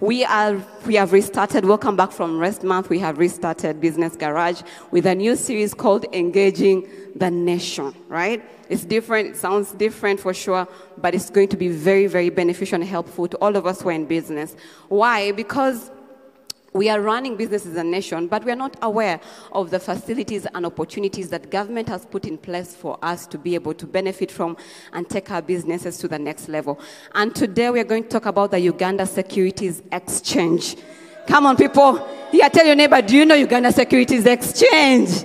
We 0.00 0.24
are 0.24 0.64
we 0.86 0.94
have 0.94 1.12
restarted. 1.12 1.64
Welcome 1.64 1.96
back 1.96 2.12
from 2.12 2.38
rest 2.38 2.62
month. 2.62 2.88
We 2.88 3.00
have 3.00 3.18
restarted 3.18 3.80
Business 3.80 4.14
Garage 4.14 4.62
with 4.92 5.06
a 5.06 5.14
new 5.16 5.34
series 5.34 5.74
called 5.74 6.06
Engaging 6.12 6.88
the 7.16 7.32
Nation, 7.32 7.92
right? 8.06 8.40
It's 8.68 8.84
different, 8.84 9.30
it 9.30 9.36
sounds 9.36 9.72
different 9.72 10.20
for 10.20 10.32
sure, 10.32 10.68
but 10.98 11.16
it's 11.16 11.30
going 11.30 11.48
to 11.48 11.56
be 11.56 11.66
very, 11.66 12.06
very 12.06 12.30
beneficial 12.30 12.76
and 12.76 12.84
helpful 12.84 13.26
to 13.26 13.36
all 13.38 13.56
of 13.56 13.66
us 13.66 13.82
who 13.82 13.88
are 13.88 13.92
in 13.92 14.06
business. 14.06 14.54
Why? 14.86 15.32
Because 15.32 15.90
we 16.78 16.88
are 16.88 17.00
running 17.00 17.36
business 17.36 17.66
as 17.66 17.76
a 17.76 17.82
nation, 17.82 18.28
but 18.28 18.44
we 18.44 18.52
are 18.52 18.56
not 18.56 18.76
aware 18.82 19.20
of 19.50 19.70
the 19.70 19.80
facilities 19.80 20.46
and 20.54 20.64
opportunities 20.64 21.28
that 21.30 21.50
government 21.50 21.88
has 21.88 22.06
put 22.06 22.24
in 22.24 22.38
place 22.38 22.76
for 22.76 22.96
us 23.02 23.26
to 23.26 23.36
be 23.36 23.56
able 23.56 23.74
to 23.74 23.84
benefit 23.84 24.30
from 24.30 24.56
and 24.92 25.10
take 25.10 25.28
our 25.32 25.42
businesses 25.42 25.98
to 25.98 26.06
the 26.06 26.18
next 26.18 26.48
level. 26.48 26.78
And 27.16 27.34
today 27.34 27.68
we 27.70 27.80
are 27.80 27.84
going 27.84 28.04
to 28.04 28.08
talk 28.08 28.26
about 28.26 28.52
the 28.52 28.60
Uganda 28.60 29.06
Securities 29.06 29.82
Exchange. 29.90 30.76
Come 31.26 31.46
on, 31.46 31.56
people. 31.56 32.08
Yeah, 32.32 32.48
tell 32.48 32.64
your 32.64 32.76
neighbor, 32.76 33.02
do 33.02 33.16
you 33.16 33.26
know 33.26 33.34
Uganda 33.34 33.72
Securities 33.72 34.24
Exchange? 34.24 35.24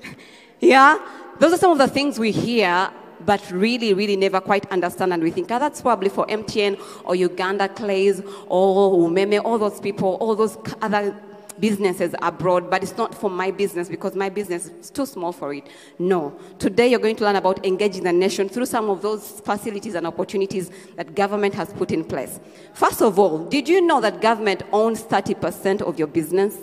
yeah? 0.60 0.98
Those 1.38 1.52
are 1.52 1.58
some 1.58 1.72
of 1.72 1.78
the 1.78 1.88
things 1.88 2.18
we 2.18 2.32
hear 2.32 2.90
but 3.28 3.50
really, 3.50 3.92
really 3.92 4.16
never 4.16 4.40
quite 4.40 4.64
understand. 4.72 5.12
And 5.12 5.22
we 5.22 5.30
think, 5.30 5.50
oh, 5.50 5.58
that's 5.58 5.82
probably 5.82 6.08
for 6.08 6.26
MTN 6.28 6.80
or 7.04 7.14
Uganda 7.14 7.68
Clays 7.68 8.22
or 8.46 9.06
Umeme, 9.06 9.44
all 9.44 9.58
those 9.58 9.80
people, 9.80 10.14
all 10.14 10.34
those 10.34 10.56
other 10.80 11.14
businesses 11.60 12.14
abroad, 12.22 12.70
but 12.70 12.82
it's 12.82 12.96
not 12.96 13.14
for 13.14 13.28
my 13.28 13.50
business 13.50 13.90
because 13.90 14.14
my 14.14 14.30
business 14.30 14.68
is 14.68 14.88
too 14.88 15.04
small 15.04 15.32
for 15.32 15.52
it. 15.52 15.66
No. 15.98 16.40
Today 16.58 16.88
you're 16.88 17.00
going 17.00 17.16
to 17.16 17.24
learn 17.24 17.36
about 17.36 17.66
engaging 17.66 18.04
the 18.04 18.14
nation 18.14 18.48
through 18.48 18.64
some 18.64 18.88
of 18.88 19.02
those 19.02 19.40
facilities 19.40 19.94
and 19.94 20.06
opportunities 20.06 20.70
that 20.96 21.14
government 21.14 21.52
has 21.52 21.70
put 21.74 21.90
in 21.90 22.04
place. 22.04 22.40
First 22.72 23.02
of 23.02 23.18
all, 23.18 23.44
did 23.44 23.68
you 23.68 23.82
know 23.82 24.00
that 24.00 24.22
government 24.22 24.62
owns 24.72 25.02
30% 25.02 25.82
of 25.82 25.98
your 25.98 26.08
business? 26.08 26.56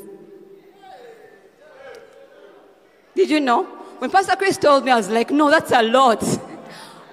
Did 3.13 3.29
you 3.29 3.39
know? 3.39 3.65
When 3.99 4.09
Pastor 4.09 4.35
Chris 4.35 4.57
told 4.57 4.83
me, 4.83 4.91
I 4.91 4.95
was 4.95 5.09
like, 5.09 5.29
no, 5.29 5.51
that's 5.51 5.71
a 5.71 5.83
lot. 5.83 6.23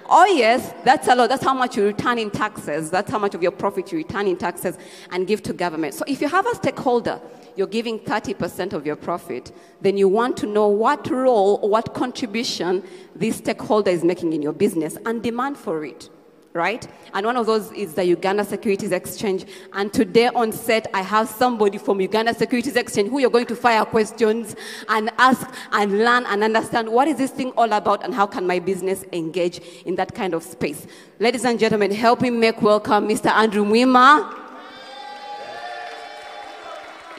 Oh, 0.09 0.25
yes, 0.25 0.73
that's 0.83 1.07
a 1.07 1.15
lot. 1.15 1.29
That's 1.29 1.43
how 1.43 1.53
much 1.53 1.77
you 1.77 1.85
return 1.85 2.19
in 2.19 2.29
taxes. 2.29 2.91
That's 2.91 3.09
how 3.09 3.19
much 3.19 3.35
of 3.35 3.41
your 3.41 3.51
profit 3.51 3.91
you 3.91 3.97
return 3.97 4.27
in 4.27 4.37
taxes 4.37 4.77
and 5.11 5.25
give 5.25 5.41
to 5.43 5.53
government. 5.53 5.93
So 5.93 6.03
if 6.07 6.21
you 6.21 6.27
have 6.27 6.45
a 6.45 6.55
stakeholder, 6.55 7.21
you're 7.55 7.67
giving 7.67 7.99
30% 7.99 8.73
of 8.73 8.85
your 8.85 8.95
profit, 8.95 9.51
then 9.81 9.97
you 9.97 10.07
want 10.09 10.37
to 10.37 10.45
know 10.45 10.67
what 10.67 11.09
role 11.09 11.59
or 11.61 11.69
what 11.69 11.93
contribution 11.93 12.83
this 13.15 13.37
stakeholder 13.37 13.91
is 13.91 14.03
making 14.03 14.33
in 14.33 14.41
your 14.41 14.53
business 14.53 14.97
and 15.05 15.21
demand 15.21 15.57
for 15.57 15.85
it 15.85 16.09
right? 16.53 16.87
And 17.13 17.25
one 17.25 17.35
of 17.35 17.47
those 17.47 17.71
is 17.71 17.95
the 17.95 18.05
Uganda 18.05 18.45
Securities 18.45 18.91
Exchange. 18.91 19.45
And 19.73 19.91
today 19.91 20.27
on 20.27 20.51
set, 20.51 20.87
I 20.93 21.01
have 21.01 21.27
somebody 21.27 21.79
from 21.79 21.99
Uganda 21.99 22.33
Securities 22.33 22.75
Exchange 22.75 23.09
who 23.09 23.19
you're 23.19 23.31
going 23.31 23.47
to 23.47 23.55
fire 23.55 23.83
questions 23.85 24.55
and 24.87 25.09
ask 25.17 25.47
and 25.71 25.99
learn 25.99 26.25
and 26.27 26.43
understand 26.43 26.89
what 26.89 27.07
is 27.07 27.17
this 27.17 27.31
thing 27.31 27.51
all 27.57 27.71
about 27.73 28.03
and 28.03 28.13
how 28.13 28.27
can 28.27 28.45
my 28.45 28.59
business 28.59 29.03
engage 29.13 29.59
in 29.85 29.95
that 29.95 30.13
kind 30.13 30.33
of 30.33 30.43
space. 30.43 30.85
Ladies 31.19 31.43
and 31.43 31.59
gentlemen, 31.59 31.91
help 31.91 32.21
me 32.21 32.29
make 32.29 32.61
welcome 32.61 33.07
Mr. 33.07 33.31
Andrew 33.31 33.65
Mwima. 33.65 34.39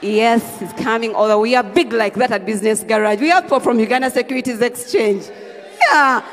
Yes, 0.01 0.59
he's 0.59 0.73
coming. 0.73 1.13
Although 1.15 1.41
we 1.41 1.55
are 1.55 1.63
big 1.63 1.91
like 1.91 2.15
that 2.15 2.31
at 2.31 2.45
Business 2.45 2.83
Garage. 2.83 3.19
We 3.19 3.31
are 3.31 3.59
from 3.59 3.79
Uganda 3.79 4.09
Securities 4.11 4.61
Exchange. 4.61 5.25
Yeah. 5.91 6.23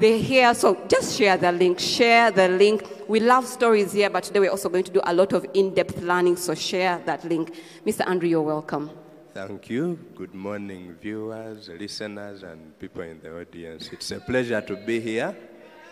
They're 0.00 0.16
here, 0.16 0.54
so 0.54 0.78
just 0.88 1.18
share 1.18 1.36
the 1.36 1.52
link. 1.52 1.78
Share 1.78 2.30
the 2.30 2.48
link. 2.48 2.82
We 3.06 3.20
love 3.20 3.46
stories 3.46 3.92
here, 3.92 4.08
but 4.08 4.22
today 4.24 4.40
we're 4.40 4.50
also 4.50 4.70
going 4.70 4.84
to 4.84 4.90
do 4.90 5.02
a 5.04 5.12
lot 5.12 5.34
of 5.34 5.44
in 5.52 5.74
depth 5.74 6.00
learning, 6.00 6.36
so 6.36 6.54
share 6.54 7.02
that 7.04 7.22
link. 7.22 7.54
Mr. 7.84 8.08
Andrew, 8.08 8.26
you're 8.26 8.40
welcome. 8.40 8.90
Thank 9.34 9.68
you. 9.68 9.98
Good 10.16 10.34
morning, 10.34 10.96
viewers, 11.02 11.68
listeners, 11.68 12.42
and 12.44 12.78
people 12.78 13.02
in 13.02 13.20
the 13.20 13.40
audience. 13.42 13.90
It's 13.92 14.10
a 14.10 14.20
pleasure 14.20 14.62
to 14.62 14.74
be 14.74 15.00
here. 15.00 15.36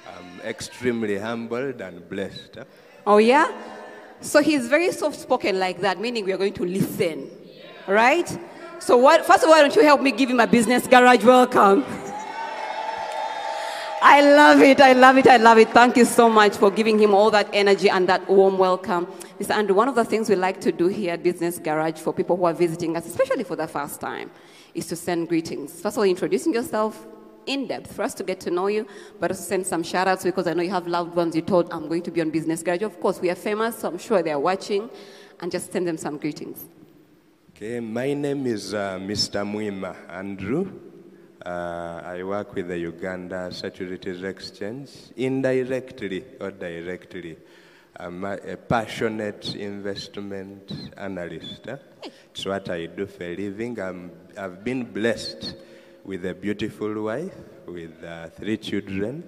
I'm 0.08 0.40
extremely 0.40 1.18
humbled 1.18 1.82
and 1.82 2.08
blessed. 2.08 2.60
Oh, 3.06 3.18
yeah? 3.18 3.52
So 4.22 4.40
he's 4.40 4.68
very 4.68 4.90
soft 4.90 5.20
spoken 5.20 5.58
like 5.58 5.82
that, 5.82 6.00
meaning 6.00 6.24
we 6.24 6.32
are 6.32 6.38
going 6.38 6.54
to 6.54 6.64
listen, 6.64 7.30
right? 7.86 8.38
So, 8.78 8.96
what, 8.96 9.26
first 9.26 9.42
of 9.42 9.50
all, 9.50 9.54
why 9.56 9.60
don't 9.60 9.76
you 9.76 9.82
help 9.82 10.00
me 10.00 10.12
give 10.12 10.30
him 10.30 10.40
a 10.40 10.46
business 10.46 10.86
garage 10.86 11.24
welcome? 11.24 11.84
I 14.00 14.20
love 14.20 14.60
it. 14.60 14.80
I 14.80 14.92
love 14.92 15.16
it. 15.16 15.26
I 15.26 15.36
love 15.36 15.58
it. 15.58 15.70
Thank 15.70 15.96
you 15.96 16.04
so 16.04 16.28
much 16.28 16.56
for 16.56 16.70
giving 16.70 16.98
him 16.98 17.14
all 17.14 17.30
that 17.30 17.48
energy 17.52 17.90
and 17.90 18.08
that 18.08 18.28
warm 18.28 18.56
welcome. 18.58 19.06
Mr. 19.40 19.50
Andrew, 19.50 19.74
one 19.74 19.88
of 19.88 19.94
the 19.94 20.04
things 20.04 20.28
we 20.28 20.36
like 20.36 20.60
to 20.60 20.72
do 20.72 20.86
here 20.86 21.14
at 21.14 21.22
Business 21.22 21.58
Garage 21.58 21.98
for 21.98 22.12
people 22.12 22.36
who 22.36 22.44
are 22.44 22.52
visiting 22.54 22.96
us, 22.96 23.06
especially 23.06 23.44
for 23.44 23.56
the 23.56 23.66
first 23.66 24.00
time, 24.00 24.30
is 24.74 24.86
to 24.86 24.96
send 24.96 25.28
greetings. 25.28 25.72
First 25.80 25.96
of 25.96 25.98
all, 25.98 26.04
introducing 26.04 26.54
yourself 26.54 27.06
in 27.46 27.66
depth 27.66 27.94
for 27.94 28.02
us 28.02 28.14
to 28.14 28.22
get 28.22 28.38
to 28.40 28.50
know 28.50 28.68
you, 28.68 28.86
but 29.18 29.30
also 29.30 29.42
send 29.42 29.66
some 29.66 29.82
shout 29.82 30.06
outs 30.06 30.22
because 30.22 30.46
I 30.46 30.54
know 30.54 30.62
you 30.62 30.70
have 30.70 30.86
loved 30.86 31.16
ones 31.16 31.34
you 31.34 31.42
told 31.42 31.72
I'm 31.72 31.88
going 31.88 32.02
to 32.02 32.10
be 32.10 32.20
on 32.20 32.30
Business 32.30 32.62
Garage. 32.62 32.82
Of 32.82 33.00
course, 33.00 33.20
we 33.20 33.30
are 33.30 33.34
famous, 33.34 33.78
so 33.78 33.88
I'm 33.88 33.98
sure 33.98 34.22
they're 34.22 34.38
watching, 34.38 34.90
and 35.40 35.50
just 35.50 35.72
send 35.72 35.88
them 35.88 35.96
some 35.96 36.18
greetings. 36.18 36.66
Okay, 37.50 37.80
my 37.80 38.14
name 38.14 38.46
is 38.46 38.74
uh, 38.74 38.98
Mr. 39.00 39.44
Mwima 39.44 39.96
Andrew. 40.08 40.87
Uh, 41.48 42.02
I 42.04 42.22
work 42.24 42.54
with 42.54 42.68
the 42.68 42.76
Uganda 42.76 43.50
Securities 43.50 44.22
Exchange 44.22 44.90
indirectly 45.16 46.22
or 46.38 46.50
directly. 46.50 47.38
I'm 47.96 48.22
a, 48.22 48.34
a 48.34 48.56
passionate 48.58 49.54
investment 49.54 50.70
analyst. 50.98 51.66
It's 52.02 52.44
what 52.44 52.68
I 52.68 52.84
do 52.84 53.06
for 53.06 53.24
a 53.24 53.34
living. 53.34 53.80
I'm, 53.80 54.10
I've 54.36 54.62
been 54.62 54.84
blessed 54.92 55.54
with 56.04 56.26
a 56.26 56.34
beautiful 56.34 57.04
wife, 57.04 57.32
with 57.66 58.04
uh, 58.04 58.28
three 58.28 58.58
children. 58.58 59.24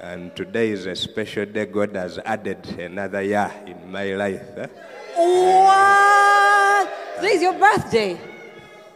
And 0.00 0.34
today 0.34 0.70
is 0.70 0.86
a 0.86 0.96
special 0.96 1.46
day. 1.46 1.66
God 1.66 1.94
has 1.94 2.18
added 2.24 2.66
another 2.76 3.22
year 3.22 3.52
in 3.68 3.88
my 3.88 4.14
life. 4.14 4.68
What? 5.14 6.92
Today 7.20 7.34
is 7.34 7.42
your 7.42 7.54
birthday. 7.54 8.20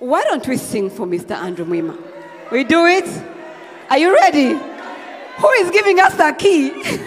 Why 0.00 0.24
don't 0.24 0.48
we 0.48 0.56
sing 0.56 0.90
for 0.90 1.06
Mr. 1.06 1.36
Andrew 1.36 1.64
Mwima? 1.64 2.15
We 2.50 2.62
do 2.62 2.86
it? 2.86 3.08
Are 3.90 3.98
you 3.98 4.14
ready? 4.14 4.50
Who 5.38 5.50
is 5.50 5.70
giving 5.70 5.98
us 5.98 6.14
the 6.14 6.32
key? 6.38 6.70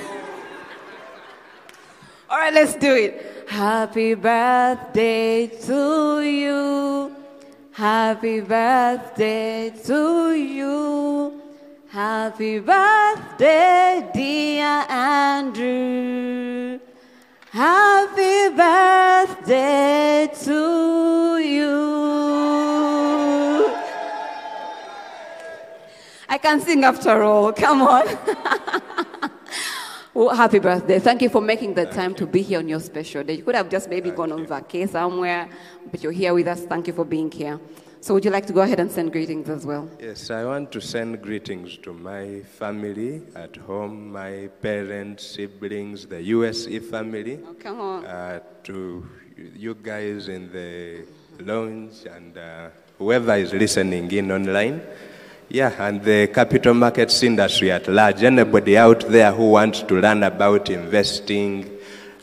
All 2.29 2.37
right, 2.37 2.53
let's 2.53 2.75
do 2.75 2.93
it. 2.93 3.45
Happy 3.47 4.15
birthday 4.15 5.47
to 5.47 6.21
you. 6.21 7.15
Happy 7.71 8.41
birthday 8.41 9.73
to 9.85 10.33
you. 10.33 11.41
Happy 11.87 12.59
birthday, 12.59 14.09
dear 14.13 14.85
Andrew. 14.89 16.79
Happy 17.49 18.49
birthday 18.55 20.29
to 20.43 21.28
I 26.29 26.37
can 26.37 26.61
sing 26.61 26.83
after 26.83 27.23
all. 27.23 27.51
Come 27.51 27.81
on. 27.81 28.05
well, 30.13 30.29
happy 30.35 30.59
birthday. 30.59 30.99
Thank 30.99 31.23
you 31.23 31.29
for 31.29 31.41
making 31.41 31.73
the 31.73 31.87
time 31.87 32.13
to 32.15 32.27
be 32.27 32.43
here 32.43 32.59
on 32.59 32.69
your 32.69 32.79
special 32.79 33.23
day. 33.23 33.33
You 33.33 33.43
could 33.43 33.55
have 33.55 33.67
just 33.67 33.89
maybe 33.89 34.11
gone 34.11 34.31
on 34.31 34.45
vacation 34.45 34.89
somewhere, 34.89 35.49
but 35.89 36.03
you're 36.03 36.11
here 36.11 36.35
with 36.35 36.47
us. 36.47 36.61
Thank 36.61 36.85
you 36.85 36.93
for 36.93 37.03
being 37.03 37.31
here. 37.31 37.59
So, 38.01 38.13
would 38.13 38.23
you 38.23 38.31
like 38.31 38.45
to 38.45 38.53
go 38.53 38.61
ahead 38.61 38.79
and 38.79 38.91
send 38.91 39.11
greetings 39.11 39.49
as 39.49 39.65
well? 39.65 39.89
Yes, 39.99 40.29
I 40.29 40.45
want 40.45 40.71
to 40.71 40.79
send 40.79 41.19
greetings 41.21 41.77
to 41.79 41.93
my 41.93 42.41
family 42.59 43.23
at 43.35 43.57
home, 43.57 44.11
my 44.11 44.49
parents, 44.61 45.25
siblings, 45.25 46.05
the 46.05 46.21
USE 46.21 46.79
family. 46.91 47.39
Oh, 47.43 47.55
come 47.55 47.79
on. 47.81 48.05
Uh, 48.05 48.39
to 48.65 49.03
you 49.35 49.73
guys 49.73 50.29
in 50.29 50.51
the 50.51 51.05
lounge 51.43 52.05
and 52.05 52.37
uh, 52.37 52.69
whoever 52.99 53.33
is 53.35 53.51
listening 53.51 54.11
in 54.11 54.31
online. 54.31 54.81
Yeah, 55.51 55.73
and 55.79 56.03
the 56.03 56.27
capital 56.27 56.75
markets 56.75 57.23
industry 57.23 57.71
at 57.71 57.87
large. 57.87 58.21
Anybody 58.21 58.77
out 58.77 58.99
there 59.09 59.31
who 59.31 59.49
wants 59.49 59.81
to 59.81 59.95
learn 59.99 60.21
about 60.21 60.69
investing, 60.69 61.67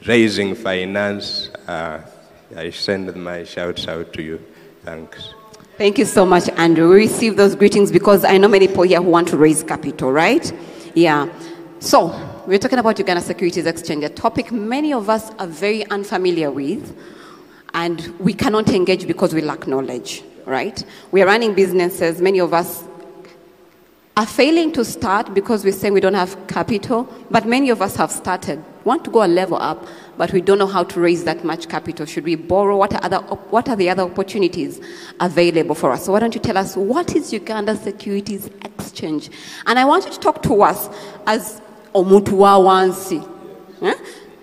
raising 0.06 0.54
finance, 0.54 1.48
uh, 1.66 2.02
I 2.56 2.70
send 2.70 3.12
my 3.16 3.42
shouts 3.42 3.88
out 3.88 4.12
to 4.12 4.22
you. 4.22 4.40
Thanks. 4.84 5.34
Thank 5.76 5.98
you 5.98 6.04
so 6.04 6.24
much, 6.24 6.48
Andrew. 6.50 6.88
We 6.88 6.94
receive 6.94 7.36
those 7.36 7.56
greetings 7.56 7.90
because 7.90 8.24
I 8.24 8.38
know 8.38 8.46
many 8.46 8.68
people 8.68 8.84
here 8.84 9.02
who 9.02 9.10
want 9.10 9.26
to 9.28 9.36
raise 9.36 9.64
capital, 9.64 10.12
right? 10.12 10.52
Yeah. 10.94 11.28
So, 11.80 12.14
we're 12.46 12.60
talking 12.60 12.78
about 12.78 12.96
Uganda 13.00 13.22
Securities 13.22 13.66
Exchange, 13.66 14.04
a 14.04 14.08
topic 14.08 14.52
many 14.52 14.92
of 14.92 15.10
us 15.10 15.32
are 15.40 15.48
very 15.48 15.84
unfamiliar 15.90 16.52
with, 16.52 16.96
and 17.74 18.06
we 18.20 18.32
cannot 18.32 18.68
engage 18.70 19.04
because 19.08 19.34
we 19.34 19.40
lack 19.40 19.66
knowledge, 19.66 20.22
right? 20.44 20.84
We 21.10 21.22
are 21.22 21.26
running 21.26 21.54
businesses, 21.54 22.22
many 22.22 22.38
of 22.38 22.54
us 22.54 22.84
are 24.16 24.24
failing 24.24 24.72
to 24.72 24.82
start 24.82 25.34
because 25.34 25.62
we're 25.62 25.72
saying 25.72 25.92
we 25.92 26.00
don't 26.00 26.14
have 26.14 26.46
capital, 26.46 27.06
but 27.30 27.44
many 27.44 27.68
of 27.68 27.82
us 27.82 27.96
have 27.96 28.10
started, 28.10 28.64
want 28.84 29.04
to 29.04 29.10
go 29.10 29.22
a 29.22 29.28
level 29.28 29.58
up, 29.58 29.86
but 30.16 30.32
we 30.32 30.40
don't 30.40 30.58
know 30.58 30.66
how 30.66 30.82
to 30.82 30.98
raise 30.98 31.24
that 31.24 31.44
much 31.44 31.68
capital. 31.68 32.06
Should 32.06 32.24
we 32.24 32.34
borrow? 32.34 32.78
What 32.78 32.94
are, 32.94 33.04
other, 33.04 33.18
what 33.18 33.68
are 33.68 33.76
the 33.76 33.90
other 33.90 34.04
opportunities 34.04 34.80
available 35.20 35.74
for 35.74 35.92
us? 35.92 36.06
So 36.06 36.12
why 36.12 36.20
don't 36.20 36.34
you 36.34 36.40
tell 36.40 36.56
us 36.56 36.76
what 36.76 37.14
is 37.14 37.30
Uganda 37.30 37.76
Securities 37.76 38.48
Exchange? 38.64 39.28
And 39.66 39.78
I 39.78 39.84
want 39.84 40.06
you 40.06 40.12
to 40.12 40.18
talk 40.18 40.42
to 40.44 40.62
us 40.62 40.88
as 41.26 41.60
Omutuwa 41.94 42.58
Wansi. 42.64 43.22
Eh? 43.82 43.94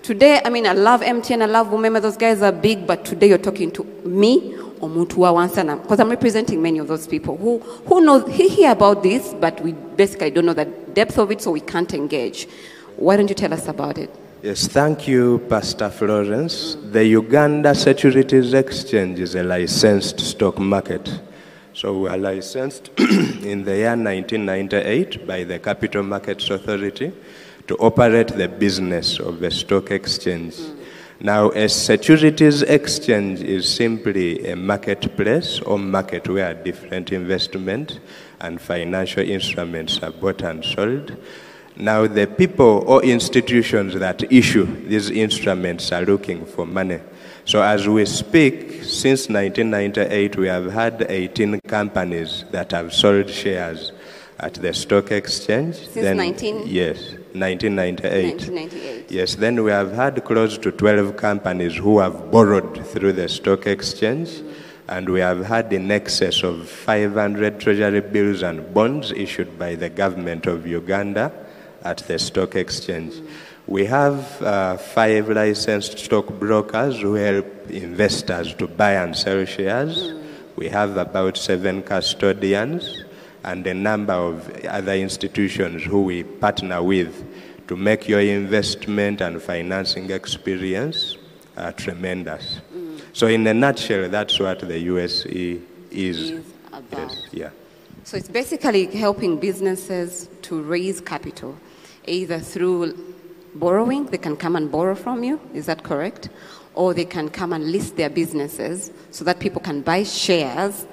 Today, 0.04 0.40
I 0.46 0.50
mean, 0.50 0.68
I 0.68 0.74
love 0.74 1.02
MTN, 1.02 1.42
I 1.42 1.46
love 1.46 1.68
Umeme, 1.69 2.00
those 2.00 2.18
guys 2.18 2.44
are 2.44 2.52
big, 2.52 2.86
but 2.86 3.06
today 3.06 3.30
you're 3.30 3.38
talking 3.40 3.72
to 3.72 3.84
me, 4.06 4.56
Wansana, 4.89 5.81
because 5.81 6.00
I'm 6.00 6.09
representing 6.09 6.62
many 6.62 6.80
of 6.80 6.88
those 6.88 7.07
people 7.07 7.38
who, 7.38 7.59
who 7.59 8.01
know, 8.01 8.25
he 8.25 8.50
hear 8.50 8.71
about 8.71 9.03
this, 9.03 9.33
but 9.33 9.62
we 9.62 9.74
basically 9.74 10.31
don't 10.31 10.45
know 10.45 10.53
the 10.53 10.65
depth 10.65 11.18
of 11.18 11.31
it, 11.31 11.41
so 11.41 11.51
we 11.51 11.62
can't 11.62 11.94
engage. 11.94 12.47
Why 12.97 13.18
don't 13.18 13.27
you 13.27 13.35
tell 13.35 13.53
us 13.53 13.68
about 13.68 13.97
it? 13.97 14.13
Yes, 14.41 14.68
thank 14.68 15.07
you, 15.07 15.39
Pastor 15.50 15.89
Florence. 15.89 16.75
The 16.91 17.06
Uganda 17.06 17.74
Securities 17.74 18.53
Exchange 18.53 19.19
is 19.19 19.35
a 19.35 19.44
licensed 19.44 20.19
stock 20.19 20.59
market. 20.59 21.09
So 21.74 22.00
we 22.00 22.09
are 22.09 22.18
licensed 22.18 22.89
in 23.00 23.63
the 23.63 23.75
year 23.77 23.95
1998 23.95 25.25
by 25.25 25.44
the 25.44 25.59
Capital 25.59 26.03
Markets 26.03 26.50
Authority 26.50 27.13
to 27.68 27.77
operate 27.77 28.27
the 28.27 28.47
business 28.47 29.19
of 29.19 29.39
the 29.39 29.50
stock 29.50 29.91
exchange. 29.91 30.56
Now, 31.24 31.52
a 31.52 31.70
securities 31.70 32.64
exchange 32.64 33.40
is 33.40 33.74
simply 33.74 34.46
a 34.46 34.58
marketplace 34.58 35.62
or 35.62 35.80
market 35.80 36.28
where 36.28 36.54
different 36.54 37.14
investment 37.14 38.02
and 38.42 38.60
financial 38.60 39.24
instruments 39.24 40.04
are 40.04 40.12
bought 40.12 40.42
and 40.42 40.66
sold. 40.66 41.16
Now, 41.78 42.08
the 42.08 42.28
people 42.28 42.84
or 42.86 43.02
institutions 43.06 43.94
that 43.94 44.34
issue 44.34 44.66
these 44.86 45.10
instruments 45.12 45.94
are 45.94 46.04
looking 46.04 46.46
for 46.46 46.66
money. 46.66 47.00
So, 47.46 47.62
as 47.62 47.88
we 47.88 48.04
speak, 48.04 48.84
since 48.84 49.30
1998, 49.30 50.36
we 50.36 50.48
have 50.48 50.74
had 50.74 51.06
18 51.08 51.62
companies 51.62 52.44
that 52.52 52.74
have 52.74 52.94
sold 52.94 53.30
shares 53.30 53.94
at 54.42 54.56
the 54.56 54.74
stock 54.74 55.10
exchange. 55.14 55.88
Since 55.88 56.18
19? 56.18 56.64
Yes, 56.66 57.16
1998. 57.33 58.50
1998. 58.50 59.12
Yes, 59.12 59.35
then 59.35 59.63
we 59.63 59.71
have 59.71 59.91
had 59.94 60.24
close 60.24 60.57
to 60.59 60.71
12 60.71 61.18
companies 61.18 61.75
who 61.75 62.00
have 62.00 62.31
borrowed 62.31 62.85
through 62.88 63.13
the 63.13 63.27
stock 63.27 63.65
exchange, 63.68 64.41
and 64.88 65.09
we 65.09 65.19
have 65.19 65.45
had 65.45 65.74
in 65.74 65.89
excess 65.89 66.44
of 66.44 66.69
500 66.69 67.59
treasury 67.59 68.01
bills 68.01 68.44
and 68.44 68.74
bonds 68.74 69.12
issued 69.12 69.57
by 69.57 69.75
the 69.75 69.89
government 69.89 70.45
of 70.45 70.68
Uganda 70.68 71.31
at 71.83 71.97
the 72.00 72.19
stock 72.19 72.56
exchange. 72.56 73.15
We 73.65 73.85
have 73.85 74.41
uh, 74.41 74.77
five 74.77 75.30
licensed 75.30 75.97
stockbrokers 75.97 77.00
who 77.01 77.13
help 77.15 77.69
investors 77.69 78.53
to 78.56 78.68
buy 78.68 78.94
and 78.94 79.15
sell 79.15 79.45
shares. 79.45 80.13
We 80.56 80.69
have 80.69 80.97
about 80.97 81.38
seven 81.38 81.81
custodians 81.81 83.03
and 83.44 83.66
a 83.68 83.74
number 83.74 84.13
of 84.13 84.50
other 84.66 84.94
institutions 84.94 85.84
who 85.84 86.04
we 86.04 86.24
partner 86.24 86.81
with 86.81 87.25
to 87.68 87.75
make 87.75 88.07
your 88.07 88.22
investment 88.22 89.22
and 89.22 89.42
financing 89.42 90.10
experience 90.12 91.18
uh, 91.57 91.72
tremendous. 91.72 92.62
So, 93.13 93.28
in 93.28 93.45
a 93.48 93.54
nutshell, 93.54 94.10
that's 94.10 94.40
what 94.40 94.60
the 94.60 94.80
USE 94.80 95.25
is. 95.25 95.62
Is. 95.92 96.44
Yes, 96.92 97.28
yeah. 97.31 97.50
So 98.04 98.18
it's 98.18 98.28
basically 98.28 98.88
helping 98.88 99.38
businesses 99.38 100.28
to 100.44 100.62
raise 100.62 101.00
capital, 101.00 101.57
either 102.06 102.40
through 102.40 102.98
borrowing, 103.56 104.07
they 104.07 104.18
can 104.18 104.36
come 104.36 104.56
and 104.57 104.69
borrow 104.69 104.94
from 104.95 105.24
you, 105.24 105.40
is 105.54 105.68
that 105.68 105.84
correct? 105.84 106.30
Or 106.75 106.94
they 106.94 107.06
can 107.06 107.30
come 107.30 107.54
and 107.54 107.72
list 107.72 107.95
their 107.95 108.10
businesses 108.10 108.92
so 109.12 109.24
that 109.24 109.40
people 109.40 109.62
can 109.62 109.81
buy 109.81 110.04
shares 110.04 110.86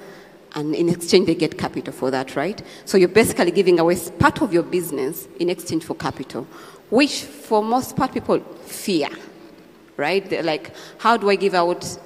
and 0.55 0.75
in 0.75 0.89
exchange 0.89 1.27
they 1.27 1.35
get 1.35 1.57
capital 1.57 1.93
for 1.93 2.11
that, 2.11 2.35
right? 2.35 2.61
So 2.85 2.97
you're 2.97 3.09
basically 3.09 3.51
giving 3.51 3.79
away 3.79 3.97
part 4.19 4.41
of 4.41 4.53
your 4.53 4.63
business 4.63 5.27
in 5.39 5.49
exchange 5.49 5.83
for 5.83 5.95
capital, 5.95 6.43
which 6.89 7.23
for 7.23 7.63
most 7.63 7.95
part 7.95 8.13
people 8.13 8.39
fear, 8.65 9.07
right? 9.97 10.27
They're 10.29 10.43
like, 10.43 10.73
how 10.97 11.17
do 11.17 11.29
I 11.29 11.35
give 11.35 11.53
out 11.53 11.97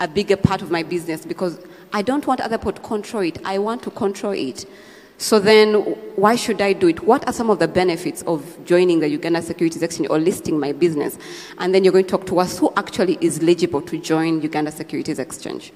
a 0.00 0.08
bigger 0.08 0.36
part 0.36 0.62
of 0.62 0.70
my 0.70 0.82
business? 0.82 1.24
Because 1.24 1.58
I 1.92 2.02
don't 2.02 2.26
want 2.26 2.40
other 2.40 2.58
people 2.58 2.72
to 2.72 2.82
control 2.82 3.22
it. 3.22 3.38
I 3.44 3.58
want 3.58 3.82
to 3.84 3.90
control 3.90 4.32
it. 4.32 4.66
So 5.16 5.38
then, 5.38 5.74
why 6.16 6.34
should 6.34 6.60
I 6.60 6.72
do 6.72 6.88
it? 6.88 7.04
What 7.04 7.26
are 7.28 7.32
some 7.32 7.48
of 7.48 7.60
the 7.60 7.68
benefits 7.68 8.22
of 8.22 8.58
joining 8.64 8.98
the 8.98 9.08
Uganda 9.08 9.40
Securities 9.42 9.80
Exchange 9.80 10.10
or 10.10 10.18
listing 10.18 10.58
my 10.58 10.72
business? 10.72 11.18
And 11.58 11.72
then 11.72 11.84
you're 11.84 11.92
going 11.92 12.04
to 12.04 12.10
talk 12.10 12.26
to 12.26 12.40
us 12.40 12.58
who 12.58 12.72
actually 12.76 13.16
is 13.20 13.38
eligible 13.38 13.80
to 13.82 13.96
join 13.96 14.42
Uganda 14.42 14.72
Securities 14.72 15.20
Exchange. 15.20 15.72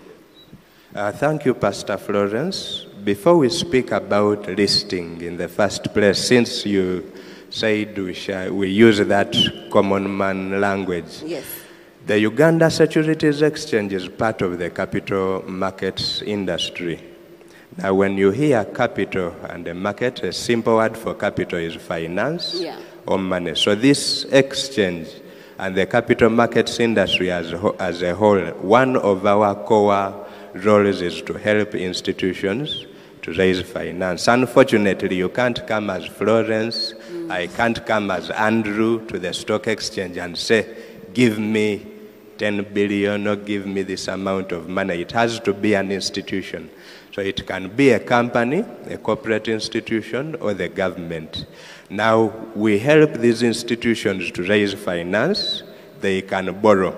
Uh, 0.94 1.12
thank 1.12 1.44
you, 1.44 1.54
Pastor 1.54 1.96
Florence. 1.98 2.86
Before 3.04 3.36
we 3.36 3.48
speak 3.50 3.90
about 3.92 4.46
listing 4.48 5.20
in 5.20 5.36
the 5.36 5.48
first 5.48 5.84
place, 5.94 6.18
since 6.26 6.64
you 6.66 7.12
said 7.50 7.96
we, 7.96 8.14
shall, 8.14 8.52
we 8.52 8.68
use 8.68 8.98
that 8.98 9.34
common 9.70 10.14
man 10.16 10.60
language, 10.60 11.22
Yes. 11.24 11.44
the 12.06 12.18
Uganda 12.18 12.70
Securities 12.70 13.42
Exchange 13.42 13.92
is 13.92 14.08
part 14.08 14.42
of 14.42 14.58
the 14.58 14.70
capital 14.70 15.44
markets 15.46 16.22
industry. 16.22 17.00
Now, 17.76 17.94
when 17.94 18.16
you 18.18 18.30
hear 18.30 18.64
capital 18.64 19.34
and 19.48 19.64
the 19.64 19.74
market, 19.74 20.22
a 20.24 20.32
simple 20.32 20.76
word 20.76 20.96
for 20.96 21.14
capital 21.14 21.58
is 21.58 21.74
finance 21.76 22.54
Yeah. 22.60 22.76
or 23.06 23.18
money. 23.18 23.54
So, 23.54 23.74
this 23.74 24.24
exchange 24.24 25.08
and 25.58 25.74
the 25.76 25.86
capital 25.86 26.30
markets 26.30 26.80
industry 26.80 27.30
as, 27.30 27.54
as 27.78 28.02
a 28.02 28.14
whole, 28.14 28.40
one 28.62 28.96
of 28.96 29.24
our 29.26 29.54
core 29.54 30.26
roles 30.54 31.00
is 31.00 31.22
to 31.22 31.34
help 31.34 31.74
institutions 31.74 32.86
to 33.22 33.32
raise 33.32 33.60
finance. 33.62 34.28
Unfortunately, 34.28 35.16
you 35.16 35.28
can't 35.28 35.66
come 35.66 35.90
as 35.90 36.06
Florence, 36.06 36.94
I 37.28 37.46
can't 37.46 37.84
come 37.84 38.10
as 38.10 38.30
Andrew 38.30 39.06
to 39.06 39.18
the 39.18 39.32
stock 39.34 39.66
exchange 39.66 40.16
and 40.16 40.36
say, 40.36 40.76
give 41.12 41.38
me 41.38 41.86
10 42.38 42.72
billion 42.72 43.26
or 43.26 43.36
give 43.36 43.66
me 43.66 43.82
this 43.82 44.08
amount 44.08 44.52
of 44.52 44.68
money. 44.68 45.00
It 45.00 45.12
has 45.12 45.40
to 45.40 45.52
be 45.52 45.74
an 45.74 45.90
institution. 45.90 46.70
So 47.12 47.20
it 47.20 47.46
can 47.46 47.68
be 47.74 47.90
a 47.90 47.98
company, 47.98 48.64
a 48.88 48.96
corporate 48.96 49.48
institution, 49.48 50.36
or 50.36 50.54
the 50.54 50.68
government. 50.68 51.46
Now, 51.90 52.26
we 52.54 52.78
help 52.78 53.14
these 53.14 53.42
institutions 53.42 54.30
to 54.32 54.42
raise 54.44 54.72
finance, 54.74 55.64
they 56.00 56.22
can 56.22 56.60
borrow. 56.60 56.96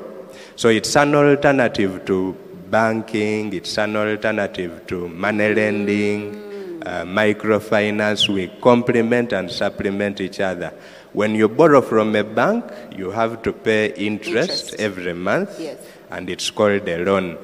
So 0.56 0.68
it's 0.68 0.94
an 0.96 1.14
alternative 1.14 2.04
to 2.04 2.36
banking, 2.70 3.52
it's 3.52 3.76
an 3.78 3.96
alternative 3.96 4.86
to 4.86 5.08
money 5.08 5.52
lending, 5.54 6.82
uh, 6.86 7.04
microfinance. 7.04 8.28
We 8.28 8.48
complement 8.60 9.32
and 9.32 9.50
supplement 9.50 10.20
each 10.20 10.40
other. 10.40 10.72
When 11.12 11.34
you 11.34 11.48
borrow 11.48 11.80
from 11.82 12.14
a 12.14 12.22
bank, 12.22 12.64
you 12.96 13.10
have 13.10 13.42
to 13.42 13.52
pay 13.52 13.92
interest, 13.94 14.72
Interest. 14.72 14.74
every 14.80 15.12
month, 15.14 15.58
Yes. 15.58 15.78
and 16.10 16.30
it's 16.30 16.50
called 16.50 16.88
a 16.88 17.04
loan. 17.04 17.36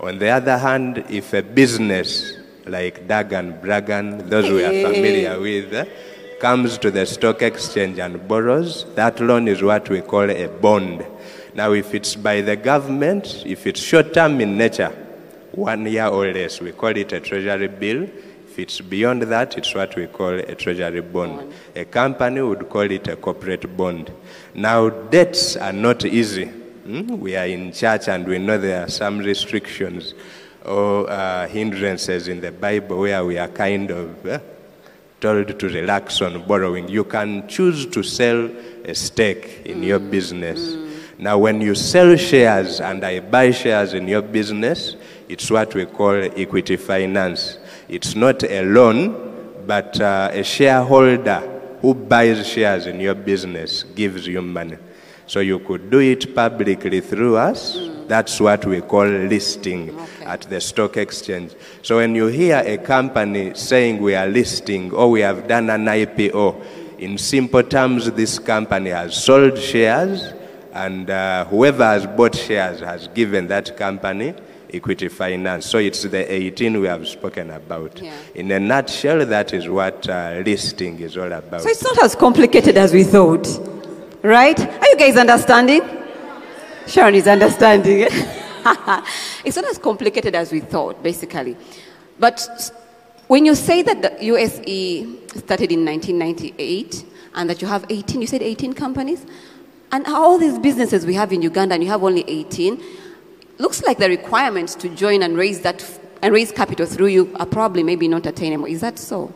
On 0.00 0.18
the 0.18 0.28
other 0.28 0.58
hand, 0.58 1.04
if 1.08 1.32
a 1.32 1.42
business 1.42 2.34
like 2.66 3.08
Dagan, 3.08 3.60
Bragan, 3.62 4.28
those 4.28 4.50
we 4.50 4.62
are 4.64 4.92
familiar 4.92 5.38
with, 5.40 5.72
eh, 5.72 5.84
comes 6.40 6.76
to 6.78 6.90
the 6.90 7.06
stock 7.06 7.40
exchange 7.42 7.98
and 7.98 8.28
borrows, 8.28 8.84
that 8.96 9.18
loan 9.20 9.48
is 9.48 9.62
what 9.62 9.88
we 9.88 10.00
call 10.02 10.28
a 10.30 10.46
bond. 10.48 11.04
Now, 11.54 11.72
if 11.72 11.94
it's 11.94 12.16
by 12.16 12.40
the 12.40 12.56
government, 12.56 13.44
if 13.46 13.66
it's 13.66 13.80
short 13.80 14.12
term 14.12 14.40
in 14.40 14.56
nature, 14.58 14.92
one 15.52 15.86
year 15.86 16.06
or 16.06 16.32
less, 16.32 16.60
we 16.60 16.72
call 16.72 16.96
it 16.96 17.12
a 17.12 17.20
treasury 17.20 17.68
bill. 17.68 18.02
If 18.02 18.58
it's 18.58 18.80
beyond 18.80 19.22
that, 19.22 19.56
it's 19.56 19.72
what 19.72 19.94
we 19.94 20.08
call 20.08 20.34
a 20.34 20.54
treasury 20.56 21.00
bond. 21.00 21.52
A 21.76 21.84
company 21.84 22.40
would 22.40 22.68
call 22.68 22.90
it 22.90 23.06
a 23.06 23.14
corporate 23.14 23.76
bond. 23.76 24.12
Now, 24.54 24.88
debts 24.88 25.56
are 25.56 25.72
not 25.72 26.04
easy. 26.04 26.46
Hmm? 26.46 27.18
We 27.20 27.36
are 27.36 27.46
in 27.46 27.72
church 27.72 28.08
and 28.08 28.26
we 28.26 28.38
know 28.38 28.58
there 28.58 28.84
are 28.84 28.90
some 28.90 29.18
restrictions 29.18 30.14
or 30.64 31.08
uh, 31.08 31.46
hindrances 31.46 32.26
in 32.26 32.40
the 32.40 32.50
Bible 32.50 32.98
where 32.98 33.24
we 33.24 33.38
are 33.38 33.48
kind 33.48 33.90
of 33.90 34.26
eh, 34.26 34.38
told 35.20 35.58
to 35.58 35.68
relax 35.68 36.20
on 36.20 36.46
borrowing. 36.46 36.88
You 36.88 37.04
can 37.04 37.46
choose 37.48 37.86
to 37.86 38.02
sell 38.02 38.50
a 38.84 38.94
stake 38.94 39.62
in 39.64 39.82
your 39.82 39.98
business. 39.98 40.83
Now, 41.24 41.38
when 41.38 41.62
you 41.62 41.74
sell 41.74 42.16
shares 42.16 42.82
and 42.82 43.02
I 43.02 43.20
buy 43.20 43.50
shares 43.50 43.94
in 43.94 44.06
your 44.06 44.20
business, 44.20 44.94
it's 45.26 45.50
what 45.50 45.74
we 45.74 45.86
call 45.86 46.12
equity 46.22 46.76
finance. 46.76 47.56
It's 47.88 48.14
not 48.14 48.44
a 48.44 48.62
loan, 48.62 49.64
but 49.66 49.98
uh, 49.98 50.28
a 50.34 50.44
shareholder 50.44 51.40
who 51.80 51.94
buys 51.94 52.46
shares 52.46 52.84
in 52.86 53.00
your 53.00 53.14
business 53.14 53.84
gives 53.84 54.26
you 54.26 54.42
money. 54.42 54.76
So 55.26 55.40
you 55.40 55.60
could 55.60 55.88
do 55.90 56.00
it 56.00 56.34
publicly 56.34 57.00
through 57.00 57.38
us. 57.38 57.78
That's 58.06 58.38
what 58.38 58.66
we 58.66 58.82
call 58.82 59.06
listing 59.06 59.98
Okay. 59.98 60.24
at 60.26 60.42
the 60.42 60.60
stock 60.60 60.98
exchange. 60.98 61.54
So 61.80 61.96
when 61.96 62.14
you 62.14 62.26
hear 62.26 62.62
a 62.66 62.76
company 62.76 63.54
saying 63.54 64.02
we 64.02 64.14
are 64.14 64.26
listing 64.26 64.92
or 64.92 65.10
we 65.10 65.20
have 65.22 65.48
done 65.48 65.70
an 65.70 65.86
IPO, 65.86 66.98
in 66.98 67.16
simple 67.16 67.62
terms, 67.62 68.10
this 68.10 68.38
company 68.38 68.90
has 68.90 69.16
sold 69.24 69.58
shares, 69.58 70.34
and 70.74 71.08
uh, 71.08 71.44
whoever 71.46 71.84
has 71.84 72.06
bought 72.06 72.34
shares 72.34 72.80
has 72.80 73.08
given 73.08 73.46
that 73.46 73.76
company 73.76 74.34
equity 74.72 75.08
finance. 75.08 75.66
So 75.66 75.78
it's 75.78 76.02
the 76.02 76.32
18 76.32 76.80
we 76.80 76.88
have 76.88 77.06
spoken 77.06 77.50
about. 77.50 78.00
Yeah. 78.00 78.12
In 78.34 78.50
a 78.50 78.58
nutshell, 78.58 79.24
that 79.24 79.54
is 79.54 79.68
what 79.68 80.08
uh, 80.08 80.42
listing 80.44 80.98
is 80.98 81.16
all 81.16 81.32
about. 81.32 81.62
So 81.62 81.68
it's 81.68 81.84
not 81.84 82.02
as 82.02 82.16
complicated 82.16 82.76
as 82.76 82.92
we 82.92 83.04
thought, 83.04 83.46
right? 84.22 84.58
Are 84.58 84.88
you 84.88 84.96
guys 84.98 85.16
understanding? 85.16 85.82
Sharon 86.88 87.14
is 87.14 87.28
understanding. 87.28 88.00
it's 89.44 89.56
not 89.56 89.64
as 89.66 89.78
complicated 89.78 90.34
as 90.34 90.50
we 90.50 90.60
thought, 90.60 91.02
basically. 91.02 91.56
But 92.18 92.72
when 93.28 93.46
you 93.46 93.54
say 93.54 93.82
that 93.82 94.02
the 94.02 94.24
USE 94.24 95.38
started 95.38 95.72
in 95.72 95.84
1998 95.84 97.04
and 97.36 97.48
that 97.48 97.62
you 97.62 97.68
have 97.68 97.86
18, 97.88 98.20
you 98.20 98.26
said 98.26 98.42
18 98.42 98.74
companies, 98.74 99.24
and 99.92 100.06
all 100.06 100.38
these 100.38 100.58
businesses 100.58 101.06
we 101.06 101.14
have 101.14 101.32
in 101.32 101.42
Uganda 101.42 101.74
and 101.74 101.82
you 101.84 101.90
have 101.90 102.02
only 102.02 102.24
18, 102.28 102.82
looks 103.58 103.82
like 103.82 103.98
the 103.98 104.08
requirements 104.08 104.74
to 104.76 104.88
join 104.88 105.22
and 105.22 105.36
raise 105.36 105.60
that 105.62 105.80
f- 105.82 106.00
and 106.22 106.32
raise 106.34 106.50
capital 106.50 106.86
through 106.86 107.06
you 107.08 107.30
are 107.36 107.46
probably 107.46 107.82
maybe 107.82 108.08
not 108.08 108.26
attainable. 108.26 108.64
Is 108.66 108.80
that 108.80 108.98
so? 108.98 109.32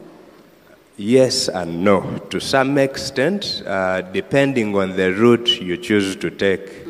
Yes 0.97 1.49
and 1.49 1.85
no. 1.85 2.19
To 2.31 2.41
some 2.41 2.77
extent, 2.79 3.63
uh, 3.67 4.01
depending 4.01 4.75
on 4.75 4.97
the 4.97 5.13
route 5.13 5.61
you 5.61 5.77
choose 5.77 6.17
to 6.17 6.31
take. 6.31 6.87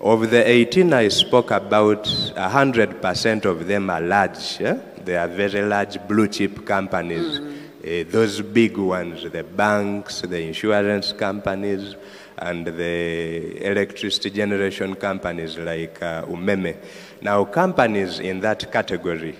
Of 0.00 0.30
the 0.30 0.48
18 0.48 0.92
I 0.94 1.08
spoke 1.08 1.50
about, 1.50 2.04
100% 2.04 3.44
of 3.44 3.66
them 3.66 3.90
are 3.90 4.00
large. 4.00 4.58
yeah? 4.60 4.78
They 5.04 5.16
are 5.16 5.28
very 5.28 5.60
large 5.62 5.98
blue 6.08 6.28
chip 6.28 6.64
companies. 6.64 7.38
Uh, 7.38 8.04
those 8.10 8.40
big 8.40 8.78
ones, 8.78 9.28
the 9.30 9.42
banks, 9.42 10.22
the 10.22 10.40
insurance 10.40 11.12
companies, 11.12 11.96
and 12.40 12.66
the 12.66 13.64
electricity 13.64 14.30
generation 14.30 14.94
companies 14.94 15.58
like 15.58 16.02
uh, 16.02 16.24
Umeme. 16.24 16.76
Now, 17.20 17.44
companies 17.44 18.18
in 18.18 18.40
that 18.40 18.72
category 18.72 19.36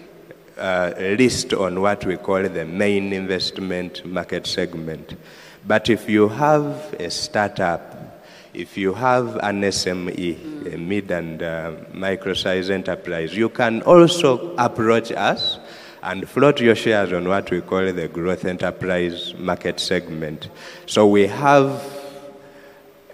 uh, 0.59 0.93
list 0.99 1.55
on 1.55 1.81
what 1.81 2.05
we 2.05 2.17
call 2.17 2.43
the 2.43 2.65
main 2.65 3.13
investment 3.13 4.05
market 4.05 4.47
segment. 4.47 5.15
But 5.67 5.89
if 5.89 6.09
you 6.09 6.29
have 6.29 6.95
a 6.99 7.11
startup, 7.11 8.23
if 8.53 8.77
you 8.77 8.93
have 8.95 9.37
an 9.37 9.63
SME, 9.63 10.75
a 10.75 10.77
mid 10.77 11.11
and 11.11 11.43
uh, 11.43 11.73
micro 11.95 12.35
size 12.35 12.69
enterprise, 12.69 13.35
you 13.35 13.49
can 13.49 13.83
also 13.83 14.55
approach 14.57 15.13
us 15.13 15.59
and 16.03 16.29
float 16.29 16.61
your 16.61 16.75
shares 16.75 17.13
on 17.13 17.29
what 17.29 17.51
we 17.51 17.61
call 17.61 17.93
the 17.93 18.09
growth 18.09 18.45
enterprise 18.45 19.35
market 19.39 19.79
segment. 19.79 20.49
So 20.87 21.07
we 21.07 21.27
have 21.27 22.00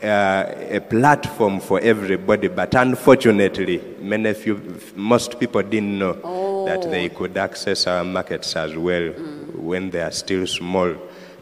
uh, 0.03 0.45
a 0.71 0.81
platform 0.81 1.61
for 1.61 1.81
everybody, 1.81 2.49
but 2.49 2.75
unfortunately, 2.75 3.81
many 4.01 4.35
few, 4.35 4.61
most 4.95 5.39
people 5.41 5.63
didn't 5.63 5.99
know 5.99 6.65
that 6.67 6.83
they 6.91 7.09
could 7.09 7.37
access 7.37 7.87
our 7.87 8.05
markets 8.05 8.57
as 8.57 8.77
well 8.77 9.09
when 9.55 9.91
they 9.91 10.01
are 10.03 10.11
still 10.13 10.47
small 10.47 10.95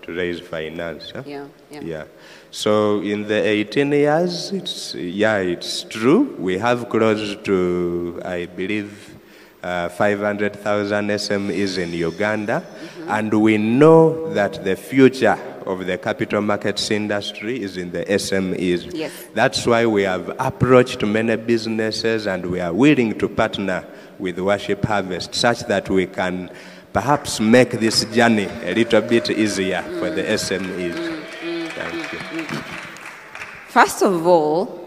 to 0.02 0.12
raise 0.12 0.40
finance. 0.40 1.11
huh? 1.11 1.23
Yeah, 1.26 1.46
yeah. 1.70 1.80
yeah. 1.82 2.04
So 2.50 3.00
in 3.00 3.26
the 3.26 3.42
18 3.42 3.90
years, 3.92 4.52
it's 4.52 4.94
yeah, 4.94 5.38
it's 5.38 5.82
true. 5.84 6.37
We 6.38 6.58
have 6.58 6.88
close 6.88 7.37
to, 7.44 8.20
I 8.25 8.46
believe, 8.46 9.13
uh, 9.64 9.88
500,000 9.88 11.09
SMEs 11.09 11.78
in 11.78 11.92
Uganda, 11.94 12.62
and 13.09 13.33
we 13.33 13.56
know 13.56 14.33
that 14.35 14.62
the 14.62 14.76
future 14.76 15.38
of 15.64 15.87
the 15.87 15.97
capital 15.97 16.42
markets 16.42 16.90
industry 16.90 17.62
is 17.62 17.78
in 17.78 17.90
the 17.90 18.04
SMEs. 18.04 18.90
Yes. 18.94 19.12
That's 19.33 19.66
why 19.66 19.87
we 19.87 20.02
have 20.02 20.37
approached 20.38 21.02
many 21.02 21.37
businesses 21.37 22.26
and 22.26 22.44
we 22.44 22.61
are 22.61 22.75
willing 22.75 23.18
to 23.18 23.26
partner 23.26 23.87
with 24.18 24.38
Worship 24.38 24.85
Harvest 24.85 25.35
such 25.35 25.61
that 25.61 25.88
we 25.88 26.06
can 26.09 26.50
perhaps 26.92 27.40
make 27.40 27.71
this 27.71 28.04
journey 28.04 28.49
a 28.64 28.75
little 28.75 29.00
bit 29.00 29.30
easier 29.30 29.83
for 29.99 30.11
the 30.11 30.23
mm. 30.23 30.35
SMEs. 30.35 30.94
Mm, 30.94 31.23
mm, 31.40 31.68
thank 31.71 32.12
you. 32.12 32.59
First 33.68 34.02
of 34.02 34.26
all, 34.26 34.80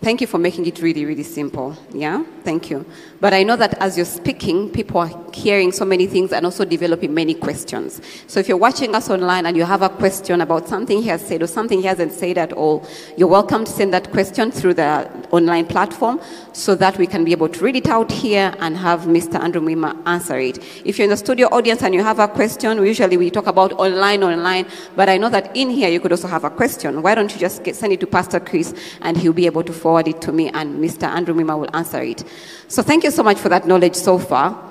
thank 0.00 0.20
you 0.20 0.28
for 0.28 0.38
making 0.38 0.66
it 0.66 0.80
really, 0.80 1.04
really 1.04 1.24
simple. 1.24 1.76
Yeah, 1.92 2.22
thank 2.46 2.70
you. 2.70 2.86
But 3.20 3.34
I 3.34 3.42
know 3.42 3.56
that 3.56 3.74
as 3.82 3.96
you're 3.96 4.06
speaking, 4.06 4.70
people 4.70 5.00
are 5.00 5.10
hearing 5.32 5.72
so 5.72 5.84
many 5.84 6.06
things 6.06 6.32
and 6.32 6.46
also 6.46 6.64
developing 6.64 7.12
many 7.12 7.34
questions. 7.34 8.00
So 8.28 8.38
if 8.38 8.46
you're 8.48 8.56
watching 8.68 8.94
us 8.94 9.10
online 9.10 9.46
and 9.46 9.56
you 9.56 9.64
have 9.64 9.82
a 9.82 9.88
question 9.88 10.40
about 10.40 10.68
something 10.68 11.02
he 11.02 11.08
has 11.08 11.26
said 11.26 11.42
or 11.42 11.48
something 11.48 11.80
he 11.80 11.86
hasn't 11.86 12.12
said 12.12 12.38
at 12.38 12.52
all, 12.52 12.86
you're 13.16 13.28
welcome 13.28 13.64
to 13.64 13.72
send 13.72 13.92
that 13.94 14.12
question 14.12 14.52
through 14.52 14.74
the 14.74 15.10
online 15.32 15.66
platform 15.66 16.20
so 16.52 16.76
that 16.76 16.96
we 16.98 17.06
can 17.06 17.24
be 17.24 17.32
able 17.32 17.48
to 17.48 17.64
read 17.64 17.74
it 17.74 17.88
out 17.88 18.12
here 18.12 18.54
and 18.60 18.76
have 18.76 19.00
Mr. 19.00 19.42
Andrew 19.42 19.60
Mwima 19.60 20.00
answer 20.06 20.38
it. 20.38 20.58
If 20.86 20.98
you're 20.98 21.04
in 21.04 21.10
the 21.10 21.16
studio 21.16 21.48
audience 21.48 21.82
and 21.82 21.94
you 21.94 22.04
have 22.04 22.20
a 22.20 22.28
question, 22.28 22.78
usually 22.86 23.16
we 23.16 23.28
talk 23.30 23.48
about 23.48 23.72
online, 23.72 24.22
online, 24.22 24.66
but 24.94 25.08
I 25.08 25.16
know 25.16 25.30
that 25.30 25.56
in 25.56 25.68
here 25.70 25.88
you 25.88 25.98
could 25.98 26.12
also 26.12 26.28
have 26.28 26.44
a 26.44 26.50
question. 26.50 27.02
Why 27.02 27.16
don't 27.16 27.32
you 27.32 27.40
just 27.40 27.64
get, 27.64 27.74
send 27.74 27.92
it 27.92 28.00
to 28.00 28.06
Pastor 28.06 28.38
Chris 28.38 28.72
and 29.02 29.16
he'll 29.16 29.32
be 29.32 29.46
able 29.46 29.64
to 29.64 29.72
forward 29.72 30.06
it 30.06 30.20
to 30.22 30.32
me 30.32 30.48
and 30.50 30.78
Mr. 30.82 31.08
Andrew 31.08 31.34
Mwima 31.34 31.58
will 31.58 31.74
answer 31.74 32.02
it. 32.02 32.22
So 32.68 32.82
thank 32.82 33.04
you 33.04 33.10
so 33.10 33.22
much 33.22 33.38
for 33.38 33.48
that 33.48 33.66
knowledge 33.66 33.94
so 33.94 34.18
far. 34.18 34.62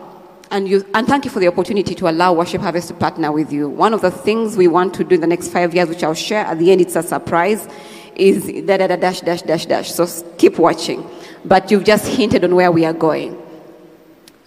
And, 0.52 0.68
you, 0.68 0.86
and 0.94 1.08
thank 1.08 1.26
you 1.26 1.32
for 1.32 1.40
the 1.40 1.48
opportunity 1.48 1.96
to 1.96 2.10
allow 2.10 2.34
Worship 2.34 2.62
Harvest 2.62 2.90
to 2.90 2.94
partner 2.94 3.32
with 3.32 3.52
you. 3.52 3.68
One 3.68 3.94
of 3.94 4.02
the 4.02 4.12
things 4.12 4.56
we 4.56 4.68
want 4.68 4.94
to 4.96 5.04
do 5.04 5.16
in 5.16 5.22
the 5.22 5.28
next 5.28 5.50
five 5.50 5.74
years, 5.74 5.90
which 5.90 6.04
I'll 6.04 6.14
share 6.14 6.46
at 6.46 6.60
the 6.60 6.72
end, 6.72 6.82
it's 6.82 6.96
a 6.96 7.04
surprise, 7.04 7.68
is 8.16 8.46
da 8.66 8.78
da 8.78 8.88
da 8.88 8.96
dash 8.96 9.22
dash 9.22 9.42
dash 9.42 9.66
dash. 9.66 9.92
So 9.92 10.08
keep 10.38 10.60
watching. 10.60 11.10
But 11.44 11.72
you've 11.72 11.84
just 11.84 12.08
hinted 12.08 12.44
on 12.44 12.56
where 12.56 12.72
we 12.72 12.86
are 12.86 12.94
going. 12.94 13.42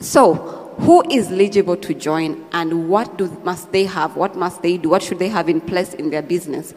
So, 0.01 0.35
who 0.79 1.03
is 1.11 1.33
eligible 1.33 1.77
to 1.77 1.93
join 1.93 2.47
and 2.53 2.89
what 2.89 3.19
do, 3.19 3.27
must 3.43 3.73
they 3.73 3.85
have? 3.85 4.17
What 4.17 4.37
must 4.37 4.63
they 4.63 4.77
do? 4.77 4.89
What 4.91 5.03
should 5.03 5.19
they 5.19 5.29
have 5.29 5.49
in 5.49 5.61
place 5.61 5.93
in 5.95 6.11
their 6.11 6.23
business 6.23 6.73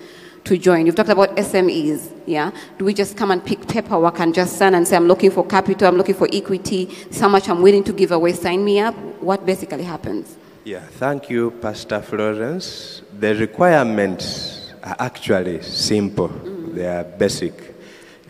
to 0.46 0.58
join? 0.58 0.86
You've 0.86 0.96
talked 0.96 1.10
about 1.10 1.36
SMEs, 1.38 2.12
yeah? 2.26 2.52
Do 2.78 2.86
we 2.86 2.94
just 2.94 3.18
come 3.18 3.32
and 3.32 3.44
pick 3.44 3.68
paperwork 3.68 4.20
and 4.20 4.34
just 4.34 4.58
sign 4.58 4.74
and 4.74 4.88
say, 4.88 4.96
I'm 4.96 5.08
looking 5.08 5.32
for 5.32 5.46
capital, 5.46 5.88
I'm 5.88 5.98
looking 5.98 6.16
for 6.16 6.28
equity, 6.32 6.90
how 7.20 7.30
much 7.30 7.50
I'm 7.50 7.62
willing 7.62 7.84
to 7.86 7.94
give 7.94 8.12
away, 8.12 8.34
sign 8.34 8.64
me 8.64 8.80
up? 8.80 8.96
What 9.22 9.46
basically 9.46 9.84
happens? 9.84 10.36
Yeah, 10.64 10.82
thank 10.82 11.30
you, 11.30 11.52
Pastor 11.52 12.02
Florence. 12.02 13.02
The 13.20 13.36
requirements 13.36 14.72
are 14.84 14.96
actually 15.00 15.62
simple, 15.62 16.30
mm. 16.30 16.76
they 16.76 16.88
are 16.88 17.04
basic. 17.04 17.54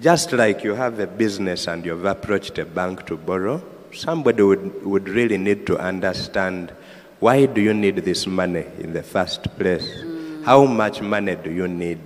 Just 0.02 0.32
like 0.34 0.64
you 0.64 0.74
have 0.74 1.00
a 1.00 1.08
business 1.08 1.68
and 1.68 1.86
you've 1.86 2.06
approached 2.06 2.58
a 2.58 2.66
bank 2.66 3.06
to 3.06 3.18
borrow, 3.18 3.62
somebody 3.94 4.42
would, 4.42 4.84
would 4.86 5.10
really 5.10 5.38
need 5.38 5.68
to 5.68 5.78
understand 5.78 6.74
why 7.20 7.46
do 7.46 7.62
you 7.62 7.74
need 7.74 7.98
this 7.98 8.26
money 8.26 8.66
in 8.80 8.94
the 8.94 9.04
first 9.04 9.44
place? 9.58 9.88
Mm. 9.88 10.11
How 10.44 10.66
much 10.66 11.02
money 11.04 11.36
do 11.36 11.52
you 11.52 11.68
need? 11.68 12.00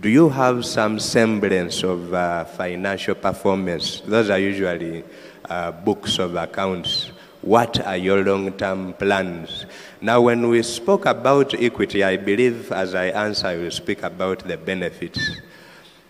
Do 0.00 0.08
you 0.08 0.28
have 0.28 0.64
some 0.64 0.98
semblance 0.98 1.84
of 1.84 2.12
uh, 2.12 2.44
financial 2.44 3.14
performance? 3.14 4.00
Those 4.00 4.28
are 4.28 4.40
usually 4.40 5.04
uh, 5.48 5.70
books 5.70 6.18
of 6.18 6.34
accounts. 6.34 7.12
What 7.42 7.80
are 7.86 7.96
your 7.96 8.24
long 8.24 8.52
term 8.54 8.94
plans? 8.94 9.66
Now, 10.00 10.20
when 10.20 10.48
we 10.48 10.64
spoke 10.64 11.06
about 11.06 11.54
equity, 11.54 12.02
I 12.02 12.16
believe 12.16 12.72
as 12.72 12.96
I 12.96 13.06
answer, 13.06 13.46
I 13.46 13.56
will 13.56 13.70
speak 13.70 14.02
about 14.02 14.40
the 14.40 14.56
benefits. 14.56 15.40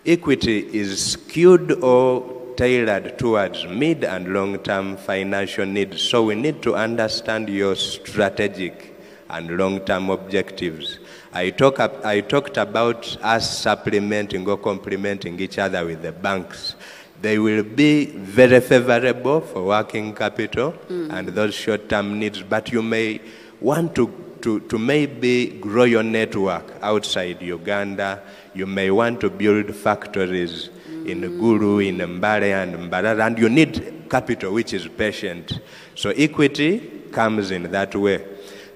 Equity 0.07 0.61
is 0.75 1.13
skewed 1.13 1.73
or 1.83 2.55
tailored 2.57 3.19
towards 3.19 3.67
mid 3.67 4.03
and 4.05 4.33
long 4.33 4.59
term 4.61 4.97
financial 4.97 5.67
needs. 5.67 6.01
So 6.01 6.25
we 6.25 6.37
need 6.37 6.63
to 6.63 6.75
understand 6.75 7.51
your 7.51 7.77
strategic 7.77 8.97
and 9.29 9.57
long 9.59 9.81
term 9.85 10.09
objectives. 10.11 10.99
I, 11.33 11.51
talk, 11.51 11.79
I 11.81 12.21
talked 12.21 12.57
about 12.57 13.17
us 13.23 13.59
supplementing 13.59 14.49
or 14.49 14.57
complementing 14.59 15.39
each 15.41 15.59
other 15.59 15.85
with 15.85 16.03
the 16.03 16.13
banks. 16.13 16.75
They 17.23 17.39
will 17.39 17.63
be 17.63 18.07
very 18.07 18.61
favorable 18.61 19.41
for 19.41 19.63
working 19.65 20.15
capital 20.15 20.73
hmm. 20.73 21.11
and 21.11 21.29
those 21.29 21.55
short 21.55 21.89
term 21.89 22.19
needs, 22.19 22.43
but 22.43 22.73
you 22.73 22.83
may 22.83 23.21
want 23.61 23.95
to, 23.97 24.09
to, 24.43 24.61
to 24.61 24.79
maybe 24.79 25.59
grow 25.61 25.85
your 25.85 26.03
network 26.03 26.65
outside 26.83 27.43
Uganda. 27.43 28.23
You 28.55 28.67
may 28.67 28.91
want 28.91 29.21
to 29.21 29.31
build 29.31 29.75
factories. 29.75 30.71
in 31.07 31.23
hmm. 31.23 31.41
Gulu, 31.41 31.87
in 31.87 31.99
Mbale 31.99 32.63
and 32.63 32.91
Mbarara, 32.91 33.27
and 33.27 33.39
you 33.39 33.49
need 33.49 34.05
capital 34.11 34.53
which 34.53 34.73
is 34.73 34.87
patient. 34.89 35.61
So 35.95 36.11
equity 36.11 36.79
comes 37.13 37.51
in 37.51 37.71
that 37.71 37.95
way. 37.95 38.25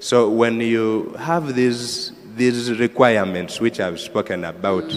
So 0.00 0.28
when 0.30 0.60
you 0.60 1.14
have 1.18 1.54
these, 1.54 2.12
these 2.36 2.78
requirements 2.78 3.60
which 3.60 3.80
I've 3.80 4.00
spoken 4.00 4.44
about, 4.44 4.92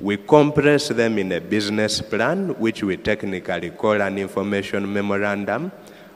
we 0.00 0.16
compress 0.16 0.88
them 0.88 1.18
in 1.18 1.32
a 1.32 1.40
business 1.40 2.00
plan, 2.00 2.58
which 2.58 2.82
we 2.82 2.96
technically 2.96 3.70
call 3.70 4.00
an 4.00 4.18
information 4.18 4.92
memorandum 4.92 5.72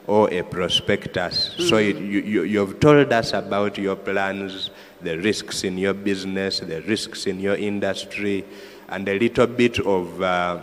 or 0.07 0.33
a 0.33 0.43
prospectus. 0.43 1.55
So 1.59 1.77
it, 1.77 1.97
you, 1.97 2.21
you, 2.21 2.43
you've 2.43 2.81
told 2.81 3.13
us 3.13 3.33
about 3.33 3.79
your 3.79 3.97
plans, 3.97 4.71
the 5.01 5.19
risks 5.19 5.65
in 5.65 5.79
your 5.79 5.95
business, 5.95 6.61
the 6.61 6.81
risks 6.83 7.27
in 7.27 7.41
your 7.41 7.57
industry, 7.57 8.45
and 8.89 9.09
a 9.09 9.19
little 9.19 9.47
bit 9.47 9.79
of 9.81 10.23
uh, 10.23 10.61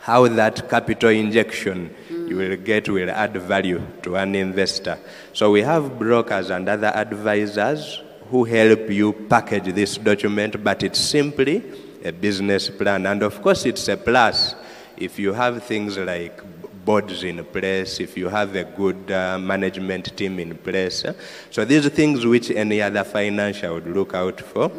how 0.00 0.26
that 0.28 0.68
capital 0.70 1.10
injection 1.10 1.94
you 2.08 2.36
will 2.36 2.56
get 2.56 2.88
will 2.88 3.10
add 3.10 3.34
value 3.36 3.80
to 4.02 4.16
an 4.16 4.34
investor. 4.34 4.98
So 5.32 5.50
we 5.50 5.62
have 5.62 5.98
brokers 5.98 6.50
and 6.50 6.68
other 6.68 6.88
advisors 6.88 8.00
who 8.30 8.44
help 8.44 8.90
you 8.90 9.12
package 9.12 9.72
this 9.74 9.96
document, 9.96 10.62
but 10.62 10.82
it's 10.82 11.00
simply 11.00 11.62
a 12.04 12.12
business 12.12 12.68
plan. 12.70 13.06
And 13.06 13.22
of 13.22 13.40
course, 13.42 13.66
it's 13.66 13.88
a 13.88 13.96
plus 13.96 14.54
if 14.96 15.18
you 15.18 15.32
have 15.32 15.62
things 15.62 15.96
like 15.96 16.40
boards 16.84 17.22
in 17.22 17.44
place, 17.44 18.00
if 18.00 18.16
you 18.16 18.28
have 18.28 18.54
a 18.56 18.64
good 18.64 19.10
uh, 19.10 19.38
management 19.38 20.16
team 20.16 20.38
in 20.40 20.56
place. 20.56 21.04
eh? 21.04 21.12
So 21.50 21.64
these 21.64 21.84
are 21.86 21.90
things 21.90 22.24
which 22.26 22.50
any 22.50 22.80
other 22.82 23.04
financial 23.04 23.74
would 23.74 23.86
look 23.86 24.14
out 24.14 24.40
for, 24.40 24.70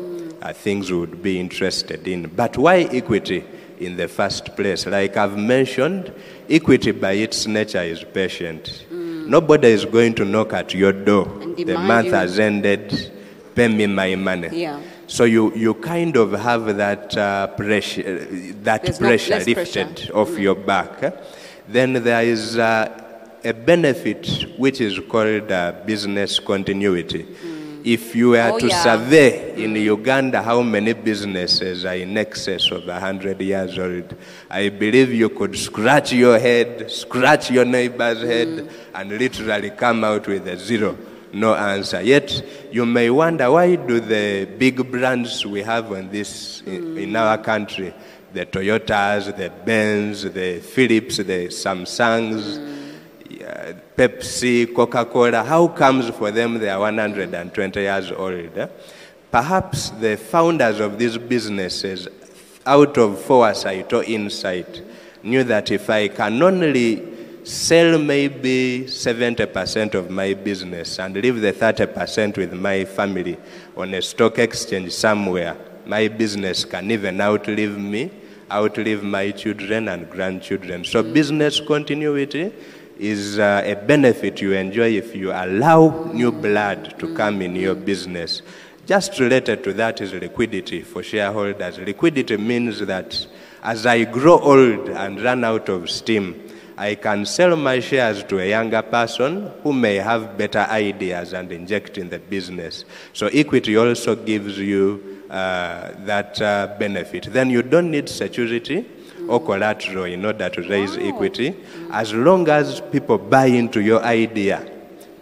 are 0.42 0.54
things 0.54 0.92
would 0.92 1.22
be 1.22 1.40
interested 1.40 2.08
in. 2.08 2.28
But 2.28 2.58
why 2.58 2.78
equity 2.92 3.44
in 3.80 3.96
the 3.96 4.08
first 4.08 4.56
place? 4.56 4.86
Like 4.88 5.18
I've 5.18 5.38
mentioned, 5.38 6.12
equity 6.50 6.92
by 6.92 7.12
its 7.14 7.46
nature 7.48 7.82
is 7.84 8.04
patient. 8.04 8.86
Nobody 8.92 9.68
is 9.70 9.86
going 9.86 10.16
to 10.16 10.26
knock 10.26 10.54
at 10.54 10.74
your 10.74 10.92
door. 10.94 11.26
The 11.56 11.78
month 11.78 12.08
you- 12.08 12.14
has 12.14 12.40
ended, 12.40 13.12
pay 13.60 13.68
me 13.68 13.88
my 13.88 14.16
money. 14.16 14.50
Yeah. 14.66 14.80
So 15.08 15.24
you, 15.26 15.54
you 15.56 15.74
kind 15.74 16.16
of 16.16 16.32
have 16.32 16.64
that 16.78 17.18
uh, 17.18 17.48
pressure, 17.48 18.26
that 18.64 18.84
There's 18.84 18.98
pressure 19.00 19.40
lifted 19.40 19.96
pressure. 19.96 20.14
off 20.16 20.32
your 20.38 20.56
back. 20.56 21.04
eh? 21.04 21.12
Then 21.68 21.94
there 21.94 22.24
is 22.24 22.58
uh, 22.58 23.40
a 23.44 23.54
benefit 23.54 24.24
which 24.58 24.80
is 24.82 25.00
called 25.12 25.52
uh, 25.52 25.74
business 25.86 26.40
continuity. 26.40 27.26
If 27.84 28.14
you 28.16 28.32
were 28.32 28.52
Oh, 28.54 28.60
to 28.60 28.68
yeah. 28.68 28.84
survey 28.84 29.64
in 29.64 29.74
Uganda 29.76 30.42
how 30.42 30.62
many 30.62 30.94
businesses 30.94 31.86
are 31.86 31.96
in 31.96 32.18
excess 32.18 32.70
of 32.72 32.86
100 32.86 33.42
years 33.42 33.78
old, 33.80 34.16
I 34.50 34.70
believe 34.70 35.14
you 35.14 35.30
could 35.30 35.58
scratch 35.58 36.12
your 36.14 36.38
head, 36.40 36.92
scratch 36.92 37.50
your 37.52 37.66
neighbor's 37.66 38.22
head, 38.22 38.70
and 38.94 39.10
literally 39.10 39.70
come 39.72 40.04
out 40.04 40.28
with 40.28 40.46
a 40.48 40.58
zero. 40.58 40.98
No 41.34 41.54
answer. 41.54 42.02
Yet 42.02 42.44
you 42.72 42.86
may 42.86 43.10
wonder 43.10 43.52
why 43.52 43.76
do 43.76 44.00
the 44.00 44.46
big 44.58 44.90
brands 44.92 45.46
we 45.46 45.62
have 45.62 45.92
on 45.92 46.10
this 46.10 46.62
in, 46.66 46.98
in 46.98 47.16
our 47.16 47.38
country, 47.38 47.94
the 48.34 48.46
Toyotas, 48.46 49.36
the 49.36 49.50
Benz, 49.66 50.24
the 50.24 50.60
Philips, 50.60 51.18
the 51.18 51.48
Samsungs, 51.50 52.78
yeah, 53.30 53.74
Pepsi, 53.96 54.74
Coca 54.74 55.06
Cola, 55.06 55.44
how 55.44 55.68
comes 55.68 56.10
for 56.10 56.32
them 56.32 56.58
they 56.60 56.70
are 56.70 56.80
120 56.80 57.80
years 57.80 58.12
old? 58.12 58.58
eh? 58.58 58.68
Perhaps 59.32 59.92
the 59.92 60.18
founders 60.18 60.80
of 60.80 60.98
these 60.98 61.18
businesses, 61.18 62.08
out 62.66 62.98
of 62.98 63.22
foresight 63.22 63.92
or 63.94 64.04
insight, 64.04 64.82
knew 65.24 65.44
that 65.44 65.70
if 65.72 65.90
I 65.90 66.08
can 66.08 66.42
only 66.42 66.96
sell 67.44 67.98
maybe 67.98 68.86
70% 68.88 69.94
of 69.94 70.10
my 70.10 70.34
business 70.34 71.00
and 71.00 71.16
leave 71.16 71.42
the 71.42 71.54
30% 71.54 72.38
with 72.38 72.54
my 72.54 72.86
family 72.86 73.38
on 73.76 73.94
a 73.94 74.02
stock 74.02 74.40
exchange 74.40 74.92
somewhere, 74.92 75.58
my 75.86 76.08
business 76.08 76.66
can 76.66 76.92
even 76.92 77.20
outlive 77.20 77.78
me, 77.78 78.12
outlive 78.52 79.04
my 79.04 79.32
children 79.32 79.88
and 79.88 80.10
grandchildren. 80.10 80.84
So, 80.84 81.02
business 81.02 81.60
continuity 81.60 82.52
is 83.00 83.40
uh, 83.40 83.64
a 83.66 83.76
benefit 83.76 84.42
you 84.42 84.54
enjoy 84.54 84.90
if 84.92 85.16
you 85.16 85.32
allow 85.32 86.12
new 86.14 86.32
blood 86.32 87.00
to 87.00 87.16
come 87.16 87.42
in 87.42 87.56
your 87.56 87.76
business. 87.76 88.42
Just 88.86 89.20
related 89.20 89.64
to 89.64 89.74
that 89.74 90.02
is 90.02 90.14
liquidity 90.14 90.82
for 90.82 91.02
shareholders. 91.02 91.78
Liquidity 91.80 92.38
means 92.38 92.80
that 92.80 93.28
as 93.64 93.86
I 93.86 94.04
grow 94.04 94.40
old 94.40 94.90
and 94.90 95.22
run 95.22 95.44
out 95.44 95.70
of 95.70 95.90
steam, 95.90 96.49
I 96.80 96.96
can 96.96 97.26
sell 97.26 97.58
my 97.58 97.82
shares 97.82 98.24
to 98.24 98.40
a 98.40 98.50
younger 98.50 98.82
person 98.82 99.52
who 99.64 99.74
may 99.74 99.96
have 99.96 100.38
better 100.38 100.66
ideas 100.70 101.34
and 101.34 101.52
inject 101.52 101.98
in 101.98 102.10
the 102.10 102.20
business. 102.20 102.86
So 103.12 103.28
equity 103.28 103.76
also 103.76 104.16
gives 104.16 104.58
you 104.58 105.22
uh, 105.30 105.92
that 106.06 106.42
uh, 106.42 106.76
benefit. 106.80 107.34
Then 107.34 107.50
you 107.50 107.64
don't 107.64 107.92
need 107.92 108.08
security 108.08 108.86
or 109.28 109.44
collateral 109.44 110.06
in 110.06 110.24
order 110.26 110.48
to 110.48 110.62
raise 110.70 110.96
equity, 110.96 111.54
as 111.92 112.14
long 112.14 112.48
as 112.48 112.80
people 112.80 113.18
buy 113.18 113.48
into 113.48 113.82
your 113.82 114.02
idea. 114.02 114.66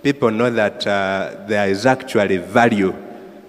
People 0.04 0.30
know 0.30 0.52
that 0.52 0.86
uh, 0.86 1.44
there 1.48 1.68
is 1.68 1.88
actually 1.88 2.38
value 2.38 2.96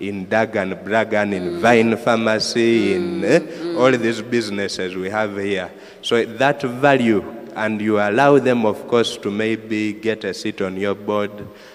in 0.01 0.27
Dagan, 0.27 0.83
Bragan, 0.83 1.35
in 1.35 1.61
Vine 1.61 1.97
Pharmacy, 1.97 2.94
in 2.94 3.25
eh, 3.25 3.40
all 3.77 3.90
these 3.90 4.23
businesses 4.23 4.97
we 4.97 5.11
have 5.11 5.37
here. 5.37 5.71
So 6.03 6.25
that 6.25 6.62
value, 6.62 7.38
and 7.59 7.81
you 7.81 7.99
allow 7.99 8.38
them, 8.38 8.64
of 8.64 8.87
course, 8.87 9.16
to 9.18 9.31
maybe 9.31 9.92
get 9.92 10.23
a 10.25 10.33
seat 10.33 10.61
on 10.62 10.77
your 10.77 10.94
board 10.94 11.33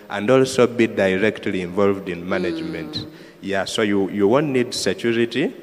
and 0.09 0.29
also 0.29 0.65
be 0.65 0.87
directly 0.87 1.61
involved 1.61 2.07
in 2.07 2.27
management. 2.27 2.93
Mm. 2.93 3.09
Yeah, 3.41 3.65
so 3.65 3.81
you, 3.81 4.09
you 4.09 4.27
won't 4.27 4.47
need 4.47 4.73
security. 4.73 5.53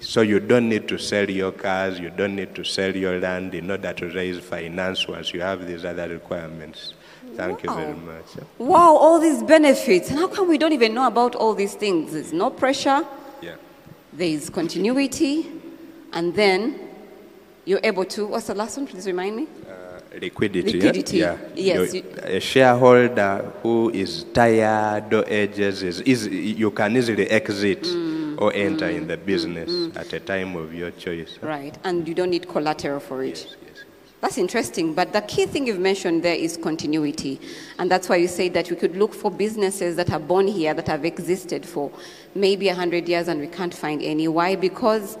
So 0.00 0.20
you 0.22 0.40
don't 0.40 0.68
need 0.68 0.88
to 0.88 0.98
sell 0.98 1.30
your 1.30 1.52
cars, 1.52 2.00
you 2.00 2.10
don't 2.10 2.34
need 2.34 2.56
to 2.56 2.64
sell 2.64 2.94
your 2.94 3.20
land 3.20 3.54
in 3.54 3.70
order 3.70 3.92
to 3.92 4.08
raise 4.08 4.40
finance 4.40 5.06
once 5.06 5.32
you 5.32 5.40
have 5.40 5.64
these 5.64 5.84
other 5.84 6.08
requirements. 6.08 6.94
Thank 7.36 7.62
you 7.62 7.72
very 7.72 7.94
much. 7.94 8.24
Wow, 8.58 8.96
all 8.96 9.20
these 9.20 9.44
benefits. 9.44 10.10
And 10.10 10.18
how 10.18 10.26
come 10.26 10.48
we 10.48 10.58
don't 10.58 10.72
even 10.72 10.92
know 10.92 11.06
about 11.06 11.36
all 11.36 11.54
these 11.54 11.74
things? 11.74 12.14
There's 12.14 12.32
no 12.32 12.50
pressure, 12.50 13.06
Yeah. 13.40 13.54
there 14.12 14.26
is 14.28 14.50
continuity, 14.50 15.46
and 16.12 16.34
then 16.34 16.91
you're 17.64 17.80
able 17.82 18.04
to. 18.04 18.26
What's 18.26 18.46
the 18.46 18.54
last 18.54 18.76
one? 18.76 18.86
Please 18.86 19.06
remind 19.06 19.36
me. 19.36 19.46
Uh, 19.68 19.92
liquidity. 20.20 20.72
Liquidity, 20.72 21.18
Yeah. 21.18 21.36
yes, 21.54 21.94
You- 21.94 22.04
a 22.22 22.40
shareholder 22.40 23.52
who 23.62 23.90
is 23.90 24.24
tired 24.32 25.12
or 25.14 25.24
ages 25.28 25.82
is, 25.82 26.00
is 26.00 26.26
you 26.26 26.70
can 26.70 26.96
easily 26.96 27.28
exit 27.30 27.82
Mm. 27.82 28.40
or 28.40 28.52
enter 28.52 28.88
in 28.88 29.04
mm. 29.04 29.08
the 29.08 29.16
business 29.16 29.70
mm. 29.70 29.96
at 29.96 30.12
a 30.12 30.20
time 30.20 30.56
of 30.56 30.74
your 30.74 30.90
choice. 30.90 31.38
Right, 31.40 31.76
and 31.84 32.06
you 32.06 32.14
don't 32.14 32.30
need 32.30 32.48
collateral 32.48 33.00
for 33.00 33.22
it. 33.22 33.28
Yes, 33.28 33.56
yes. 33.66 33.84
That's 34.20 34.38
interesting, 34.38 34.94
but 34.94 35.12
the 35.12 35.22
key 35.22 35.46
thing 35.46 35.66
you've 35.66 35.80
mentioned 35.80 36.22
there 36.22 36.36
is 36.36 36.56
continuity. 36.56 37.40
And 37.78 37.90
that's 37.90 38.08
why 38.08 38.16
you 38.16 38.28
say 38.28 38.48
that 38.50 38.70
we 38.70 38.76
could 38.76 38.96
look 38.96 39.14
for 39.14 39.30
businesses 39.30 39.96
that 39.96 40.12
are 40.12 40.20
born 40.20 40.46
here, 40.46 40.74
that 40.74 40.86
have 40.88 41.04
existed 41.04 41.66
for 41.66 41.90
maybe 42.34 42.68
100 42.68 43.08
years, 43.08 43.28
and 43.28 43.40
we 43.40 43.48
can't 43.48 43.74
find 43.74 44.00
any. 44.02 44.28
Why? 44.28 44.54
Because 44.56 45.18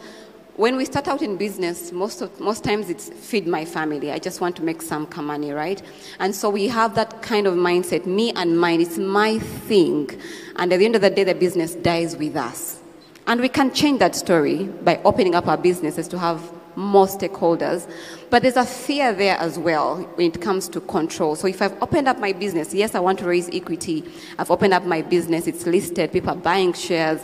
when 0.56 0.76
we 0.76 0.84
start 0.84 1.08
out 1.08 1.22
in 1.22 1.36
business, 1.36 1.92
most, 1.92 2.20
of, 2.20 2.38
most 2.38 2.62
times 2.62 2.90
it's 2.90 3.08
feed 3.08 3.46
my 3.46 3.64
family. 3.64 4.12
I 4.12 4.18
just 4.18 4.40
want 4.40 4.54
to 4.56 4.62
make 4.62 4.82
some 4.82 5.08
money, 5.16 5.50
right? 5.52 5.80
And 6.18 6.34
so 6.34 6.50
we 6.50 6.68
have 6.68 6.94
that 6.94 7.22
kind 7.22 7.46
of 7.46 7.54
mindset 7.54 8.04
me 8.04 8.32
and 8.32 8.58
mine, 8.60 8.80
it's 8.80 8.98
my 8.98 9.38
thing. 9.38 10.10
And 10.56 10.72
at 10.72 10.78
the 10.78 10.84
end 10.84 10.94
of 10.94 11.00
the 11.00 11.10
day, 11.10 11.24
the 11.24 11.34
business 11.34 11.74
dies 11.74 12.16
with 12.16 12.36
us. 12.36 12.80
And 13.26 13.40
we 13.40 13.48
can 13.48 13.72
change 13.72 14.00
that 14.00 14.14
story 14.14 14.64
by 14.64 15.00
opening 15.04 15.34
up 15.34 15.46
our 15.48 15.56
businesses 15.56 16.06
to 16.08 16.18
have 16.18 16.52
more 16.76 17.06
stakeholders. 17.06 17.90
But 18.28 18.42
there's 18.42 18.56
a 18.56 18.64
fear 18.64 19.14
there 19.14 19.38
as 19.38 19.58
well 19.58 20.02
when 20.16 20.32
it 20.32 20.40
comes 20.40 20.68
to 20.70 20.80
control. 20.80 21.34
So 21.34 21.46
if 21.46 21.62
I've 21.62 21.80
opened 21.82 22.08
up 22.08 22.18
my 22.18 22.32
business, 22.32 22.74
yes, 22.74 22.94
I 22.94 23.00
want 23.00 23.18
to 23.20 23.26
raise 23.26 23.48
equity. 23.54 24.04
I've 24.38 24.50
opened 24.50 24.74
up 24.74 24.84
my 24.84 25.00
business, 25.02 25.46
it's 25.46 25.66
listed, 25.66 26.12
people 26.12 26.30
are 26.30 26.36
buying 26.36 26.72
shares. 26.72 27.20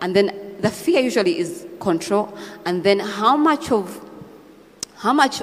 And 0.00 0.14
then 0.14 0.47
the 0.60 0.70
fear 0.70 1.00
usually 1.00 1.38
is 1.38 1.66
control. 1.80 2.36
And 2.64 2.82
then 2.84 2.98
how 2.98 3.36
much 3.36 3.70
of, 3.70 4.00
how 4.96 5.12
much 5.12 5.42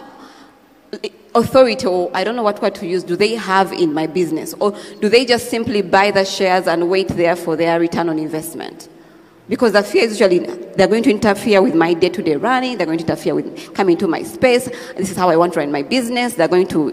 authority 1.33 1.85
or 1.85 2.09
I 2.13 2.23
don't 2.23 2.35
know 2.35 2.43
what 2.43 2.61
word 2.61 2.75
to 2.75 2.87
use 2.87 3.03
do 3.03 3.15
they 3.15 3.35
have 3.35 3.71
in 3.73 3.93
my 3.93 4.07
business? 4.07 4.53
Or 4.59 4.75
do 5.01 5.09
they 5.09 5.25
just 5.25 5.49
simply 5.49 5.81
buy 5.81 6.11
the 6.11 6.25
shares 6.25 6.67
and 6.67 6.89
wait 6.89 7.09
there 7.09 7.35
for 7.35 7.55
their 7.55 7.79
return 7.79 8.09
on 8.09 8.19
investment? 8.19 8.89
Because 9.47 9.73
the 9.73 9.83
fear 9.83 10.03
is 10.03 10.19
usually 10.19 10.39
they're 10.39 10.87
going 10.87 11.03
to 11.03 11.11
interfere 11.11 11.61
with 11.61 11.75
my 11.75 11.93
day 11.93 12.09
to 12.09 12.23
day 12.23 12.35
running, 12.35 12.77
they're 12.77 12.87
going 12.87 12.97
to 12.97 13.03
interfere 13.03 13.35
with 13.35 13.73
coming 13.75 13.93
into 13.93 14.07
my 14.07 14.23
space. 14.23 14.65
This 14.97 15.11
is 15.11 15.17
how 15.17 15.29
I 15.29 15.37
want 15.37 15.53
to 15.53 15.59
run 15.59 15.71
my 15.71 15.83
business. 15.83 16.33
They're 16.33 16.47
going 16.47 16.67
to 16.69 16.91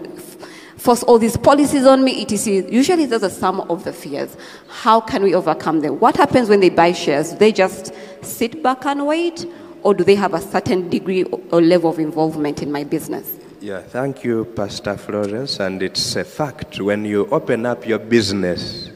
force 0.83 1.01
all 1.03 1.17
these 1.17 1.37
policies 1.37 1.85
on 1.85 2.03
me, 2.03 2.21
etc. 2.21 2.69
Usually, 2.69 3.05
those 3.05 3.23
are 3.23 3.29
some 3.29 3.61
of 3.61 3.83
the 3.85 3.93
fears. 3.93 4.35
How 4.67 4.99
can 4.99 5.23
we 5.23 5.33
overcome 5.33 5.79
them? 5.79 5.99
What 5.99 6.17
happens 6.17 6.49
when 6.49 6.59
they 6.59 6.69
buy 6.69 6.91
shares? 6.91 7.31
Do 7.31 7.37
they 7.37 7.51
just 7.53 7.93
sit 8.21 8.61
back 8.61 8.85
and 8.85 9.07
wait? 9.07 9.45
or 9.85 9.93
do 9.93 10.01
they 10.05 10.15
have 10.15 10.33
a 10.33 10.39
certain 10.39 10.87
degree 10.87 11.23
or- 11.25 11.41
or 11.51 11.61
level 11.61 11.89
of 11.89 11.99
involvement 11.99 12.63
in 12.63 12.71
my 12.71 12.85
business? 12.85 13.25
Yeah, 13.59 13.81
thank 13.81 14.23
you, 14.23 14.45
Pastor 14.55 14.95
Florence. 14.95 15.59
And 15.59 15.83
it's 15.83 16.15
a 16.15 16.23
fact 16.23 16.79
when 16.79 17.03
you 17.03 17.27
open 17.31 17.65
up 17.65 17.85
your 17.85 17.99
business 17.99 18.89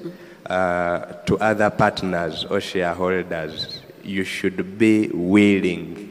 uh, 0.49 0.99
to 1.25 1.37
other 1.39 1.69
partners 1.69 2.45
or 2.49 2.61
shareholders, 2.61 3.81
you 4.01 4.23
should 4.23 4.77
be 4.77 5.09
willing, 5.13 6.06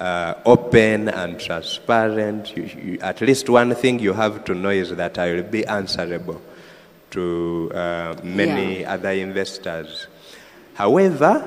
uh, 0.00 0.34
open, 0.46 1.08
and 1.08 1.38
transparent. 1.38 2.56
You, 2.56 2.62
you, 2.62 2.98
at 3.00 3.20
least 3.20 3.48
one 3.48 3.74
thing 3.74 3.98
you 3.98 4.14
have 4.14 4.44
to 4.46 4.54
know 4.54 4.70
is 4.70 4.90
that 4.96 5.18
I 5.18 5.34
will 5.34 5.42
be 5.42 5.64
answerable 5.66 6.40
to 7.10 7.70
uh, 7.74 8.16
many 8.22 8.84
other 8.84 9.10
investors. 9.10 10.06
However, 10.74 11.46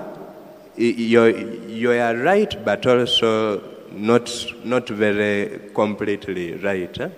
you're, 0.76 1.30
you 1.68 1.92
are 1.92 2.16
right, 2.16 2.64
but 2.64 2.86
also 2.86 3.64
not, 3.92 4.32
not 4.64 4.88
very 4.88 5.72
completely 5.74 6.56
right. 6.56 7.00
eh? 7.00 7.10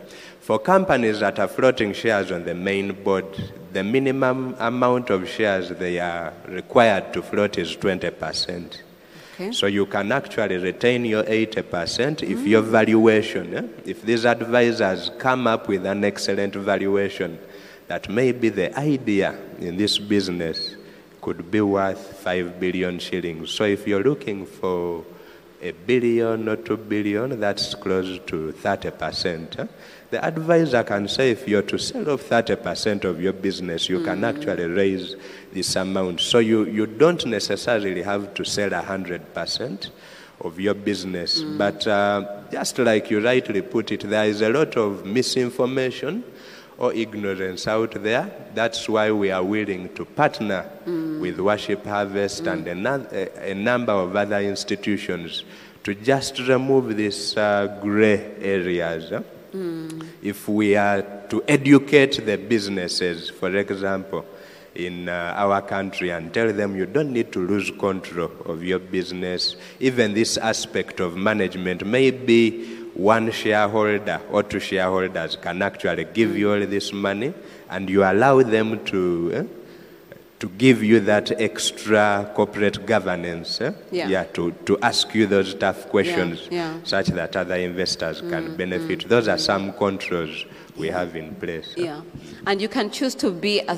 For 0.42 0.60
companies 0.60 1.22
that 1.22 1.40
are 1.40 1.48
floating 1.48 1.94
shares 1.94 2.32
on 2.32 2.46
the 2.46 2.54
main 2.54 3.04
board, 3.04 3.26
the 3.74 3.84
minimum 3.84 4.56
amount 4.60 5.10
of 5.10 5.28
shares 5.28 5.70
they 5.70 6.00
are 6.00 6.32
required 6.48 7.12
to 7.14 7.22
float 7.22 7.58
is 7.58 7.76
20%. 7.76 8.82
Okay. 9.36 9.52
So 9.52 9.68
you 9.68 9.86
can 9.86 10.14
actually 10.14 10.58
retain 10.58 11.04
your 11.04 11.24
80% 11.24 12.24
if 12.24 12.48
your 12.48 12.62
valuation, 12.62 13.54
eh, 13.54 13.64
if 13.86 14.02
these 14.02 14.26
advisors 14.26 15.12
come 15.18 15.46
up 15.46 15.68
with 15.68 15.86
an 15.86 16.06
excellent 16.06 16.56
valuation, 16.56 17.38
that 17.88 18.08
maybe 18.08 18.48
the 18.48 18.78
idea 18.80 19.36
in 19.60 19.76
this 19.76 19.98
business 19.98 20.76
could 21.22 21.52
be 21.52 21.60
worth 21.60 22.18
5 22.18 22.60
billion 22.62 22.98
shillings. 22.98 23.52
So 23.52 23.66
if 23.66 23.86
you're 23.86 24.04
looking 24.04 24.46
for 24.46 25.04
a 25.62 25.72
billion 25.72 26.48
or 26.48 26.56
2 26.56 26.78
billion, 26.78 27.40
that's 27.40 27.76
close 27.76 28.20
to 28.28 28.54
30%. 28.54 29.60
eh. 29.60 29.68
The 30.12 30.24
advisor 30.24 30.84
can 30.84 31.08
say 31.08 31.32
if 31.32 31.48
you're 31.48 31.64
to 31.64 31.78
sell 31.78 32.10
off 32.12 32.22
30% 32.22 33.04
of 33.06 33.22
your 33.22 33.34
business, 33.34 33.90
you 33.90 34.04
can 34.04 34.24
actually 34.24 34.66
raise 34.66 35.16
this 35.52 35.76
amount. 35.76 36.22
So 36.22 36.40
you, 36.40 36.66
you 36.66 36.86
don't 36.86 37.26
necessarily 37.26 38.04
have 38.04 38.34
to 38.36 38.46
sell 38.46 38.70
100% 38.70 39.90
of 40.42 40.60
your 40.60 40.74
business. 40.74 41.42
But 41.42 41.88
uh, 41.88 42.44
just 42.52 42.78
like 42.78 43.10
you 43.10 43.24
rightly 43.24 43.62
put 43.62 43.92
it, 43.92 44.02
there 44.02 44.26
is 44.26 44.42
a 44.42 44.50
lot 44.50 44.78
of 44.78 45.06
misinformation 45.06 46.24
or 46.78 46.94
ignorance 46.94 47.68
out 47.68 47.92
there. 48.04 48.30
That's 48.54 48.88
why 48.90 49.12
we 49.12 49.32
are 49.32 49.44
willing 49.44 49.94
to 49.96 50.06
partner 50.06 50.70
with 51.20 51.40
Worship 51.40 51.86
Harvest 51.86 52.46
and 52.48 52.68
a, 52.68 53.52
a, 53.52 53.54
number 53.54 53.94
of 53.94 54.16
other 54.16 54.40
institutions 54.40 55.44
to 55.84 55.96
just 55.96 56.40
remove 56.40 56.96
these 56.96 57.38
uh, 57.38 57.80
gray 57.82 58.36
areas. 58.42 59.12
eh? 59.12 59.22
If 60.22 60.48
we 60.50 60.76
are 60.76 61.02
to 61.30 61.44
educate 61.48 62.26
the 62.26 62.38
businesses, 62.38 63.30
for 63.30 63.56
example, 63.56 64.26
in 64.76 65.08
uh, 65.08 65.34
our 65.38 65.62
country 65.62 66.10
and 66.10 66.34
tell 66.34 66.52
them 66.52 66.76
you 66.76 66.86
don't 66.86 67.12
need 67.12 67.32
to 67.32 67.40
lose 67.40 67.72
control 67.72 68.32
of 68.46 68.64
your 68.64 68.80
business. 68.80 69.56
Even 69.80 70.14
this 70.14 70.38
aspect 70.38 71.00
of 71.00 71.16
management, 71.16 71.86
maybe 71.86 72.75
one 72.96 73.32
shareholder 73.32 74.22
or 74.32 74.42
two 74.44 74.60
shareholders 74.60 75.36
can 75.36 75.62
actually 75.62 76.06
give 76.06 76.38
you 76.38 76.52
all 76.54 76.66
this 76.66 76.92
money 76.94 77.34
and 77.70 77.90
you 77.90 78.04
allow 78.04 78.42
them 78.42 78.84
to. 78.86 79.32
eh, 79.34 79.44
to 80.40 80.50
give 80.58 80.84
you 80.84 81.00
that 81.00 81.32
extra 81.40 82.30
corporate 82.36 82.86
governance, 82.86 83.62
eh? 83.62 83.72
Yeah. 83.92 84.26
to, 84.34 84.52
to 84.66 84.78
ask 84.82 85.16
you 85.16 85.26
those 85.28 85.54
tough 85.56 85.88
questions 85.90 86.50
yeah. 86.52 86.78
such 86.84 87.08
that 87.08 87.36
other 87.38 87.56
investors 87.56 88.20
can 88.20 88.56
benefit. 88.58 89.08
Those 89.08 89.30
are 89.30 89.38
some 89.38 89.72
controls 89.74 90.46
we 90.78 90.88
have 90.88 91.16
in 91.16 91.36
place. 91.36 91.74
Yeah. 91.78 92.02
And 92.46 92.62
you 92.62 92.68
can 92.68 92.90
choose 92.92 93.16
to 93.16 93.32
be 93.32 93.60
a, 93.60 93.78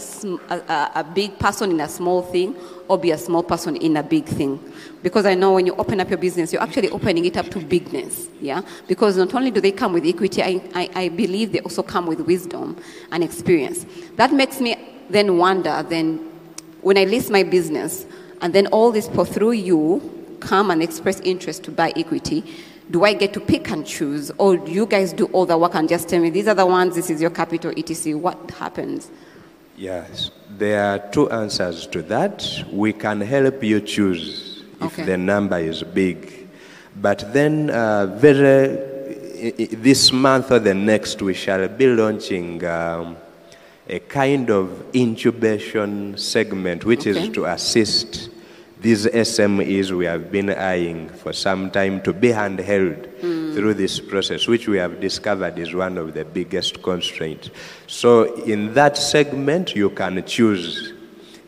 a, 0.49 0.91
a 0.95 1.03
big 1.03 1.37
person 1.37 1.71
in 1.71 1.79
a 1.79 1.87
small 1.87 2.21
thing 2.21 2.55
or 2.87 2.97
be 2.97 3.11
a 3.11 3.17
small 3.17 3.43
person 3.43 3.75
in 3.75 3.97
a 3.97 4.03
big 4.03 4.25
thing. 4.25 4.59
Because 5.03 5.25
I 5.25 5.35
know 5.35 5.53
when 5.53 5.65
you 5.65 5.75
open 5.75 5.99
up 5.99 6.09
your 6.09 6.17
business, 6.17 6.51
you're 6.51 6.61
actually 6.61 6.89
opening 6.89 7.25
it 7.25 7.37
up 7.37 7.47
to 7.49 7.59
bigness. 7.59 8.27
Yeah. 8.41 8.61
Because 8.87 9.17
not 9.17 9.33
only 9.35 9.51
do 9.51 9.61
they 9.61 9.71
come 9.71 9.93
with 9.93 10.05
equity, 10.05 10.41
I, 10.41 10.61
I, 10.73 10.89
I 10.95 11.09
believe 11.09 11.51
they 11.51 11.59
also 11.59 11.83
come 11.83 12.07
with 12.07 12.21
wisdom 12.21 12.77
and 13.11 13.23
experience. 13.23 13.85
That 14.15 14.33
makes 14.33 14.59
me 14.59 14.75
then 15.09 15.37
wonder 15.37 15.83
then 15.87 16.17
when 16.81 16.97
I 16.97 17.03
list 17.03 17.29
my 17.29 17.43
business 17.43 18.05
and 18.41 18.53
then 18.53 18.67
all 18.67 18.91
these 18.91 19.07
people 19.07 19.25
through 19.25 19.53
you 19.53 20.37
come 20.39 20.71
and 20.71 20.83
express 20.83 21.19
interest 21.21 21.63
to 21.63 21.71
buy 21.71 21.91
equity, 21.95 22.43
do 22.89 23.03
I 23.03 23.13
get 23.13 23.33
to 23.33 23.39
pick 23.39 23.69
and 23.69 23.85
choose, 23.85 24.31
or 24.37 24.57
do 24.57 24.71
you 24.71 24.85
guys 24.85 25.13
do 25.13 25.25
all 25.27 25.45
the 25.45 25.57
work 25.57 25.75
and 25.75 25.89
just 25.89 26.07
tell 26.09 26.21
me 26.21 26.29
these 26.29 26.47
are 26.47 26.55
the 26.55 26.65
ones, 26.65 26.95
this 26.95 27.09
is 27.09 27.21
your 27.21 27.29
capital, 27.31 27.71
etc. 27.75 28.17
What 28.17 28.51
happens? 28.51 29.09
Yes, 29.77 30.31
there 30.57 30.83
are 30.83 30.99
two 31.11 31.29
answers 31.29 31.85
to 31.87 32.01
that. 32.03 32.63
We 32.71 32.93
can 32.93 33.21
help 33.21 33.63
you 33.63 33.79
choose 33.81 34.63
if 34.81 34.93
Okay. 34.93 35.05
the 35.05 35.17
number 35.17 35.57
is 35.59 35.83
big. 35.83 36.47
But 36.99 37.31
then, 37.33 37.69
uh, 37.69 38.07
very, 38.17 38.77
this 39.67 40.11
month 40.11 40.51
or 40.51 40.59
the 40.59 40.73
next, 40.73 41.21
we 41.21 41.33
shall 41.35 41.67
be 41.67 41.87
launching 41.87 42.65
um, 42.65 43.17
a 43.87 43.99
kind 43.99 44.49
of 44.49 44.83
incubation 44.95 46.17
segment, 46.17 46.85
which 46.85 47.05
Okay. 47.05 47.21
is 47.21 47.29
to 47.29 47.45
assist 47.45 48.29
these 48.81 49.05
SMEs 49.07 49.91
we 49.91 50.05
have 50.05 50.31
been 50.31 50.51
eyeing 50.51 51.09
for 51.09 51.33
some 51.33 51.71
time 51.71 52.01
to 52.03 52.13
be 52.13 52.29
handheld 52.29 53.03
through 53.55 53.73
this 53.73 53.99
process, 53.99 54.47
which 54.47 54.67
we 54.67 54.77
have 54.77 55.01
discovered 55.01 55.57
is 55.57 55.73
one 55.73 55.97
of 55.97 56.13
the 56.13 56.23
biggest 56.23 56.83
constraints. 56.83 57.49
So, 57.87 58.35
in 58.43 58.75
that 58.75 58.97
segment, 58.97 59.75
you 59.75 59.89
can 59.89 60.23
choose 60.25 60.93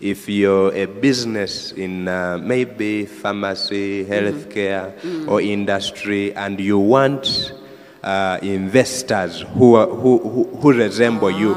if 0.01 0.27
you're 0.27 0.73
a 0.73 0.85
business 0.85 1.71
in 1.73 2.07
uh, 2.07 2.39
maybe 2.41 3.05
pharmacy, 3.05 4.05
healthcare, 4.05 5.27
or 5.27 5.41
industry, 5.41 6.33
and 6.33 6.59
you 6.59 6.79
want 6.79 7.53
uh, 8.01 8.39
investors 8.41 9.41
who, 9.41 9.75
are, 9.75 9.87
who, 9.87 10.17
who, 10.19 10.57
who 10.57 10.73
resemble 10.73 11.29
you, 11.29 11.53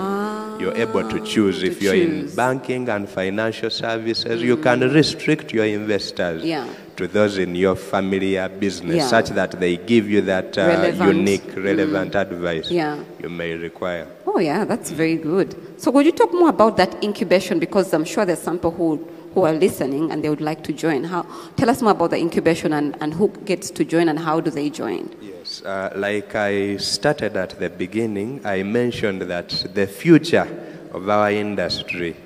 you're 0.63 0.77
able 0.77 1.09
to 1.09 1.19
choose. 1.25 1.61
to 1.61 1.67
if 1.67 1.83
you're 1.83 1.95
in 1.95 2.35
banking 2.35 2.89
and 2.89 3.09
financial 3.09 3.71
services, 3.71 4.43
you 4.43 4.57
can 4.57 4.81
restrict 4.81 5.53
your 5.53 5.65
investors 5.65 6.45
Yeah. 6.45 6.67
to 6.97 7.07
those 7.09 7.37
in 7.39 7.55
your 7.57 7.75
familiar 7.77 8.49
business, 8.49 8.97
Yeah. 8.97 9.07
such 9.09 9.29
that 9.31 9.53
they 9.61 9.77
give 9.77 10.09
you 10.09 10.21
that 10.23 10.57
uh, 10.57 10.63
Relevant. 10.67 11.17
unique, 11.17 11.43
relevant 11.57 12.15
advice 12.15 12.71
Yeah. 12.71 12.99
you 13.23 13.29
may 13.29 13.55
require. 13.57 14.07
Oh, 14.27 14.39
yeah, 14.39 14.65
that's 14.65 14.91
very 14.91 15.17
good. 15.17 15.55
So, 15.77 15.91
would 15.91 16.07
you 16.07 16.13
talk 16.13 16.33
more 16.33 16.49
about 16.49 16.77
that 16.77 17.03
incubation? 17.03 17.59
Because 17.59 17.93
I'm 17.93 18.05
sure 18.05 18.25
there's 18.25 18.39
some 18.41 18.57
people 18.59 18.71
who, 18.71 19.01
who 19.35 19.45
are 19.45 19.53
listening 19.53 20.11
and 20.11 20.23
they 20.23 20.29
would 20.29 20.41
like 20.41 20.63
to 20.65 20.73
join. 20.73 21.05
How, 21.05 21.27
tell 21.57 21.71
us 21.71 21.83
more 21.83 21.93
about 21.93 22.11
the 22.11 22.19
incubation 22.19 22.73
and, 22.73 22.97
and 23.01 23.15
who 23.15 23.29
gets 23.45 23.71
to 23.71 23.85
join 23.85 24.09
and 24.09 24.19
how 24.19 24.41
do 24.41 24.51
they 24.51 24.71
join? 24.71 25.15
Yes, 25.21 25.63
uh, 25.63 25.93
like 25.97 26.35
I 26.35 26.77
started 26.77 27.37
at 27.37 27.59
the 27.59 27.71
beginning, 27.71 28.41
I 28.45 28.63
mentioned 28.63 29.23
that 29.23 29.49
the 29.75 29.87
future 29.87 30.49
of 30.93 31.09
our 31.09 31.31
industry 31.31 32.17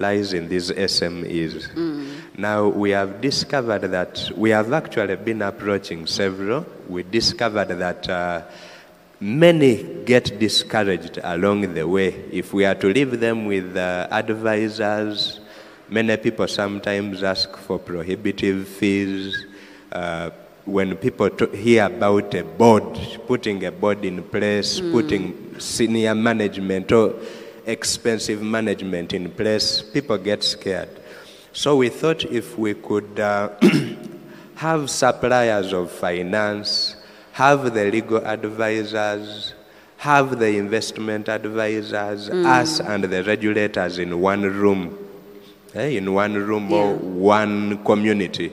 lies 0.00 0.32
in 0.32 0.48
these 0.48 0.70
SMEs. 0.70 1.68
Now, 2.36 2.68
we 2.68 2.90
have 2.90 3.20
discovered 3.20 3.82
that 3.90 4.30
we 4.36 4.50
have 4.50 4.72
actually 4.72 5.16
been 5.16 5.42
approaching 5.42 6.06
several. 6.06 6.66
We 6.88 7.02
discovered 7.02 7.68
that 7.68 8.08
uh, 8.08 8.42
many 9.20 10.02
get 10.04 10.38
discouraged 10.38 11.18
along 11.22 11.72
the 11.72 11.88
way. 11.88 12.08
If 12.30 12.52
we 12.52 12.64
are 12.66 12.74
to 12.74 12.88
leave 12.88 13.20
them 13.20 13.46
with 13.46 13.76
uh, 13.76 14.08
advisors, 14.10 15.40
many 15.88 16.16
people 16.16 16.48
sometimes 16.48 17.22
ask 17.22 17.56
for 17.56 17.78
prohibitive 17.78 18.68
fees. 18.68 19.46
Uh, 19.92 20.30
when 20.66 20.96
people 20.96 21.30
to 21.30 21.46
hear 21.50 21.86
about 21.86 22.34
a 22.34 22.42
board, 22.42 22.98
putting 23.28 23.64
a 23.64 23.70
board 23.70 24.04
in 24.04 24.22
place, 24.22 24.80
putting 24.80 25.58
senior 25.60 26.12
management 26.14 26.90
or 26.90 27.14
expensive 27.66 28.42
management 28.42 29.12
in 29.12 29.30
place, 29.30 29.80
people 29.80 30.18
get 30.18 30.42
scared. 30.42 30.88
So 31.52 31.76
we 31.76 31.88
thought 31.88 32.24
if 32.24 32.58
we 32.58 32.74
could 32.74 33.18
uh, 33.20 33.50
have 34.56 34.90
suppliers 34.90 35.72
of 35.72 35.90
finance, 35.92 36.96
have 37.32 37.72
the 37.72 37.84
legal 37.90 38.26
advisors, 38.26 39.54
have 39.98 40.38
the 40.38 40.58
investment 40.58 41.28
advisors, 41.28 42.28
us 42.28 42.80
and 42.80 43.04
the 43.04 43.22
regulators 43.22 43.98
in 43.98 44.20
one 44.20 44.42
room, 44.42 45.05
eh, 45.76 45.96
in 45.98 46.12
one 46.12 46.34
room 46.34 46.72
or 46.72 46.92
Yeah. 46.92 46.96
one 47.38 47.78
community, 47.84 48.50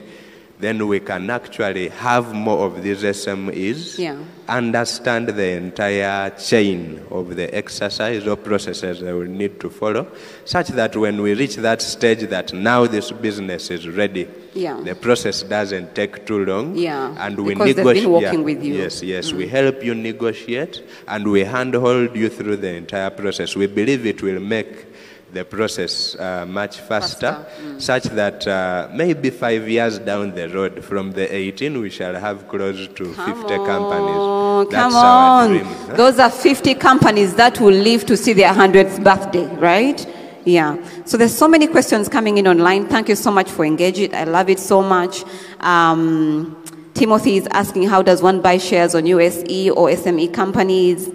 then 0.60 0.86
we 0.86 1.00
can 1.00 1.28
actually 1.30 1.88
have 1.88 2.32
more 2.32 2.64
of 2.66 2.82
these 2.82 3.02
SMEs 3.04 3.98
Yeah. 3.98 4.16
understand 4.48 5.28
the 5.28 5.48
entire 5.56 6.30
chain 6.30 7.00
of 7.10 7.34
the 7.36 7.52
exercise 7.54 8.26
or 8.26 8.36
processes 8.36 9.00
that 9.00 9.14
we 9.16 9.26
need 9.26 9.58
to 9.60 9.68
follow, 9.70 10.06
such 10.44 10.68
that 10.68 10.96
when 10.96 11.20
we 11.22 11.34
reach 11.34 11.56
that 11.56 11.82
stage 11.82 12.20
that 12.28 12.52
now 12.54 12.86
this 12.86 13.10
business 13.10 13.70
is 13.70 13.88
ready, 13.88 14.28
Yeah. 14.54 14.78
the 14.84 14.94
process 14.94 15.42
doesn't 15.42 15.94
take 15.94 16.24
too 16.24 16.44
long, 16.44 16.76
Yeah, 16.76 17.14
and 17.18 17.36
we 17.38 17.54
because 17.54 17.66
they've 17.74 17.76
been 17.76 17.84
negotiate. 17.86 18.08
working 18.08 18.38
yeah, 18.40 18.44
with 18.44 18.64
you. 18.64 18.74
Mm. 18.74 18.78
Yes, 18.84 19.02
yes, 19.02 19.32
we 19.32 19.46
help 19.48 19.84
you 19.84 19.94
negotiate, 19.94 20.82
and 21.08 21.26
we 21.26 21.40
handhold 21.44 22.14
you 22.16 22.28
through 22.28 22.56
the 22.58 22.72
entire 22.74 23.10
process. 23.10 23.56
We 23.56 23.66
believe 23.66 24.06
it 24.06 24.22
will 24.22 24.40
make 24.40 24.86
the 25.34 25.44
process 25.44 26.14
uh, 26.14 26.46
much 26.46 26.78
faster, 26.78 27.32
Faster, 27.32 27.46
mm. 27.60 27.82
such 27.82 28.04
that 28.04 28.46
uh, 28.46 28.88
maybe 28.92 29.30
five 29.30 29.68
years 29.68 29.98
down 29.98 30.32
the 30.34 30.48
road, 30.48 30.82
from 30.84 31.10
the 31.12 31.34
18, 31.34 31.80
we 31.80 31.90
shall 31.90 32.14
have 32.14 32.48
close 32.48 32.86
to 32.86 33.04
50 33.04 33.14
companies. 33.14 34.16
Oh, 34.16 34.66
That's 34.70 34.94
come 34.94 34.94
on. 34.94 35.50
dream. 35.50 35.64
huh? 35.64 35.96
Those 35.96 36.18
are 36.20 36.30
50 36.30 36.74
companies 36.74 37.34
that 37.34 37.60
will 37.60 37.74
live 37.74 38.06
to 38.06 38.16
see 38.16 38.32
their 38.32 38.52
100th 38.54 39.02
birthday, 39.02 39.46
right? 39.56 40.06
Yeah. 40.44 40.76
So 41.04 41.16
there's 41.16 41.36
so 41.36 41.48
many 41.48 41.66
questions 41.66 42.08
coming 42.08 42.38
in 42.38 42.46
online. 42.46 42.86
Thank 42.86 43.08
you 43.08 43.16
so 43.16 43.30
much 43.30 43.50
for 43.50 43.64
engaging. 43.64 44.14
I 44.14 44.24
love 44.24 44.48
it 44.48 44.60
so 44.60 44.82
much. 44.82 45.24
Um, 45.60 46.62
Timothy 46.94 47.38
is 47.38 47.48
asking, 47.50 47.88
how 47.88 48.02
does 48.02 48.22
one 48.22 48.40
buy 48.40 48.58
shares 48.58 48.94
on 48.94 49.04
USE 49.06 49.70
or 49.70 49.88
SME 49.88 50.32
companies? 50.32 51.08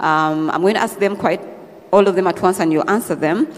Um, 0.00 0.50
I'm 0.50 0.62
going 0.62 0.74
to 0.74 0.80
ask 0.80 0.98
them 0.98 1.16
quite 1.16 1.55
all 1.92 2.06
of 2.08 2.14
them 2.14 2.26
at 2.26 2.40
once 2.42 2.60
and 2.60 2.72
you 2.72 2.82
answer 2.82 3.14
them 3.14 3.48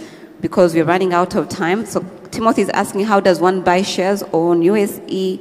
because 0.41 0.75
we're 0.75 0.85
running 0.85 1.13
out 1.13 1.35
of 1.35 1.49
time. 1.49 1.87
So 1.87 2.05
Timothy 2.31 2.63
is 2.63 2.69
asking, 2.71 3.05
how 3.05 3.21
does 3.21 3.41
one 3.41 3.63
buy 3.63 3.83
shares 3.83 4.23
on 4.33 4.63
USE 4.63 5.39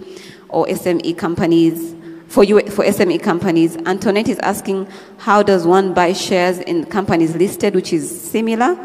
or 0.50 0.66
SME 0.68 1.18
companies? 1.18 1.96
For, 2.28 2.44
you, 2.44 2.60
for 2.70 2.84
SME 2.84 3.22
companies, 3.24 3.78
Antoinette 3.78 4.28
is 4.28 4.40
asking, 4.40 4.88
how 5.18 5.44
does 5.44 5.66
one 5.66 5.94
buy 5.94 6.14
shares 6.14 6.60
in 6.60 6.86
companies 6.86 7.36
listed, 7.36 7.74
which 7.74 7.94
is 7.94 8.10
similar? 8.30 8.78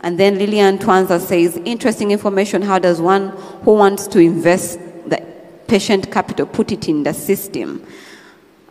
And 0.00 0.18
then 0.18 0.38
Lillian 0.38 0.78
Twanza 0.78 1.20
says, 1.20 1.60
interesting 1.64 2.12
information, 2.12 2.62
how 2.62 2.78
does 2.78 3.00
one 3.00 3.28
who 3.64 3.74
wants 3.74 4.06
to 4.08 4.20
invest 4.20 4.78
the 5.06 5.22
patient 5.66 6.10
capital 6.10 6.46
put 6.46 6.72
it 6.72 6.88
in 6.88 7.02
the 7.02 7.12
system? 7.12 7.84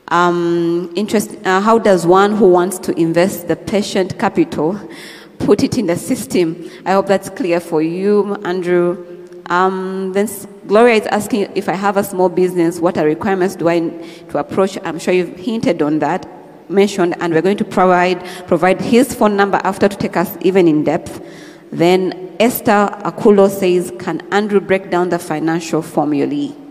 Um, 0.09 0.93
interest, 0.95 1.35
uh, 1.45 1.59
how 1.59 1.79
does 1.79 2.05
one 2.05 2.35
who 2.35 2.49
wants 2.49 2.79
to 2.79 2.97
invest 2.97 3.49
the 3.49 3.57
patient 3.57 4.17
capital 4.17 4.79
put 5.39 5.63
it 5.63 5.77
in 5.77 5.87
the 5.87 5.97
system? 5.97 6.69
I 6.85 6.93
hope 6.93 7.07
that's 7.07 7.29
clear 7.29 7.59
for 7.59 7.81
you, 7.81 8.35
Andrew. 8.45 9.05
Um, 9.49 10.13
then 10.13 10.29
Gloria 10.65 10.95
is 10.95 11.07
asking 11.07 11.51
if 11.55 11.67
I 11.67 11.73
have 11.73 11.97
a 11.97 12.03
small 12.03 12.29
business, 12.29 12.79
what 12.79 12.97
are 12.97 13.05
requirements 13.05 13.55
do 13.55 13.67
I 13.67 13.79
to 14.29 14.37
approach? 14.37 14.77
I'm 14.83 14.99
sure 14.99 15.13
you've 15.13 15.35
hinted 15.35 15.81
on 15.81 15.99
that, 15.99 16.25
mentioned, 16.69 17.15
and 17.19 17.33
we're 17.33 17.41
going 17.41 17.57
to 17.57 17.65
provide 17.65 18.25
provide 18.47 18.81
his 18.81 19.13
phone 19.13 19.35
number 19.35 19.59
after 19.63 19.87
to 19.87 19.97
take 19.97 20.17
us 20.17 20.37
even 20.41 20.67
in 20.67 20.83
depth. 20.83 21.21
Then 21.71 22.35
Esther 22.39 22.89
Akulo 23.03 23.49
says, 23.49 23.91
"Can 23.99 24.21
Andrew 24.31 24.59
break 24.59 24.89
down 24.89 25.09
the 25.09 25.19
financial 25.19 25.81
formulae?" 25.81 26.66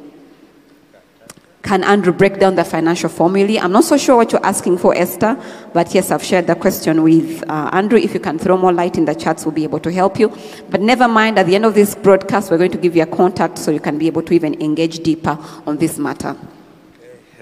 Can 1.66 1.82
Andrew 1.82 2.12
break 2.12 2.38
down 2.38 2.54
the 2.54 2.62
financial 2.62 3.08
formulae? 3.08 3.58
I'm 3.58 3.72
not 3.72 3.82
so 3.82 3.96
sure 3.96 4.14
what 4.14 4.30
you're 4.30 4.46
asking 4.46 4.78
for, 4.78 4.94
Esther, 4.94 5.36
but 5.72 5.92
yes, 5.92 6.12
I've 6.12 6.22
shared 6.22 6.46
the 6.46 6.54
question 6.54 7.02
with 7.02 7.42
uh, 7.50 7.70
Andrew. 7.72 7.98
If 7.98 8.14
you 8.14 8.20
can 8.20 8.38
throw 8.38 8.56
more 8.56 8.72
light 8.72 8.96
in 8.96 9.04
the 9.04 9.16
chats, 9.16 9.44
we'll 9.44 9.52
be 9.52 9.64
able 9.64 9.80
to 9.80 9.90
help 9.90 10.16
you. 10.20 10.28
But 10.70 10.80
never 10.80 11.08
mind, 11.08 11.40
at 11.40 11.46
the 11.46 11.56
end 11.56 11.64
of 11.64 11.74
this 11.74 11.96
broadcast, 11.96 12.52
we're 12.52 12.58
going 12.58 12.70
to 12.70 12.78
give 12.78 12.94
you 12.94 13.02
a 13.02 13.06
contact 13.06 13.58
so 13.58 13.72
you 13.72 13.80
can 13.80 13.98
be 13.98 14.06
able 14.06 14.22
to 14.22 14.32
even 14.32 14.62
engage 14.62 15.00
deeper 15.00 15.36
on 15.66 15.76
this 15.78 15.98
matter. 15.98 16.36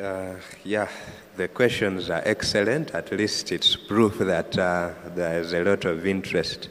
Uh, 0.03 0.37
yeah, 0.65 0.89
the 1.37 1.49
questions 1.49 2.09
are 2.09 2.23
excellent. 2.25 2.95
At 2.95 3.13
least 3.13 3.53
it's 3.53 3.77
proof 3.77 4.17
that 4.21 4.57
uh, 4.57 4.93
there 5.15 5.39
is 5.39 5.53
a 5.53 5.63
lot 5.63 5.85
of 5.85 6.07
interest. 6.07 6.71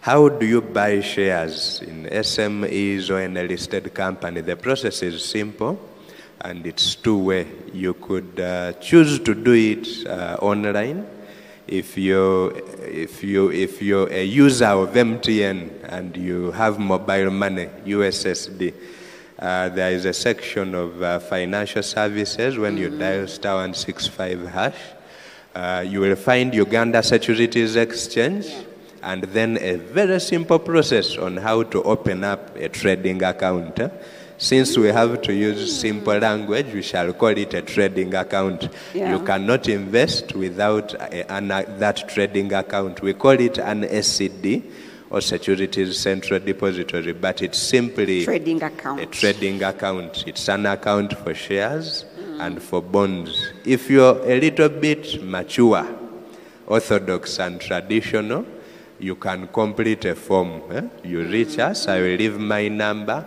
How 0.00 0.28
do 0.28 0.44
you 0.44 0.60
buy 0.60 1.02
shares 1.02 1.82
in 1.82 2.06
SMEs 2.06 3.10
or 3.10 3.20
in 3.20 3.36
a 3.36 3.44
listed 3.44 3.94
company? 3.94 4.40
The 4.40 4.56
process 4.56 5.04
is 5.04 5.24
simple 5.24 5.89
and 6.40 6.66
it's 6.66 6.94
two 6.94 7.18
way. 7.18 7.46
You 7.72 7.94
could 7.94 8.40
uh, 8.40 8.72
choose 8.74 9.18
to 9.20 9.34
do 9.34 9.52
it 9.52 10.06
uh, 10.06 10.36
online. 10.40 11.06
If 11.66 11.96
you 11.96 12.48
if 12.84 13.22
you 13.22 13.50
if 13.50 13.80
you're 13.80 14.08
a 14.10 14.24
user 14.24 14.66
of 14.66 14.90
MTN 14.90 15.84
and 15.84 16.16
you 16.16 16.50
have 16.52 16.78
mobile 16.78 17.30
money 17.30 17.68
USSD, 17.84 18.74
uh, 19.38 19.68
there 19.68 19.92
is 19.92 20.04
a 20.04 20.12
section 20.12 20.74
of 20.74 21.02
uh, 21.02 21.18
financial 21.20 21.82
services 21.82 22.58
when 22.58 22.76
you 22.76 22.90
dial 22.90 23.28
star 23.28 23.54
165 23.56 24.46
hash. 24.48 24.74
Uh, 25.54 25.84
you 25.86 26.00
will 26.00 26.16
find 26.16 26.54
Uganda 26.54 27.02
Securities 27.02 27.76
Exchange 27.76 28.46
and 29.02 29.22
then 29.24 29.58
a 29.60 29.76
very 29.76 30.20
simple 30.20 30.58
process 30.58 31.16
on 31.16 31.36
how 31.36 31.62
to 31.62 31.82
open 31.82 32.24
up 32.24 32.54
a 32.56 32.68
trading 32.68 33.22
account. 33.22 33.80
Since 34.42 34.78
we 34.78 34.88
have 34.88 35.20
to 35.22 35.34
use 35.34 35.78
simple 35.78 36.16
language, 36.16 36.72
we 36.72 36.80
shall 36.80 37.12
call 37.12 37.28
it 37.36 37.52
a 37.52 37.60
trading 37.60 38.14
account. 38.14 38.70
Yeah. 38.94 39.12
You 39.14 39.22
cannot 39.22 39.68
invest 39.68 40.34
without 40.34 40.94
a, 40.94 41.30
an, 41.30 41.48
that 41.48 42.08
trading 42.08 42.50
account. 42.54 43.02
We 43.02 43.12
call 43.12 43.38
it 43.38 43.58
an 43.58 43.82
SCD 43.82 44.62
or 45.10 45.20
Securities 45.20 45.98
Central 45.98 46.40
Depository, 46.40 47.12
but 47.12 47.42
it's 47.42 47.58
simply 47.58 48.24
Trading 48.24 48.62
account. 48.62 49.00
a 49.00 49.06
trading 49.06 49.62
account. 49.62 50.24
It's 50.26 50.48
an 50.48 50.64
account 50.64 51.18
for 51.18 51.34
shares 51.34 52.06
and 52.38 52.62
for 52.62 52.80
bonds. 52.80 53.52
If 53.66 53.90
you're 53.90 54.18
a 54.24 54.40
little 54.40 54.70
bit 54.70 55.22
mature, 55.22 55.86
orthodox 56.66 57.38
and 57.40 57.60
traditional, 57.60 58.46
you 58.98 59.16
can 59.16 59.48
complete 59.48 60.06
a 60.06 60.14
form. 60.14 60.62
eh? 60.72 60.80
You 61.04 61.24
reach 61.24 61.58
us, 61.58 61.88
I 61.88 62.00
will 62.00 62.16
leave 62.16 62.38
my 62.38 62.68
number. 62.68 63.26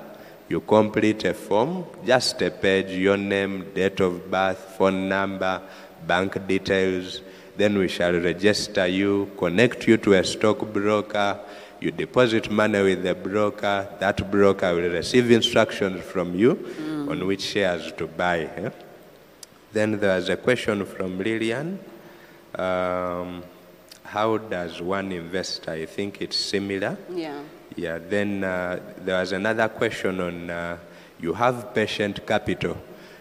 You 0.53 0.61
complete 0.61 1.23
a 1.25 1.33
form, 1.33 1.83
just 2.05 2.39
a 2.43 2.51
page, 2.51 2.91
your 2.91 3.17
name, 3.17 3.71
date 3.73 3.99
of 4.01 4.29
birth, 4.29 4.75
phone 4.77 5.09
number, 5.09 5.59
bank 6.05 6.45
details. 6.45 7.21
Then 7.57 7.75
we 7.79 7.87
shall 7.87 8.13
register 8.13 8.85
you, 8.85 9.31
connect 9.35 9.87
you 9.87 9.97
to 9.97 10.13
a 10.13 10.23
stockbroker. 10.23 11.39
You 11.81 11.89
deposit 11.89 12.51
money 12.51 12.83
with 12.83 13.01
the 13.01 13.15
broker. 13.15 13.87
That 13.99 14.29
broker 14.29 14.75
will 14.75 14.91
receive 14.91 15.31
instructions 15.31 16.03
from 16.05 16.35
you 16.35 16.51
on 17.09 17.25
which 17.25 17.41
shares 17.41 17.91
to 17.93 18.05
buy. 18.05 18.41
eh? 18.41 18.69
Then 19.71 19.99
there 19.99 20.15
was 20.17 20.29
a 20.29 20.37
question 20.37 20.85
from 20.85 21.17
Lillian. 21.17 21.79
Um, 22.53 23.41
how 24.03 24.37
does 24.37 24.79
one 24.83 25.11
invest? 25.11 25.67
I 25.67 25.87
think 25.87 26.21
it's 26.21 26.37
similar. 26.37 26.95
Yeah. 27.09 27.41
Yeah, 27.75 27.97
then 27.97 28.43
uh, 28.43 28.79
there 28.99 29.19
was 29.19 29.31
another 29.31 29.67
question 29.67 30.19
on 30.19 30.49
uh, 30.49 30.77
you 31.19 31.33
have 31.33 31.73
patient 31.73 32.25
capital 32.27 32.77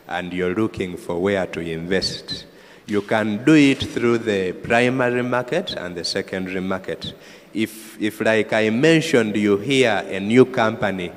and 0.08 0.32
you're 0.32 0.54
looking 0.54 0.96
for 0.96 1.18
where 1.22 1.46
to 1.46 1.60
invest. 1.60 2.44
You 2.86 3.00
can 3.02 3.44
do 3.44 3.54
it 3.54 3.82
through 3.82 4.18
the 4.18 4.52
primary 4.52 5.22
market 5.22 5.72
and 5.72 5.96
the 5.96 6.04
secondary 6.04 6.60
market. 6.60 7.14
If, 7.54 8.00
if 8.00 8.20
like 8.20 8.52
I 8.52 8.68
mentioned, 8.70 9.36
you 9.36 9.56
hear 9.56 10.04
a 10.06 10.20
new 10.20 10.44
company 10.44 11.12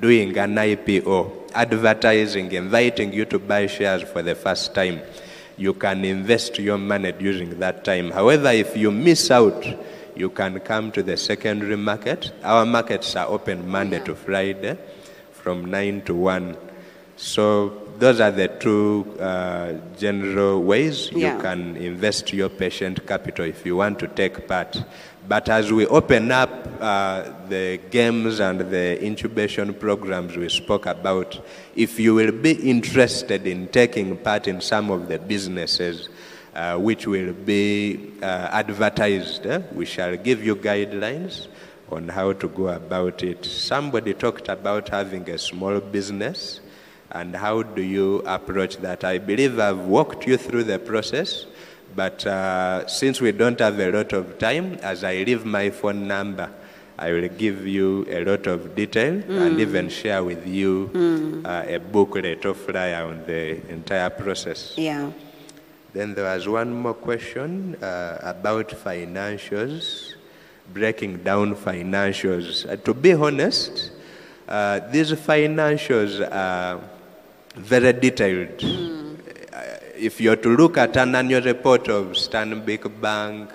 doing 0.00 0.36
an 0.38 0.54
IPO, 0.54 1.50
advertising, 1.54 2.52
inviting 2.52 3.12
you 3.12 3.26
to 3.26 3.38
buy 3.38 3.66
shares 3.66 4.02
for 4.02 4.22
the 4.22 4.34
first 4.34 4.74
time, 4.74 5.00
you 5.58 5.74
can 5.74 6.04
invest 6.04 6.58
your 6.58 6.78
money 6.78 7.12
during 7.12 7.58
that 7.58 7.84
time. 7.84 8.12
However, 8.12 8.50
if 8.50 8.76
you 8.76 8.90
miss 8.92 9.30
out, 9.30 9.62
you 10.18 10.30
can 10.30 10.58
come 10.60 10.90
to 10.92 11.02
the 11.02 11.16
secondary 11.16 11.76
market. 11.76 12.32
Our 12.42 12.66
markets 12.66 13.14
are 13.16 13.26
open 13.28 13.68
Monday 13.68 14.00
to 14.04 14.14
Friday 14.14 14.76
from 15.32 15.70
9 15.70 16.02
to 16.06 16.14
1. 16.14 16.56
So 17.16 17.82
those 17.98 18.20
are 18.20 18.30
the 18.30 18.48
two 18.48 19.16
uh, 19.20 19.74
general 19.98 20.62
ways 20.62 21.10
Yeah. 21.12 21.34
you 21.36 21.42
can 21.42 21.76
invest 21.76 22.32
your 22.32 22.48
patient 22.48 23.06
capital 23.06 23.44
if 23.44 23.64
you 23.64 23.76
want 23.76 23.98
to 24.00 24.08
take 24.08 24.46
part. 24.48 24.82
But 25.28 25.48
as 25.48 25.70
we 25.70 25.86
open 25.86 26.32
up 26.32 26.50
uh, 26.80 27.24
the 27.48 27.78
games 27.90 28.40
and 28.40 28.60
the 28.60 29.04
incubation 29.04 29.74
programs 29.74 30.36
we 30.36 30.48
spoke 30.48 30.86
about, 30.86 31.38
if 31.76 32.00
you 32.00 32.14
will 32.14 32.32
be 32.32 32.52
interested 32.52 33.46
in 33.46 33.68
taking 33.68 34.16
part 34.16 34.48
in 34.48 34.60
some 34.62 34.90
of 34.90 35.08
the 35.08 35.18
businesses, 35.18 36.08
uh, 36.58 36.76
which 36.88 37.06
will 37.06 37.32
be 37.32 37.62
uh, 38.20 38.26
advertised. 38.62 39.46
eh? 39.46 39.60
We 39.80 39.84
shall 39.94 40.14
give 40.28 40.38
you 40.48 40.54
guidelines 40.56 41.34
on 41.96 42.08
how 42.08 42.28
to 42.42 42.46
go 42.48 42.66
about 42.82 43.22
it. 43.22 43.44
Somebody 43.44 44.12
talked 44.24 44.48
about 44.48 44.88
having 44.98 45.24
a 45.30 45.38
small 45.38 45.76
business 45.80 46.60
and 47.18 47.34
how 47.44 47.56
do 47.62 47.82
you 47.96 48.08
approach 48.26 48.74
that. 48.86 49.04
I 49.04 49.16
believe 49.30 49.58
I've 49.58 49.84
walked 49.96 50.26
you 50.26 50.36
through 50.36 50.64
the 50.64 50.78
process, 50.78 51.46
but 51.96 52.26
uh, 52.26 52.86
since 52.86 53.20
we 53.20 53.30
don't 53.32 53.58
have 53.60 53.78
a 53.80 53.90
lot 53.98 54.12
of 54.12 54.24
time, 54.38 54.66
as 54.92 55.04
I 55.04 55.14
leave 55.28 55.44
my 55.46 55.70
phone 55.70 56.06
number, 56.08 56.50
I 56.98 57.12
will 57.12 57.28
give 57.28 57.58
you 57.66 57.88
a 58.10 58.24
lot 58.24 58.44
of 58.48 58.74
detail 58.74 59.14
and 59.42 59.60
even 59.60 59.88
share 59.88 60.22
with 60.24 60.44
you 60.46 60.90
uh, 61.44 61.62
a 61.76 61.78
booklet 61.78 62.44
or 62.44 62.54
flyer 62.54 63.04
on 63.04 63.24
the 63.26 63.42
entire 63.70 64.10
process. 64.10 64.74
Yeah. 64.76 65.12
Then 65.92 66.14
there 66.14 66.24
was 66.24 66.48
one 66.48 66.72
more 66.72 66.94
question 66.94 67.76
uh, 67.82 68.18
about 68.22 68.68
financials, 68.68 70.14
breaking 70.72 71.18
down 71.24 71.56
financials. 71.56 72.68
Uh, 72.68 72.76
to 72.76 72.94
be 72.94 73.14
honest, 73.14 73.90
uh, 74.46 74.80
these 74.90 75.12
financials 75.12 76.20
are 76.30 76.80
very 77.56 77.92
detailed. 77.92 78.62
Uh, 79.52 79.62
if 79.96 80.20
you're 80.20 80.36
to 80.36 80.56
look 80.56 80.76
at 80.76 80.96
an 80.96 81.14
annual 81.14 81.42
report 81.42 81.88
of 81.88 82.08
Stanbic 82.08 83.00
Bank, 83.00 83.50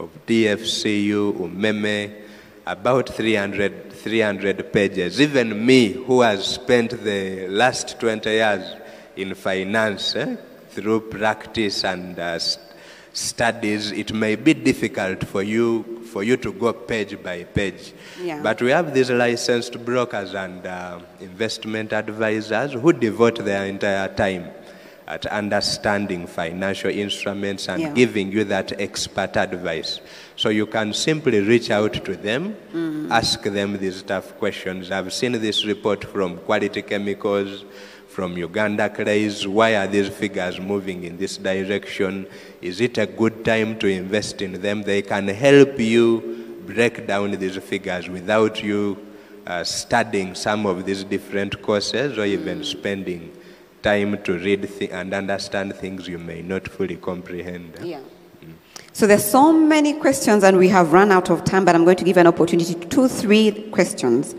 of 0.00 0.10
DFCU, 0.26 1.34
Umeme, 1.34 2.22
about 2.66 3.08
300, 3.08 3.92
300 3.92 4.72
pages. 4.72 5.20
Even 5.20 5.64
me, 5.64 5.92
who 5.92 6.22
has 6.22 6.46
spent 6.46 7.02
the 7.04 7.46
last 7.48 8.00
20 8.00 8.30
years 8.30 8.76
in 9.16 9.34
finance, 9.34 10.16
eh, 10.16 10.36
through 10.72 11.00
practice 11.02 11.84
and 11.84 12.18
uh, 12.18 12.38
studies, 13.12 13.90
it 13.92 14.12
may 14.12 14.36
be 14.36 14.54
difficult 14.54 15.24
for 15.26 15.42
you, 15.42 15.82
for 16.12 16.22
you 16.22 16.36
to 16.36 16.52
go 16.52 16.72
page 16.72 17.20
by 17.22 17.44
page. 17.44 17.92
Yeah. 18.22 18.40
But 18.42 18.62
we 18.62 18.70
have 18.70 18.94
these 18.94 19.10
licensed 19.10 19.84
brokers 19.84 20.34
and 20.34 20.64
uh, 20.66 21.00
investment 21.20 21.92
advisors 21.92 22.72
who 22.72 22.92
devote 22.92 23.44
their 23.44 23.64
entire 23.66 24.08
time 24.14 24.50
at 25.08 25.26
understanding 25.26 26.24
financial 26.28 26.88
instruments 26.90 27.68
and 27.68 27.82
Yeah. 27.82 27.92
giving 27.94 28.30
you 28.30 28.44
that 28.44 28.80
expert 28.80 29.36
advice. 29.36 30.00
So 30.36 30.50
you 30.50 30.66
can 30.66 30.92
simply 30.94 31.40
reach 31.40 31.68
out 31.70 31.94
to 32.04 32.14
them, 32.14 32.54
ask 33.10 33.42
them 33.42 33.76
these 33.78 34.02
tough 34.02 34.38
questions. 34.38 34.92
I've 34.92 35.12
seen 35.12 35.32
this 35.32 35.64
report 35.66 36.04
from 36.04 36.36
Quality 36.38 36.82
Chemicals, 36.82 37.64
from 38.10 38.36
Uganda 38.36 38.90
Clays. 38.90 39.46
Why 39.46 39.76
are 39.76 39.86
these 39.86 40.08
figures 40.08 40.60
moving 40.60 41.04
in 41.04 41.16
this 41.16 41.36
direction? 41.36 42.26
Is 42.60 42.80
it 42.80 42.98
a 42.98 43.06
good 43.06 43.44
time 43.44 43.78
to 43.78 43.86
invest 43.86 44.42
in 44.42 44.60
them? 44.60 44.82
They 44.82 45.02
can 45.02 45.28
help 45.28 45.78
you 45.78 46.60
break 46.66 47.06
down 47.06 47.30
these 47.32 47.56
figures 47.56 48.08
without 48.08 48.62
you 48.62 49.06
uh, 49.46 49.64
studying 49.64 50.34
some 50.34 50.66
of 50.66 50.84
these 50.84 51.04
different 51.04 51.62
courses 51.62 52.18
or 52.18 52.24
even 52.24 52.64
spending 52.64 53.32
time 53.82 54.22
to 54.24 54.38
read 54.38 54.68
thi- 54.68 54.90
and 54.90 55.14
understand 55.14 55.74
things 55.76 56.06
you 56.08 56.18
may 56.18 56.42
not 56.42 56.68
fully 56.68 56.96
comprehend. 56.96 57.78
Yeah. 57.82 58.00
So 58.92 59.06
there's 59.06 59.24
so 59.24 59.52
many 59.52 59.94
questions 59.94 60.42
and 60.42 60.58
we 60.58 60.68
have 60.68 60.92
run 60.92 61.12
out 61.12 61.30
of 61.30 61.44
time, 61.44 61.64
but 61.64 61.74
I'm 61.74 61.84
going 61.84 61.96
to 61.96 62.04
give 62.04 62.16
an 62.16 62.26
opportunity 62.26 62.74
to 62.74 62.86
two, 62.88 63.08
three 63.08 63.70
questions. 63.70 64.34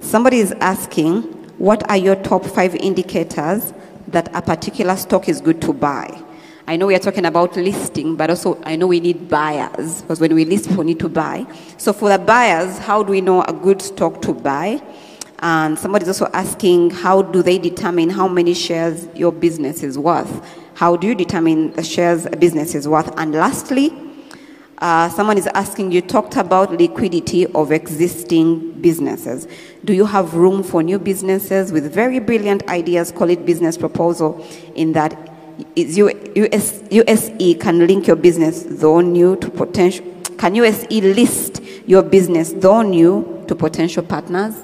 Somebody 0.00 0.38
is 0.38 0.52
asking, 0.60 1.35
what 1.58 1.88
are 1.90 1.96
your 1.96 2.16
top 2.16 2.44
five 2.44 2.74
indicators 2.74 3.72
that 4.08 4.34
a 4.36 4.42
particular 4.42 4.96
stock 4.96 5.28
is 5.28 5.40
good 5.40 5.60
to 5.62 5.72
buy? 5.72 6.22
I 6.68 6.76
know 6.76 6.86
we 6.86 6.94
are 6.96 7.00
talking 7.00 7.24
about 7.24 7.56
listing, 7.56 8.16
but 8.16 8.28
also 8.28 8.60
I 8.64 8.74
know 8.76 8.88
we 8.88 8.98
need 8.98 9.28
buyers 9.28 10.02
because 10.02 10.20
when 10.20 10.34
we 10.34 10.44
list, 10.44 10.68
people 10.68 10.84
need 10.84 10.98
to 10.98 11.08
buy. 11.08 11.46
So 11.76 11.92
for 11.92 12.08
the 12.08 12.18
buyers, 12.18 12.78
how 12.78 13.04
do 13.04 13.12
we 13.12 13.20
know 13.20 13.42
a 13.42 13.52
good 13.52 13.80
stock 13.80 14.20
to 14.22 14.32
buy? 14.32 14.82
And 15.38 15.78
somebody's 15.78 16.08
also 16.08 16.28
asking, 16.32 16.90
how 16.90 17.22
do 17.22 17.42
they 17.42 17.58
determine 17.58 18.10
how 18.10 18.26
many 18.26 18.52
shares 18.52 19.06
your 19.14 19.32
business 19.32 19.82
is 19.82 19.96
worth? 19.98 20.44
How 20.74 20.96
do 20.96 21.06
you 21.06 21.14
determine 21.14 21.72
the 21.72 21.84
shares 21.84 22.26
a 22.26 22.36
business 22.36 22.74
is 22.74 22.88
worth? 22.88 23.12
And 23.16 23.32
lastly, 23.32 23.94
uh, 24.78 25.08
someone 25.08 25.38
is 25.38 25.46
asking, 25.48 25.92
you 25.92 26.02
talked 26.02 26.36
about 26.36 26.72
liquidity 26.72 27.46
of 27.46 27.72
existing 27.72 28.72
businesses. 28.80 29.48
Do 29.84 29.94
you 29.94 30.04
have 30.04 30.34
room 30.34 30.62
for 30.62 30.82
new 30.82 30.98
businesses 30.98 31.72
with 31.72 31.92
very 31.92 32.18
brilliant 32.18 32.68
ideas? 32.68 33.10
Call 33.10 33.30
it 33.30 33.46
business 33.46 33.78
proposal, 33.78 34.44
in 34.74 34.92
that 34.92 35.32
US, 35.74 36.82
USE 36.90 37.54
can 37.54 37.86
link 37.86 38.06
your 38.06 38.16
business, 38.16 38.64
though 38.68 39.00
new, 39.00 39.36
to 39.36 39.50
potential. 39.50 40.04
Can 40.36 40.54
USE 40.54 41.00
list 41.00 41.62
your 41.86 42.02
business, 42.02 42.52
though 42.52 42.82
new, 42.82 43.44
to 43.48 43.54
potential 43.54 44.02
partners? 44.02 44.54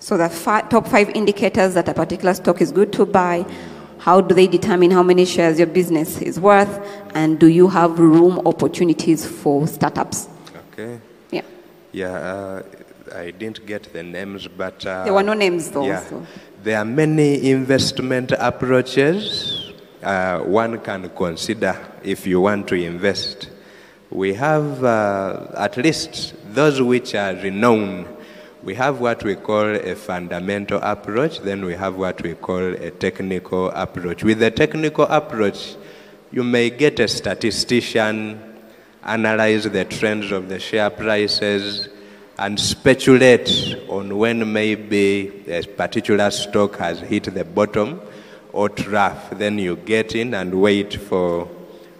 So 0.00 0.18
the 0.18 0.28
fi- 0.28 0.60
top 0.62 0.86
five 0.86 1.08
indicators 1.10 1.72
that 1.72 1.88
a 1.88 1.94
particular 1.94 2.34
stock 2.34 2.60
is 2.60 2.70
good 2.72 2.92
to 2.92 3.06
buy. 3.06 3.46
How 4.04 4.20
do 4.20 4.34
they 4.34 4.46
determine 4.46 4.90
how 4.90 5.02
many 5.02 5.24
shares 5.24 5.58
your 5.58 5.66
business 5.66 6.20
is 6.20 6.38
worth? 6.38 6.78
And 7.14 7.38
do 7.38 7.46
you 7.46 7.68
have 7.68 7.98
room 7.98 8.38
opportunities 8.44 9.24
for 9.24 9.66
startups? 9.66 10.28
Okay. 10.72 11.00
Yeah. 11.30 11.40
Yeah, 11.92 12.12
uh, 12.12 12.62
I 13.14 13.30
didn't 13.30 13.64
get 13.64 13.90
the 13.94 14.02
names, 14.02 14.46
but. 14.46 14.84
Uh, 14.84 15.04
There 15.04 15.14
were 15.14 15.22
no 15.22 15.32
names 15.32 15.70
though. 15.70 15.86
Yeah. 15.86 16.04
So. 16.04 16.26
There 16.62 16.76
are 16.76 16.84
many 16.84 17.50
investment 17.50 18.32
approaches 18.32 19.72
uh, 20.02 20.40
one 20.40 20.80
can 20.80 21.08
consider 21.08 21.74
if 22.02 22.26
you 22.26 22.42
want 22.42 22.68
to 22.68 22.74
invest. 22.74 23.48
We 24.10 24.34
have 24.34 24.84
uh, 24.84 25.46
at 25.56 25.78
least 25.78 26.34
those 26.52 26.82
which 26.82 27.14
are 27.14 27.32
renowned. 27.36 28.06
We 28.64 28.74
have 28.76 28.98
what 28.98 29.22
we 29.22 29.34
call 29.34 29.76
a 29.76 29.94
fundamental 29.94 30.80
approach, 30.82 31.40
then 31.40 31.66
we 31.66 31.74
have 31.74 31.96
what 31.96 32.22
we 32.22 32.32
call 32.32 32.62
a 32.62 32.90
technical 32.90 33.68
approach. 33.68 34.24
With 34.24 34.38
the 34.38 34.50
technical 34.50 35.04
approach, 35.04 35.76
you 36.32 36.42
may 36.42 36.70
get 36.70 36.98
a 36.98 37.06
statistician, 37.06 38.40
analyze 39.02 39.64
the 39.64 39.84
trends 39.84 40.32
of 40.32 40.48
the 40.48 40.58
share 40.58 40.88
prices, 40.88 41.90
and 42.38 42.58
speculate 42.58 43.76
on 43.86 44.16
when 44.16 44.50
maybe 44.50 45.44
a 45.46 45.62
particular 45.64 46.30
stock 46.30 46.78
has 46.78 47.00
hit 47.00 47.24
the 47.24 47.44
bottom 47.44 48.00
or 48.50 48.70
trough. 48.70 49.28
Then 49.32 49.58
you 49.58 49.76
get 49.76 50.14
in 50.14 50.32
and 50.32 50.54
wait 50.54 50.94
for 50.94 51.50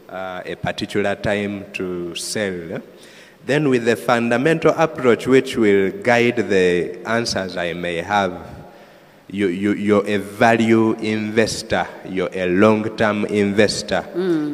uh, 0.09 0.40
a 0.46 0.55
particular 0.55 1.14
time 1.14 1.70
to 1.74 2.14
sell. 2.14 2.81
Then, 3.46 3.68
with 3.68 3.85
the 3.85 3.96
fundamental 3.96 4.72
approach, 4.76 5.26
which 5.26 5.57
will 5.57 5.90
guide 5.90 6.37
the 6.48 7.07
answers 7.07 7.57
I 7.59 7.74
may 7.74 7.96
have, 7.96 8.33
you, 9.30 9.48
you, 9.48 9.72
you're 9.72 10.07
a 10.07 10.16
value 10.16 10.92
investor, 10.94 11.87
you're 12.09 12.30
a 12.33 12.46
long 12.46 12.96
term 12.96 13.26
investor. 13.26 14.07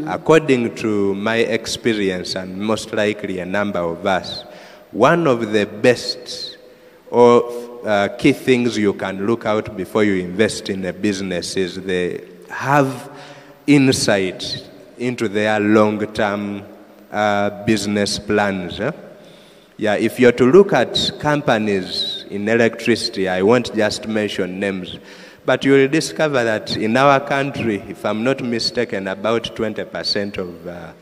According 0.09 0.75
to 0.77 1.15
my 1.15 1.37
experience, 1.37 2.35
and 2.35 2.59
most 2.59 2.93
likely 2.93 3.39
a 3.39 3.47
number 3.47 3.79
of 3.79 4.05
us, 4.07 4.43
one 4.91 5.27
of 5.27 5.53
the 5.53 5.67
best 5.67 6.57
or 7.11 7.81
uh, 7.85 8.09
key 8.19 8.33
things 8.33 8.77
you 8.77 8.93
can 8.95 9.27
look 9.27 9.47
out 9.47 9.77
before 9.77 10.05
you 10.05 10.15
invest 10.15 10.69
in 10.69 10.85
a 10.85 10.93
business 10.93 11.57
is 11.57 11.77
they 11.77 12.25
have 12.49 13.11
insight 13.67 14.69
into 14.99 15.29
their 15.29 15.61
long 15.61 16.13
term 16.13 16.63
uh, 17.11 17.65
business 17.65 18.19
plans. 18.19 18.81
eh? 18.81 18.93
Yeah, 19.77 19.95
if 19.95 20.21
you're 20.21 20.33
to 20.33 20.45
look 20.45 20.73
at 20.73 21.13
companies 21.21 22.25
in 22.31 22.49
electricity, 22.49 23.29
I 23.29 23.43
won't 23.43 23.75
just 23.75 24.07
mention 24.07 24.61
names, 24.61 24.99
but 25.47 25.65
you 25.65 25.73
will 25.73 25.89
discover 25.89 26.45
that 26.45 26.77
in 26.77 26.97
our 26.97 27.19
country, 27.21 27.77
if 27.89 28.05
I'm 28.05 28.23
not 28.23 28.43
mistaken, 28.43 29.09
about 29.09 29.45
20% 29.57 30.37
of 30.39 30.67
uh, 30.67 30.93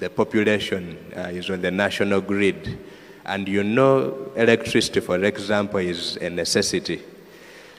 the 0.00 0.10
population 0.10 0.98
uh, 1.16 1.20
is 1.32 1.48
on 1.48 1.60
the 1.62 1.70
national 1.70 2.20
grid. 2.22 2.78
And 3.24 3.46
you 3.46 3.62
know, 3.62 4.32
electricity, 4.34 4.98
for 4.98 5.22
example, 5.22 5.78
is 5.78 6.16
a 6.16 6.28
necessity. 6.28 7.00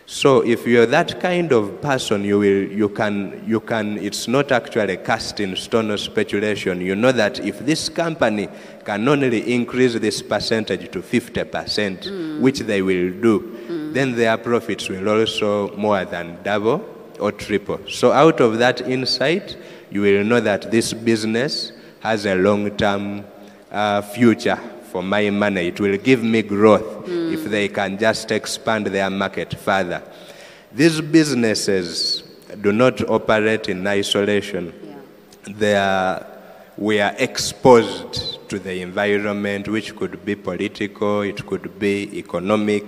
So 0.06 0.42
if 0.42 0.68
you're 0.68 0.86
that 0.88 1.22
kind 1.22 1.54
of 1.54 1.82
person, 1.82 2.26
you 2.26 2.38
will, 2.38 2.68
you 2.72 2.89
can, 2.89 3.42
you 3.48 3.62
can, 3.62 3.98
it's 3.98 4.28
not 4.28 4.52
actually 4.52 4.98
cast 4.98 5.39
in 5.39 5.56
stone 5.56 5.92
or 5.92 5.98
speculation. 5.98 6.82
You 6.82 6.96
know 6.96 7.13
that 7.13 7.39
if 7.39 7.60
this 7.60 7.88
company 7.88 8.50
can 8.84 9.08
only 9.08 9.54
increase 9.54 9.94
this 9.94 10.22
percentage 10.22 10.92
to 10.92 11.02
50%, 11.02 12.42
which 12.42 12.60
they 12.60 12.82
will 12.82 13.12
do, 13.22 13.92
then 13.94 14.16
their 14.16 14.38
profits 14.38 14.89
will 14.89 15.08
also 15.08 15.74
more 15.78 16.04
than 16.04 16.42
double 16.44 16.86
or 17.20 17.32
triple. 17.32 17.80
So 17.88 18.12
out 18.12 18.42
of 18.42 18.58
that 18.58 18.82
insight, 18.82 19.56
you 19.89 20.02
will 20.02 20.26
know 20.26 20.42
that 20.42 20.70
this 20.70 20.92
business 20.92 21.72
has 22.02 22.26
a 22.26 22.36
long-term 22.36 23.24
uh, 23.72 24.02
future 24.02 24.60
for 24.94 25.02
my 25.02 25.27
money. 25.31 25.62
It 25.69 25.79
will 25.79 25.98
give 25.98 26.23
me 26.23 26.44
growth 26.44 27.10
if 27.35 27.41
hmm. 27.44 27.50
they 27.50 27.67
can 27.67 27.98
just 27.98 28.29
expand 28.31 28.85
their 28.87 29.10
market 29.10 29.52
further. 29.67 30.04
These 30.71 31.02
businesses 31.02 32.23
do 32.62 32.71
not 32.71 33.02
operate 33.10 33.69
in 33.69 33.87
isolation. 33.87 34.71
They 35.48 35.75
are, 35.75 36.23
we 36.77 37.02
are 37.02 37.15
exposed 37.17 38.48
to 38.50 38.60
the 38.60 38.81
environment, 38.81 39.67
which 39.67 39.96
could 39.96 40.23
be 40.23 40.35
political, 40.35 41.21
it 41.21 41.44
could 41.48 41.79
be 41.79 41.96
economic. 42.19 42.85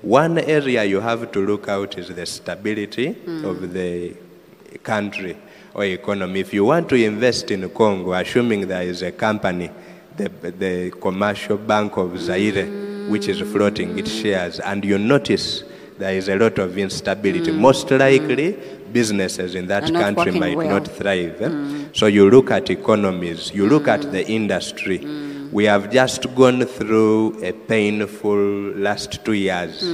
One 0.00 0.38
area 0.38 0.84
you 0.84 1.00
have 1.00 1.30
to 1.32 1.46
look 1.46 1.68
out 1.68 1.98
is 1.98 2.08
the 2.08 2.24
stability 2.24 3.12
hmm. 3.12 3.44
of 3.44 3.74
the 3.74 4.16
country 4.82 5.36
or 5.74 5.84
economy. 5.84 6.40
If 6.40 6.54
you 6.54 6.64
want 6.64 6.88
to 6.88 6.94
invest 6.94 7.50
in 7.50 7.68
Congo, 7.68 8.14
assuming 8.14 8.68
there 8.68 8.82
is 8.82 9.02
a 9.02 9.12
company 9.12 9.70
the, 10.16 10.28
the 10.50 10.90
commercial 11.00 11.56
bank 11.56 11.96
of 11.96 12.18
Zaire, 12.18 12.66
which 13.08 13.28
is 13.28 13.40
floating 13.40 13.98
its 13.98 14.10
shares, 14.12 14.60
and 14.60 14.84
you 14.84 14.98
notice 14.98 15.64
there 15.98 16.14
is 16.14 16.28
a 16.28 16.36
lot 16.36 16.58
of 16.58 16.76
instability. 16.78 17.50
Most 17.52 17.90
likely, 17.90 18.56
businesses 18.92 19.54
in 19.54 19.66
that 19.68 19.84
country 19.92 20.32
might 20.32 20.56
well. 20.56 20.68
not 20.68 20.86
thrive. 20.88 21.40
eh? 21.40 21.84
So 21.92 22.06
you 22.06 22.30
look 22.30 22.50
at 22.50 22.70
economies, 22.70 23.52
you 23.54 23.66
look 23.68 23.88
at 23.88 24.02
the 24.12 24.26
industry. 24.28 24.98
We 25.52 25.64
have 25.64 25.90
just 25.90 26.34
gone 26.34 26.64
through 26.64 27.42
a 27.44 27.52
painful 27.52 28.36
last 28.76 29.24
two 29.24 29.34
years. 29.34 29.84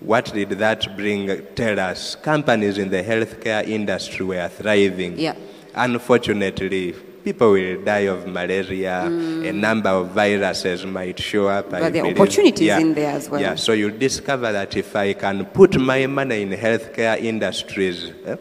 What 0.00 0.32
did 0.34 0.50
that 0.50 0.96
bring? 0.96 1.46
Tell 1.54 1.78
us. 1.78 2.16
Companies 2.16 2.78
in 2.78 2.90
the 2.90 3.02
healthcare 3.04 3.64
industry 3.66 4.26
were 4.26 4.48
thriving. 4.48 5.18
Yeah. 5.18 5.34
Unfortunately, 5.74 6.94
people 7.24 7.52
will 7.52 7.82
die 7.82 8.06
of 8.08 8.26
malaria. 8.26 9.02
A 9.04 9.52
number 9.52 9.90
of 9.90 10.10
viruses 10.10 10.84
might 10.84 11.18
show 11.18 11.48
up. 11.48 11.72
I 11.72 11.80
But 11.80 11.92
there 11.92 12.04
are 12.04 12.10
opportunities 12.10 12.70
in 12.70 12.94
there 12.94 13.12
as 13.12 13.28
well. 13.28 13.40
Yeah, 13.40 13.54
so 13.54 13.72
you 13.72 13.90
discover 13.90 14.52
that 14.52 14.76
if 14.76 14.94
I 14.96 15.12
can 15.12 15.44
put 15.46 15.78
my 15.78 16.06
money 16.06 16.42
in 16.42 16.50
healthcare 16.50 17.20
industries, 17.20 18.10
eh, 18.26 18.36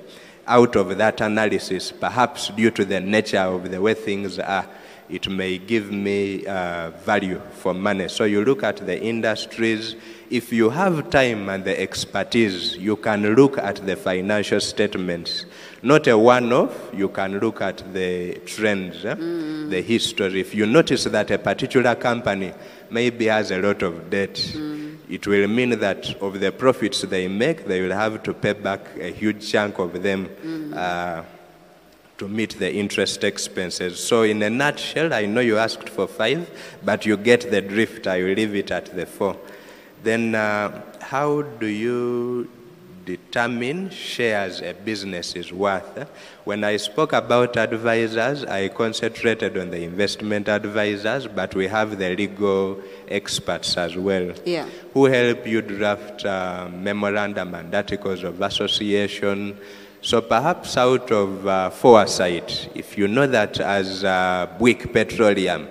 out 0.47 0.75
of 0.75 0.97
that 0.97 1.21
analysis, 1.21 1.91
perhaps 1.91 2.49
due 2.49 2.71
to 2.71 2.83
the 2.83 2.99
nature 2.99 3.39
of 3.39 3.69
the 3.71 3.81
way 3.81 3.93
things 3.93 4.39
are, 4.39 4.67
it 5.09 5.27
may 5.29 5.57
give 5.57 5.91
me 5.91 6.45
uh, 6.45 6.89
value 6.91 7.41
for 7.53 7.73
money. 7.73 8.07
So 8.07 8.23
you 8.23 8.45
look 8.45 8.63
at 8.63 8.77
the 8.77 8.99
industries. 9.01 9.95
If 10.29 10.53
you 10.53 10.69
have 10.69 11.09
time 11.09 11.49
and 11.49 11.65
the 11.65 11.79
expertise, 11.79 12.77
you 12.77 12.95
can 12.95 13.35
look 13.35 13.57
at 13.57 13.85
the 13.85 13.97
financial 13.97 14.61
statements. 14.61 15.45
Not 15.83 16.05
a 16.07 16.15
one-off, 16.15 16.91
you 16.93 17.09
can 17.09 17.39
look 17.39 17.59
at 17.61 17.91
the 17.91 18.35
trends, 18.45 19.03
eh, 19.03 19.15
the 19.15 19.81
history. 19.81 20.39
If 20.39 20.53
you 20.53 20.67
notice 20.67 21.05
that 21.05 21.31
a 21.31 21.39
particular 21.39 21.95
company 21.95 22.53
maybe 22.91 23.25
has 23.25 23.49
a 23.49 23.57
lot 23.57 23.81
of 23.81 24.09
debt, 24.11 24.37
it 25.09 25.25
will 25.25 25.47
mean 25.47 25.79
that 25.79 26.21
of 26.21 26.39
the 26.39 26.51
profits 26.51 27.01
they 27.01 27.27
make, 27.27 27.65
they 27.65 27.81
will 27.81 27.95
have 27.95 28.21
to 28.23 28.33
pay 28.33 28.53
back 28.53 28.81
a 28.99 29.11
huge 29.11 29.49
chunk 29.51 29.79
of 29.79 30.03
them 30.03 30.29
uh, 30.75 31.23
to 32.19 32.27
meet 32.27 32.59
the 32.59 32.71
interest 32.71 33.23
expenses. 33.23 33.99
So, 33.99 34.21
in 34.21 34.43
a 34.43 34.49
nutshell, 34.51 35.11
I 35.11 35.25
know 35.25 35.41
you 35.41 35.57
asked 35.57 35.89
for 35.89 36.07
five, 36.07 36.47
but 36.85 37.07
you 37.07 37.17
get 37.17 37.49
the 37.49 37.61
drift. 37.61 38.05
I 38.05 38.21
will 38.21 38.35
leave 38.35 38.53
it 38.53 38.69
at 38.69 38.95
the 38.95 39.07
four. 39.07 39.35
Then, 40.03 40.35
uh, 40.35 40.83
how 40.99 41.41
do 41.41 41.65
you 41.65 42.47
determine 43.15 43.89
shares 43.89 44.61
a 44.61 44.73
business 44.73 45.35
is 45.35 45.51
worth? 45.51 45.93
When 46.49 46.63
I 46.63 46.77
spoke 46.77 47.13
about 47.13 47.57
advisors, 47.57 48.43
I 48.45 48.69
concentrated 48.69 49.57
on 49.57 49.69
the 49.71 49.81
investment 49.91 50.47
advisors, 50.47 51.27
but 51.27 51.53
we 51.55 51.67
have 51.67 51.89
the 51.97 52.09
legal 52.15 52.79
experts 53.07 53.77
as 53.77 53.93
well 54.07 54.27
Yeah. 54.45 54.65
who 54.93 55.05
help 55.05 55.45
you 55.53 55.61
draft 55.61 56.25
uh, 56.25 56.67
memorandum 56.89 57.53
and 57.55 57.73
articles 57.75 58.23
of 58.23 58.41
association. 58.41 59.57
So 60.01 60.21
perhaps 60.21 60.77
out 60.77 61.11
of 61.11 61.29
uh, 61.45 61.69
foresight, 61.69 62.69
if 62.75 62.97
you 62.97 63.07
know 63.07 63.27
that 63.27 63.59
as 63.59 64.03
uh, 64.03 64.47
Buick 64.57 64.91
Petroleum, 64.93 65.67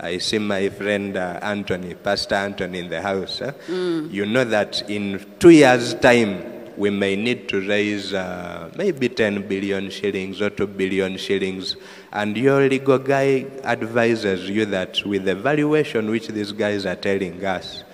I 0.00 0.18
see 0.18 0.38
my 0.38 0.68
friend 0.68 1.16
uh, 1.16 1.38
Anthony, 1.42 1.94
Pastor 1.94 2.34
Anthony 2.34 2.78
in 2.80 2.88
the 2.88 3.00
house, 3.00 3.40
eh? 3.40 3.52
you 3.68 4.26
know 4.26 4.44
that 4.44 4.88
in 4.90 5.24
two 5.38 5.50
years' 5.50 5.94
time, 5.94 6.32
we 6.76 6.90
may 6.90 7.16
need 7.16 7.48
to 7.48 7.60
raise 7.66 8.12
uh, 8.14 8.70
maybe 8.76 9.08
10 9.08 9.48
billion 9.48 9.90
shillings 9.90 10.40
or 10.40 10.50
2 10.50 10.66
billion 10.66 11.16
shillings. 11.16 11.76
And 12.12 12.36
your 12.36 12.68
legal 12.68 12.98
guy 12.98 13.46
advises 13.64 14.48
you 14.48 14.64
that 14.66 15.04
with 15.04 15.24
the 15.24 15.34
valuation 15.34 16.10
which 16.10 16.28
these 16.28 16.52
guys 16.52 16.86
are 16.86 16.96
telling 16.96 17.44
us, 17.44 17.84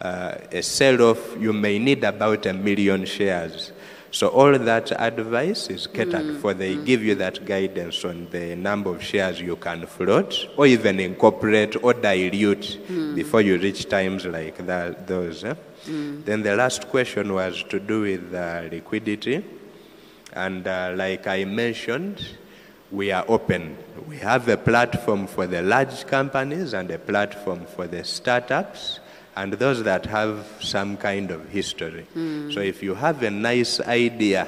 uh, 0.00 0.34
a 0.52 0.62
sell 0.62 1.02
off, 1.02 1.36
you 1.38 1.52
may 1.52 1.78
need 1.78 2.04
about 2.04 2.46
a 2.46 2.52
million 2.54 3.04
shares. 3.04 3.72
So 4.12 4.26
all 4.28 4.58
that 4.58 4.90
advice 5.00 5.68
is 5.68 5.86
catered 5.86 6.40
for. 6.40 6.52
They 6.52 6.74
give 6.74 7.04
you 7.04 7.14
that 7.16 7.44
guidance 7.46 8.04
on 8.04 8.26
the 8.30 8.56
number 8.56 8.90
of 8.90 9.00
shares 9.02 9.40
you 9.40 9.54
can 9.54 9.86
float 9.86 10.48
or 10.56 10.66
even 10.66 10.98
incorporate 10.98 11.76
or 11.84 11.94
dilute 11.94 12.80
before 13.14 13.40
you 13.40 13.56
reach 13.58 13.88
times 13.88 14.26
like 14.26 14.66
that, 14.66 15.06
those. 15.06 15.44
eh? 15.44 15.54
Then 15.86 16.42
the 16.42 16.54
last 16.56 16.88
question 16.88 17.32
was 17.32 17.62
to 17.70 17.80
do 17.80 18.02
with 18.02 18.34
uh, 18.34 18.62
liquidity. 18.70 19.44
And 20.32 20.66
uh, 20.66 20.92
like 20.96 21.26
I 21.26 21.44
mentioned, 21.44 22.24
we 22.92 23.10
are 23.12 23.24
open. 23.28 23.76
We 24.08 24.16
have 24.18 24.48
a 24.48 24.56
platform 24.56 25.26
for 25.26 25.46
the 25.46 25.62
large 25.62 26.06
companies 26.06 26.72
and 26.74 26.90
a 26.90 26.98
platform 26.98 27.66
for 27.66 27.86
the 27.86 28.04
startups 28.04 29.00
and 29.36 29.52
those 29.54 29.82
that 29.84 30.06
have 30.06 30.46
some 30.60 30.96
kind 30.96 31.30
of 31.30 31.48
history. 31.48 32.04
So 32.14 32.60
if 32.60 32.82
you 32.82 32.94
have 32.94 33.22
a 33.22 33.30
nice 33.30 33.80
idea, 33.80 34.46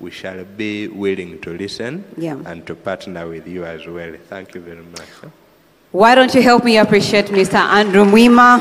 we 0.00 0.10
shall 0.10 0.44
be 0.44 0.88
willing 0.88 1.40
to 1.42 1.50
listen 1.56 2.04
Yeah. 2.16 2.36
and 2.46 2.66
to 2.66 2.74
partner 2.74 3.28
with 3.28 3.46
you 3.46 3.64
as 3.64 3.86
well. 3.86 4.14
Thank 4.28 4.54
you 4.54 4.60
very 4.60 4.82
much. 4.82 5.32
Why 5.92 6.14
don't 6.14 6.34
you 6.34 6.42
help 6.42 6.64
me 6.64 6.78
appreciate 6.78 7.26
Mr. 7.26 7.54
Andrew 7.56 8.04
Mwima 8.04 8.60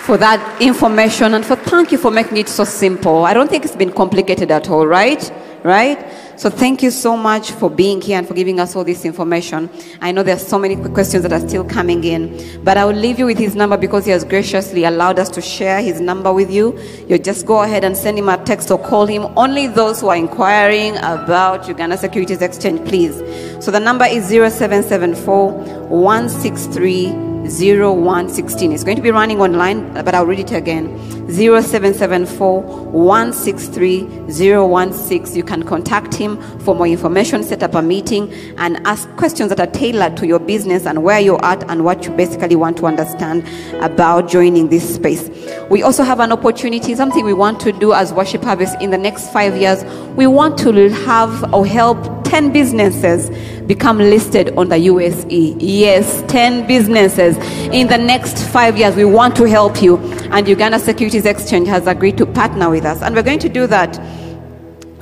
for 0.00 0.16
that 0.16 0.60
information 0.60 1.34
and 1.34 1.44
for 1.44 1.56
thank 1.56 1.92
you 1.92 1.98
for 1.98 2.10
making 2.10 2.38
it 2.38 2.48
so 2.48 2.64
simple. 2.64 3.24
I 3.24 3.34
don't 3.34 3.50
think 3.50 3.64
it's 3.64 3.76
been 3.76 3.92
complicated 3.92 4.50
at 4.50 4.68
all, 4.70 4.86
right? 4.86 5.30
Right? 5.62 5.98
So 6.36 6.48
thank 6.48 6.82
you 6.82 6.90
so 6.90 7.18
much 7.18 7.50
for 7.50 7.68
being 7.68 8.00
here 8.00 8.16
and 8.16 8.26
for 8.26 8.32
giving 8.32 8.60
us 8.60 8.74
all 8.74 8.82
this 8.82 9.04
information. 9.04 9.68
I 10.00 10.10
know 10.10 10.22
there's 10.22 10.46
so 10.46 10.58
many 10.58 10.74
questions 10.74 11.22
that 11.22 11.34
are 11.34 11.46
still 11.46 11.64
coming 11.64 12.02
in, 12.02 12.64
but 12.64 12.78
I 12.78 12.86
will 12.86 12.94
leave 12.94 13.18
you 13.18 13.26
with 13.26 13.36
his 13.36 13.54
number 13.54 13.76
because 13.76 14.06
he 14.06 14.10
has 14.12 14.24
graciously 14.24 14.84
allowed 14.84 15.18
us 15.18 15.28
to 15.30 15.42
share 15.42 15.82
his 15.82 16.00
number 16.00 16.32
with 16.32 16.50
you. 16.50 16.78
You 17.06 17.18
just 17.18 17.44
go 17.44 17.62
ahead 17.62 17.84
and 17.84 17.94
send 17.94 18.18
him 18.18 18.30
a 18.30 18.42
text 18.42 18.70
or 18.70 18.78
call 18.78 19.04
him. 19.04 19.26
Only 19.36 19.66
those 19.66 20.00
who 20.00 20.08
are 20.08 20.16
inquiring 20.16 20.96
about 20.96 21.68
Uganda 21.68 21.98
Securities 21.98 22.40
Exchange, 22.40 22.88
please. 22.88 23.18
So 23.62 23.70
the 23.70 23.80
number 23.80 24.06
is 24.06 24.28
0774 24.28 25.52
163 25.90 27.29
0116. 27.48 28.72
It's 28.72 28.84
going 28.84 28.96
to 28.96 29.02
be 29.02 29.10
running 29.10 29.40
online, 29.40 29.92
but 29.94 30.14
I'll 30.14 30.26
read 30.26 30.40
it 30.40 30.52
again. 30.52 30.98
0774 31.30 32.62
163 32.62 34.30
016. 34.30 35.36
You 35.36 35.44
can 35.44 35.62
contact 35.62 36.14
him 36.14 36.40
for 36.60 36.74
more 36.74 36.86
information, 36.86 37.42
set 37.42 37.62
up 37.62 37.74
a 37.74 37.82
meeting, 37.82 38.32
and 38.58 38.84
ask 38.86 39.08
questions 39.16 39.48
that 39.50 39.60
are 39.60 39.66
tailored 39.66 40.16
to 40.18 40.26
your 40.26 40.38
business 40.38 40.86
and 40.86 41.02
where 41.02 41.20
you're 41.20 41.44
at 41.44 41.68
and 41.70 41.84
what 41.84 42.04
you 42.04 42.10
basically 42.12 42.56
want 42.56 42.76
to 42.78 42.86
understand 42.86 43.46
about 43.82 44.28
joining 44.28 44.68
this 44.68 44.94
space. 44.94 45.28
We 45.70 45.82
also 45.82 46.02
have 46.02 46.20
an 46.20 46.32
opportunity, 46.32 46.94
something 46.94 47.24
we 47.24 47.34
want 47.34 47.60
to 47.60 47.72
do 47.72 47.92
as 47.92 48.12
Worship 48.12 48.42
Harvest 48.42 48.80
in 48.80 48.90
the 48.90 48.98
next 48.98 49.32
five 49.32 49.56
years. 49.56 49.84
We 50.16 50.26
want 50.26 50.58
to 50.58 50.88
have 50.90 51.54
or 51.54 51.64
help 51.64 52.24
10 52.24 52.52
businesses 52.52 53.28
become 53.70 53.98
listed 53.98 54.52
on 54.56 54.68
the 54.68 54.78
USE. 54.78 55.54
Yes, 55.60 56.24
10 56.26 56.66
businesses. 56.66 57.36
In 57.72 57.86
the 57.86 57.96
next 57.96 58.42
five 58.48 58.76
years, 58.76 58.96
we 58.96 59.04
want 59.04 59.36
to 59.36 59.44
help 59.44 59.80
you. 59.80 59.96
And 60.32 60.48
Uganda 60.48 60.80
Securities 60.80 61.24
Exchange 61.24 61.68
has 61.68 61.86
agreed 61.86 62.18
to 62.18 62.26
partner 62.26 62.68
with 62.68 62.84
us. 62.84 63.00
And 63.00 63.14
we're 63.14 63.22
going 63.22 63.38
to 63.38 63.48
do 63.48 63.68
that 63.68 63.96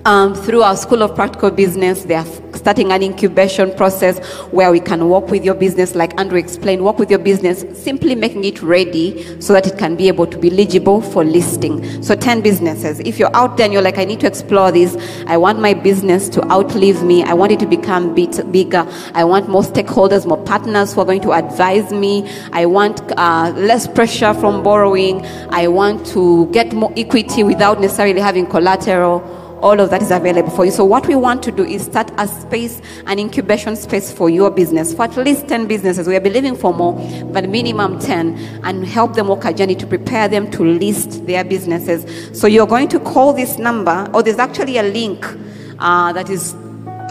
um, 0.09 0.35
through 0.35 0.63
our 0.63 0.75
School 0.75 1.03
of 1.03 1.15
Practical 1.15 1.51
Business. 1.51 2.05
They 2.05 2.15
are 2.15 2.25
starting 2.55 2.93
an 2.93 3.03
incubation 3.03 3.75
process 3.77 4.19
where 4.53 4.73
we 4.73 4.81
can 4.81 5.11
work 5.11 5.29
with 5.29 5.45
your 5.45 5.55
business, 5.55 5.95
like 5.95 6.19
Andrew 6.19 6.39
explained, 6.39 6.83
work 6.83 6.99
with 6.99 7.11
your 7.11 7.19
business, 7.19 7.63
simply 7.79 8.15
making 8.15 8.45
it 8.45 8.63
ready 8.63 9.39
so 9.39 9.53
that 9.53 9.67
it 9.67 9.77
can 9.77 9.97
be 9.97 10.09
able 10.09 10.27
to 10.27 10.39
be 10.39 10.51
eligible 10.51 11.03
for 11.03 11.25
listing. 11.25 12.03
So 12.03 12.15
10 12.17 12.41
businesses. 12.41 13.01
If 13.01 13.19
you're 13.19 13.35
out 13.37 13.59
there 13.59 13.65
and 13.65 13.73
you're 13.75 13.83
like, 13.83 13.99
I 13.99 14.07
need 14.07 14.21
to 14.21 14.27
explore 14.27 14.73
this, 14.73 14.97
I 15.27 15.37
want 15.37 15.61
my 15.61 15.75
business 15.75 16.31
to 16.31 16.43
outlive 16.51 17.03
me, 17.03 17.23
I 17.23 17.35
want 17.35 17.53
it 17.53 17.61
to 17.61 17.67
become 17.67 18.15
bit 18.15 18.51
bigger, 18.51 18.87
I 19.13 19.25
want 19.25 19.51
more 19.51 19.63
stakeholders, 19.63 20.27
more 20.27 20.43
partners 20.43 20.95
who 20.95 21.03
are 21.03 21.07
going 21.07 21.21
to 21.21 21.33
advise 21.33 21.93
me, 21.93 22.27
I 22.53 22.65
want 22.65 23.03
uh, 23.19 23.53
less 23.55 23.87
pressure 23.87 24.33
from 24.33 24.63
borrowing, 24.63 25.21
I 25.51 25.69
want 25.69 26.07
to 26.07 26.51
get 26.51 26.73
more 26.73 26.95
equity 26.97 27.43
without 27.43 27.79
necessarily 27.79 28.23
having 28.23 28.47
collateral 28.47 29.38
all 29.63 29.81
of 29.81 29.91
that 29.91 30.03
is 30.03 30.11
available 30.11 30.51
for 30.51 30.65
you. 30.65 30.71
So 30.71 30.85
what 30.85 31.07
we 31.07 31.15
want 31.15 31.43
to 31.45 31.53
do 31.53 31.65
is 31.65 31.85
start 31.85 32.11
a 32.19 32.29
space, 32.29 32.81
an 33.07 33.19
incubation 33.19 33.77
space 33.77 34.13
for 34.13 34.31
your 34.31 34.51
business, 34.51 34.95
for 34.95 35.03
at 35.03 35.17
least 35.17 35.49
10 35.49 35.67
businesses. 35.67 36.07
We 36.07 36.17
are 36.17 36.21
believing 36.21 36.57
for 36.57 36.73
more, 36.75 36.95
but 37.33 37.49
minimum 37.49 37.99
10, 37.99 38.61
and 38.65 38.85
help 38.85 39.15
them 39.15 39.29
walk 39.29 39.45
a 39.45 39.53
journey 39.53 39.75
to 39.77 39.87
prepare 39.87 40.29
them 40.29 40.51
to 40.53 40.65
list 40.65 41.27
their 41.27 41.45
businesses. 41.45 42.07
So 42.39 42.47
you're 42.47 42.67
going 42.67 42.89
to 42.89 43.01
call 43.01 43.33
this 43.33 43.59
number, 43.59 44.09
or 44.15 44.23
there's 44.23 44.39
actually 44.39 44.79
a 44.79 44.83
link 44.83 45.25
uh, 45.79 46.13
that 46.13 46.31
is 46.31 46.55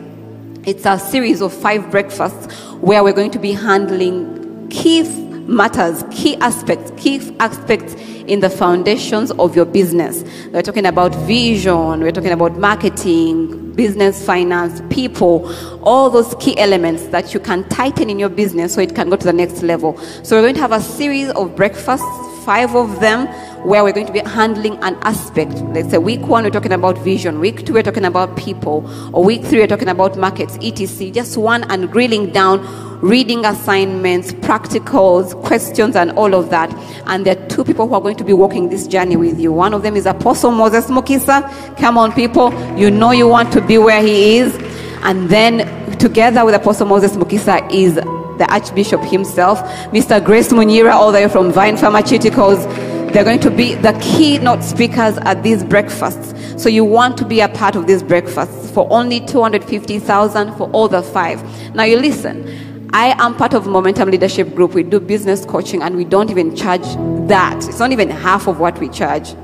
It's 0.67 0.85
a 0.85 0.99
series 0.99 1.41
of 1.41 1.51
five 1.53 1.91
breakfasts 1.91 2.53
where 2.75 3.03
we're 3.03 3.15
going 3.15 3.31
to 3.31 3.39
be 3.39 3.53
handling 3.53 4.69
key 4.69 5.03
matters, 5.47 6.05
key 6.11 6.37
aspects, 6.37 6.93
key 6.97 7.21
aspects 7.41 7.95
in 8.27 8.41
the 8.41 8.51
foundations 8.51 9.31
of 9.33 9.55
your 9.55 9.65
business. 9.65 10.25
We're 10.53 10.63
talking 10.63 10.87
about 10.87 11.15
vision, 11.27 12.01
we're 12.01 12.13
talking 12.13 12.33
about 12.33 12.57
marketing, 12.57 13.73
business 13.75 14.25
finance, 14.25 14.83
people, 14.91 15.53
all 15.83 16.11
those 16.11 16.35
key 16.41 16.57
elements 16.59 17.07
that 17.09 17.35
you 17.35 17.41
can 17.41 17.69
tighten 17.69 18.09
in 18.09 18.19
your 18.19 18.29
business 18.29 18.75
so 18.75 18.81
it 18.81 18.95
can 18.95 19.11
go 19.11 19.17
to 19.17 19.25
the 19.25 19.33
next 19.33 19.63
level. 19.63 19.99
So 20.23 20.37
we're 20.37 20.43
going 20.43 20.55
to 20.55 20.61
have 20.61 20.73
a 20.73 20.81
series 20.81 21.31
of 21.31 21.55
breakfasts, 21.55 22.07
five 22.45 22.75
of 22.75 23.01
them 23.01 23.27
where 23.65 23.83
we're 23.83 23.93
going 23.93 24.07
to 24.07 24.13
be 24.13 24.21
handling 24.21 24.77
an 24.83 24.95
aspect. 25.03 25.53
Let's 25.73 25.91
say 25.91 25.99
week 25.99 26.21
one, 26.21 26.45
we're 26.45 26.51
talking 26.51 26.73
about 26.73 26.99
vision. 26.99 27.41
Week 27.41 27.65
two, 27.65 27.73
we're 27.73 27.83
talking 27.83 28.05
about 28.05 28.37
people. 28.37 28.85
Or 29.15 29.25
week 29.25 29.43
three, 29.43 29.61
we're 29.61 29.67
talking 29.67 29.89
about 29.89 30.19
markets, 30.19 30.59
etc. 30.61 31.11
Just 31.11 31.39
one 31.39 31.65
and 31.71 31.91
grilling 31.91 32.31
down 32.31 32.61
reading 33.05 33.45
assignments, 33.45 34.33
practicals, 34.33 35.39
questions, 35.43 35.95
and 35.95 36.11
all 36.13 36.35
of 36.35 36.49
that. 36.49 36.73
And 37.07 37.27
there 37.27 37.39
are 37.39 37.49
two 37.49 37.63
people 37.63 37.87
who 37.87 37.95
are 37.95 38.01
going 38.01 38.17
to 38.17 38.25
be 38.25 38.33
walking 38.33 38.71
this 38.71 38.87
journey 38.87 39.15
with 39.15 39.39
you. 39.39 39.53
One 39.53 39.75
of 39.75 39.83
them 39.83 39.95
is 39.95 40.07
Apostle 40.07 40.53
Moses 40.53 40.87
Mukisa. 40.87 41.77
Come 41.77 41.99
on, 41.99 42.13
people. 42.13 42.51
You 42.79 42.91
know 42.91 43.11
you 43.11 43.29
want 43.29 43.53
to 43.53 43.61
be 43.61 43.77
where 43.77 44.03
he 44.03 44.39
is. 44.39 44.57
And 45.03 45.29
then 45.29 45.99
together 45.99 46.47
with 46.47 46.55
Apostle 46.55 46.87
Moses 46.87 47.15
Mukisa 47.15 47.71
is 47.71 47.97
the 47.97 48.47
Archbishop 48.49 49.03
himself, 49.03 49.61
Mr. 49.93 50.25
Grace 50.25 50.51
Munira, 50.51 50.93
all 50.93 51.13
the 51.13 51.19
way 51.19 51.29
from 51.29 51.53
Vine 51.53 51.77
Pharmaceuticals. 51.77 52.65
They're 53.13 53.23
going 53.23 53.41
to 53.41 53.51
be 53.51 53.75
the 53.75 53.93
keynote 54.03 54.65
speakers 54.65 55.19
at 55.19 55.43
these 55.43 55.63
breakfasts. 55.63 56.33
So 56.61 56.71
you 56.71 56.85
want 56.85 57.19
to 57.19 57.27
be 57.27 57.41
a 57.41 57.49
part 57.49 57.77
of 57.77 57.87
these 57.87 58.03
breakfasts 58.03 58.71
for 58.73 58.91
only 58.91 59.21
250,000 59.21 60.57
for 60.57 60.71
all 60.71 60.89
the 60.89 61.03
five. 61.03 61.43
Now 61.75 61.85
you 61.85 61.99
listen. 61.99 62.64
I 62.97 63.17
am 63.19 63.35
part 63.35 63.55
of 63.55 63.67
Momentum 63.67 64.09
Leadership 64.13 64.55
Group. 64.55 64.73
We 64.73 64.85
do 64.85 65.01
business 65.01 65.45
coaching 65.45 65.83
and 65.83 65.97
we 65.97 66.05
don't 66.05 66.31
even 66.31 66.55
charge 66.55 66.87
that. 67.27 67.57
It's 67.69 67.81
not 67.81 67.91
even 67.91 68.09
half 68.09 68.47
of 68.47 68.61
what 68.61 68.79
we 68.79 68.89
charge. 68.89 69.35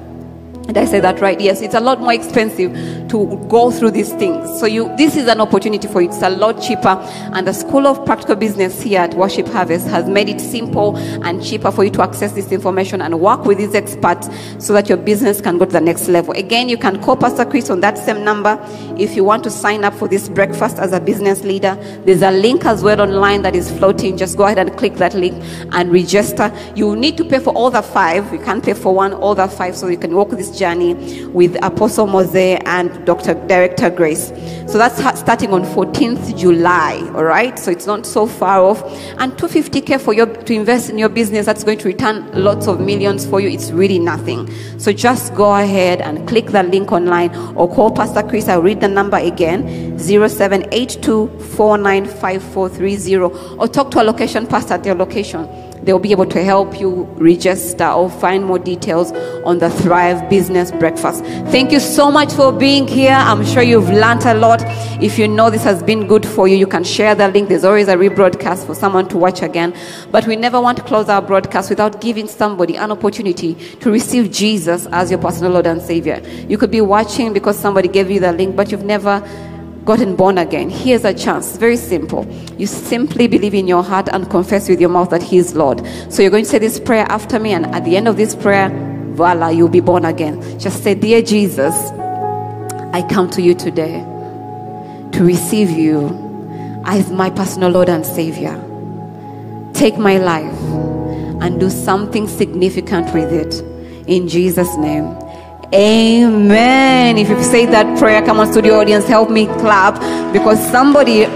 Did 0.70 0.78
I 0.78 0.84
say 0.84 1.00
that 1.00 1.20
right? 1.20 1.40
Yes, 1.40 1.62
it's 1.62 1.74
a 1.74 1.80
lot 1.80 1.98
more 1.98 2.12
expensive 2.12 2.72
to 3.08 3.46
go 3.48 3.72
through 3.72 3.90
these 3.90 4.12
things. 4.12 4.60
So 4.60 4.66
you, 4.66 4.94
this 4.96 5.16
is 5.16 5.26
an 5.26 5.40
opportunity 5.40 5.88
for 5.88 6.00
you. 6.00 6.08
It's 6.08 6.22
a 6.22 6.30
lot 6.30 6.62
cheaper. 6.62 6.96
And 7.34 7.44
the 7.44 7.52
School 7.52 7.88
of 7.88 8.06
Practical 8.06 8.36
Business 8.36 8.80
here 8.80 9.00
at 9.00 9.14
Worship 9.14 9.48
Harvest 9.48 9.88
has 9.88 10.08
made 10.08 10.28
it 10.28 10.40
simple 10.40 10.96
and 10.96 11.44
cheaper 11.44 11.72
for 11.72 11.82
you 11.82 11.90
to 11.90 12.02
access 12.02 12.34
this 12.34 12.52
information 12.52 13.02
and 13.02 13.18
work 13.20 13.46
with 13.46 13.58
these 13.58 13.74
experts 13.74 14.28
so 14.64 14.72
that 14.72 14.88
your 14.88 14.96
business 14.96 15.40
can 15.40 15.58
go 15.58 15.64
to 15.64 15.72
the 15.72 15.80
next 15.80 16.06
level. 16.06 16.34
Again, 16.34 16.68
you 16.68 16.78
can 16.78 17.02
call 17.02 17.16
Pastor 17.16 17.44
Chris 17.44 17.68
on 17.68 17.80
that 17.80 17.98
same 17.98 18.22
number 18.22 18.56
if 18.96 19.16
you 19.16 19.24
want 19.24 19.42
to 19.42 19.50
sign 19.50 19.82
up 19.82 19.94
for 19.94 20.06
this 20.06 20.28
breakfast 20.28 20.78
as 20.78 20.92
a 20.92 21.00
business 21.00 21.42
leader. 21.42 21.74
There's 22.04 22.22
a 22.22 22.30
link 22.30 22.64
as 22.64 22.84
well 22.84 23.00
online 23.00 23.42
that 23.42 23.56
is 23.56 23.72
floating. 23.76 24.16
Just 24.16 24.36
go 24.36 24.44
ahead 24.44 24.60
and 24.60 24.78
click 24.78 24.94
that 24.98 25.14
link 25.14 25.34
and 25.72 25.90
register. 25.90 26.56
You 26.76 26.94
need 26.94 27.16
to 27.16 27.24
pay 27.24 27.40
for 27.40 27.52
all 27.54 27.70
the 27.70 27.82
five. 27.82 28.32
You 28.32 28.38
can't 28.38 28.62
pay 28.62 28.74
for 28.74 28.94
one, 28.94 29.12
all 29.14 29.34
the 29.34 29.48
five, 29.48 29.74
so 29.76 29.88
you 29.88 29.98
can 29.98 30.14
walk 30.14 30.30
this 30.30 30.59
journey 30.60 30.94
with 31.26 31.56
Apostle 31.64 32.06
Mose 32.06 32.36
and 32.66 33.04
Dr. 33.06 33.34
Director 33.48 33.90
Grace. 33.90 34.28
So 34.68 34.78
that's 34.78 34.98
starting 35.18 35.52
on 35.52 35.64
14th 35.64 36.38
July, 36.38 37.00
all 37.16 37.24
right? 37.24 37.58
So 37.58 37.72
it's 37.72 37.86
not 37.86 38.06
so 38.06 38.26
far 38.26 38.60
off. 38.60 38.80
And 39.18 39.32
250k 39.32 40.00
for 40.00 40.12
you 40.14 40.26
to 40.26 40.54
invest 40.54 40.90
in 40.90 40.98
your 40.98 41.08
business 41.08 41.46
that's 41.46 41.64
going 41.64 41.78
to 41.78 41.88
return 41.88 42.30
lots 42.32 42.68
of 42.68 42.78
millions 42.80 43.26
for 43.26 43.40
you. 43.40 43.48
It's 43.48 43.72
really 43.72 43.98
nothing. 43.98 44.48
So 44.78 44.92
just 44.92 45.34
go 45.34 45.56
ahead 45.56 46.00
and 46.00 46.28
click 46.28 46.46
the 46.48 46.62
link 46.62 46.92
online 46.92 47.34
or 47.56 47.68
call 47.68 47.90
Pastor 47.90 48.22
Chris. 48.22 48.46
I'll 48.46 48.62
read 48.62 48.80
the 48.80 48.88
number 48.88 49.16
again 49.16 49.98
0782 49.98 51.30
or 53.58 53.68
talk 53.68 53.90
to 53.90 54.02
a 54.02 54.04
location 54.04 54.46
pastor 54.46 54.74
at 54.74 54.84
your 54.84 54.94
location 54.94 55.48
they'll 55.82 55.98
be 55.98 56.12
able 56.12 56.26
to 56.26 56.42
help 56.42 56.78
you 56.78 57.04
register 57.18 57.86
or 57.86 58.10
find 58.10 58.44
more 58.44 58.58
details 58.58 59.12
on 59.44 59.58
the 59.58 59.70
Thrive 59.70 60.28
Business 60.28 60.70
Breakfast. 60.70 61.24
Thank 61.50 61.72
you 61.72 61.80
so 61.80 62.10
much 62.10 62.32
for 62.32 62.52
being 62.52 62.86
here. 62.86 63.12
I'm 63.14 63.44
sure 63.44 63.62
you've 63.62 63.88
learned 63.88 64.24
a 64.24 64.34
lot. 64.34 64.62
If 65.02 65.18
you 65.18 65.28
know 65.28 65.50
this 65.50 65.64
has 65.64 65.82
been 65.82 66.06
good 66.06 66.26
for 66.26 66.46
you, 66.46 66.56
you 66.56 66.66
can 66.66 66.84
share 66.84 67.14
the 67.14 67.28
link. 67.28 67.48
There's 67.48 67.64
always 67.64 67.88
a 67.88 67.96
rebroadcast 67.96 68.66
for 68.66 68.74
someone 68.74 69.08
to 69.08 69.16
watch 69.16 69.42
again. 69.42 69.74
But 70.10 70.26
we 70.26 70.36
never 70.36 70.60
want 70.60 70.76
to 70.78 70.84
close 70.84 71.08
our 71.08 71.22
broadcast 71.22 71.70
without 71.70 72.00
giving 72.00 72.28
somebody 72.28 72.76
an 72.76 72.90
opportunity 72.90 73.54
to 73.80 73.90
receive 73.90 74.30
Jesus 74.30 74.86
as 74.92 75.10
your 75.10 75.20
personal 75.20 75.52
Lord 75.52 75.66
and 75.66 75.80
Savior. 75.80 76.22
You 76.48 76.58
could 76.58 76.70
be 76.70 76.80
watching 76.80 77.32
because 77.32 77.58
somebody 77.58 77.88
gave 77.88 78.10
you 78.10 78.20
the 78.20 78.32
link, 78.32 78.56
but 78.56 78.70
you've 78.70 78.84
never 78.84 79.20
gotten 79.84 80.16
born 80.16 80.38
again, 80.38 80.70
here's 80.70 81.04
a 81.04 81.14
chance. 81.14 81.56
Very 81.56 81.76
simple. 81.76 82.26
You 82.58 82.66
simply 82.66 83.26
believe 83.26 83.54
in 83.54 83.66
your 83.66 83.82
heart 83.82 84.08
and 84.12 84.28
confess 84.30 84.68
with 84.68 84.80
your 84.80 84.90
mouth 84.90 85.10
that 85.10 85.22
He 85.22 85.38
is 85.38 85.54
Lord. 85.54 85.82
So 86.10 86.22
you're 86.22 86.30
going 86.30 86.44
to 86.44 86.50
say 86.50 86.58
this 86.58 86.78
prayer 86.78 87.06
after 87.08 87.38
me, 87.38 87.52
and 87.52 87.66
at 87.66 87.84
the 87.84 87.96
end 87.96 88.08
of 88.08 88.16
this 88.16 88.34
prayer, 88.34 88.70
voila, 89.14 89.48
you'll 89.48 89.68
be 89.68 89.80
born 89.80 90.04
again. 90.04 90.58
Just 90.58 90.82
say, 90.82 90.94
Dear 90.94 91.22
Jesus, 91.22 91.74
I 92.92 93.06
come 93.10 93.30
to 93.30 93.42
you 93.42 93.54
today 93.54 94.00
to 95.12 95.24
receive 95.24 95.70
you 95.70 96.08
as 96.84 97.10
my 97.10 97.30
personal 97.30 97.70
Lord 97.70 97.88
and 97.88 98.04
Savior. 98.04 98.54
Take 99.74 99.96
my 99.98 100.18
life 100.18 100.58
and 101.42 101.58
do 101.58 101.70
something 101.70 102.28
significant 102.28 103.12
with 103.14 103.32
it. 103.32 103.62
In 104.08 104.28
Jesus' 104.28 104.76
name. 104.76 105.19
Amen. 105.72 107.16
If 107.16 107.28
you 107.28 107.40
say 107.44 107.64
that 107.66 107.98
prayer, 107.98 108.22
come 108.22 108.40
on, 108.40 108.50
studio 108.50 108.80
audience, 108.80 109.06
help 109.06 109.30
me 109.30 109.46
clap 109.46 109.94
because 110.32 110.58
somebody 110.70 111.26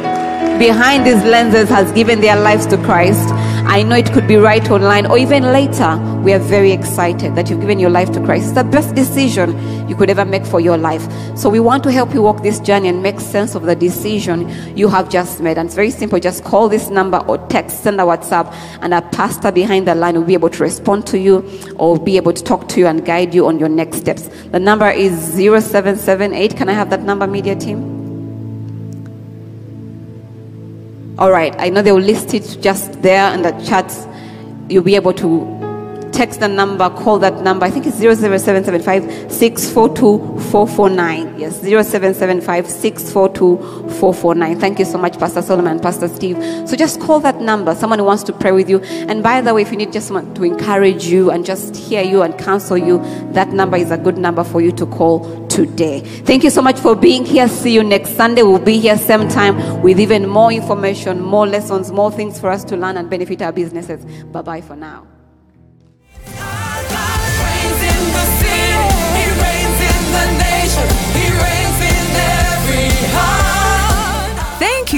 behind 0.59 1.07
these 1.07 1.22
lenses 1.22 1.68
has 1.68 1.93
given 1.93 2.20
their 2.20 2.35
lives 2.41 2.66
to 2.66 2.76
Christ. 2.78 3.28
I 3.75 3.83
know 3.83 3.97
it 3.97 4.12
could 4.12 4.29
be 4.29 4.37
right 4.37 4.70
online 4.70 5.05
or 5.05 5.18
even 5.18 5.43
later. 5.43 5.97
We 6.22 6.33
are 6.33 6.39
very 6.39 6.70
excited 6.70 7.35
that 7.35 7.51
you've 7.51 7.61
given 7.61 7.81
your 7.81 7.91
life 7.91 8.12
to 8.12 8.20
Christ. 8.25 8.45
It's 8.45 8.53
the 8.53 8.62
best 8.62 8.95
decision 8.95 9.89
you 9.89 9.97
could 9.97 10.09
ever 10.09 10.25
make 10.25 10.47
for 10.47 10.61
your 10.61 10.77
life. 10.77 11.05
So 11.37 11.51
we 11.51 11.59
want 11.59 11.83
to 11.83 11.91
help 11.91 12.14
you 12.14 12.22
walk 12.22 12.45
this 12.45 12.61
journey 12.61 12.87
and 12.87 13.03
make 13.03 13.18
sense 13.18 13.57
of 13.57 13.64
the 13.64 13.75
decision 13.75 14.49
you 14.77 14.87
have 14.87 15.09
just 15.09 15.41
made. 15.41 15.59
And 15.59 15.66
it's 15.66 15.75
very 15.75 15.91
simple. 15.91 16.20
Just 16.20 16.45
call 16.45 16.68
this 16.68 16.89
number 16.89 17.18
or 17.27 17.37
text, 17.49 17.83
send 17.83 18.01
a 18.01 18.05
WhatsApp, 18.05 18.55
and 18.81 18.95
a 18.95 19.03
pastor 19.03 19.51
behind 19.51 19.89
the 19.89 19.97
line 19.97 20.14
will 20.14 20.22
be 20.22 20.35
able 20.35 20.51
to 20.51 20.62
respond 20.62 21.05
to 21.09 21.18
you 21.18 21.45
or 21.75 21.99
be 21.99 22.16
able 22.16 22.33
to 22.33 22.45
talk 22.45 22.68
to 22.68 22.79
you 22.79 22.87
and 22.87 23.05
guide 23.05 23.35
you 23.35 23.45
on 23.49 23.59
your 23.59 23.68
next 23.68 23.97
steps. 23.97 24.31
The 24.53 24.61
number 24.61 24.89
is 24.89 25.35
0778. 25.35 26.57
Can 26.57 26.68
I 26.68 26.75
have 26.75 26.91
that 26.91 27.03
number, 27.03 27.27
media 27.27 27.57
team? 27.57 27.93
All 31.16 31.30
right, 31.30 31.54
I 31.60 31.68
know 31.68 31.80
they 31.80 31.92
will 31.92 32.00
list 32.00 32.34
it 32.34 32.58
just 32.60 33.00
there 33.02 33.32
in 33.32 33.42
the 33.42 33.52
chats. 33.64 34.04
You'll 34.68 34.82
be 34.82 34.96
able 34.96 35.12
to 35.14 36.10
text 36.12 36.40
the 36.40 36.48
number, 36.48 36.90
call 36.90 37.20
that 37.20 37.42
number. 37.42 37.66
I 37.66 37.70
think 37.70 37.86
it's 37.86 37.98
00775 37.98 39.30
642 39.30 40.40
449. 40.50 41.38
Yes, 41.38 41.60
0775 41.60 42.68
642 42.68 43.56
449. 43.90 44.58
Thank 44.58 44.80
you 44.80 44.84
so 44.84 44.98
much, 44.98 45.16
Pastor 45.18 45.42
Solomon, 45.42 45.78
Pastor 45.78 46.08
Steve. 46.08 46.36
So 46.68 46.74
just 46.76 47.00
call 47.00 47.20
that 47.20 47.40
number. 47.40 47.76
Someone 47.76 48.00
who 48.00 48.04
wants 48.04 48.24
to 48.24 48.32
pray 48.32 48.50
with 48.50 48.68
you. 48.68 48.80
And 48.80 49.22
by 49.22 49.40
the 49.40 49.54
way, 49.54 49.62
if 49.62 49.70
you 49.70 49.76
need 49.76 49.92
just 49.92 50.08
someone 50.08 50.34
to 50.34 50.42
encourage 50.42 51.06
you 51.06 51.30
and 51.30 51.44
just 51.44 51.76
hear 51.76 52.02
you 52.02 52.22
and 52.22 52.36
counsel 52.38 52.76
you, 52.76 52.98
that 53.32 53.48
number 53.50 53.76
is 53.76 53.90
a 53.92 53.98
good 53.98 54.18
number 54.18 54.42
for 54.42 54.60
you 54.60 54.72
to 54.72 54.86
call 54.86 55.43
today. 55.55 56.00
Thank 56.00 56.42
you 56.42 56.50
so 56.50 56.61
much 56.61 56.80
for 56.80 56.96
being 56.96 57.24
here. 57.24 57.46
See 57.48 57.72
you 57.72 57.84
next 57.84 58.16
Sunday. 58.16 58.42
We'll 58.42 58.59
be 58.59 58.78
here 58.80 58.98
same 58.98 59.28
time 59.28 59.82
with 59.82 60.00
even 60.00 60.28
more 60.28 60.52
information, 60.52 61.20
more 61.20 61.46
lessons, 61.46 61.92
more 61.92 62.11
things 62.11 62.40
for 62.40 62.50
us 62.50 62.64
to 62.64 62.76
learn 62.76 62.96
and 62.96 63.09
benefit 63.09 63.40
our 63.40 63.52
businesses. 63.52 64.05
Bye 64.24 64.42
bye 64.42 64.61
for 64.61 64.74
now. 64.74 65.07
Thank 66.24 66.90
reigns 69.42 69.78
in 69.92 70.02
the 70.16 70.26
nation. 70.42 70.88
He 71.18 71.26
reigns 71.44 71.78
in 71.92 72.05
every 72.34 72.90
heart. 73.14 73.55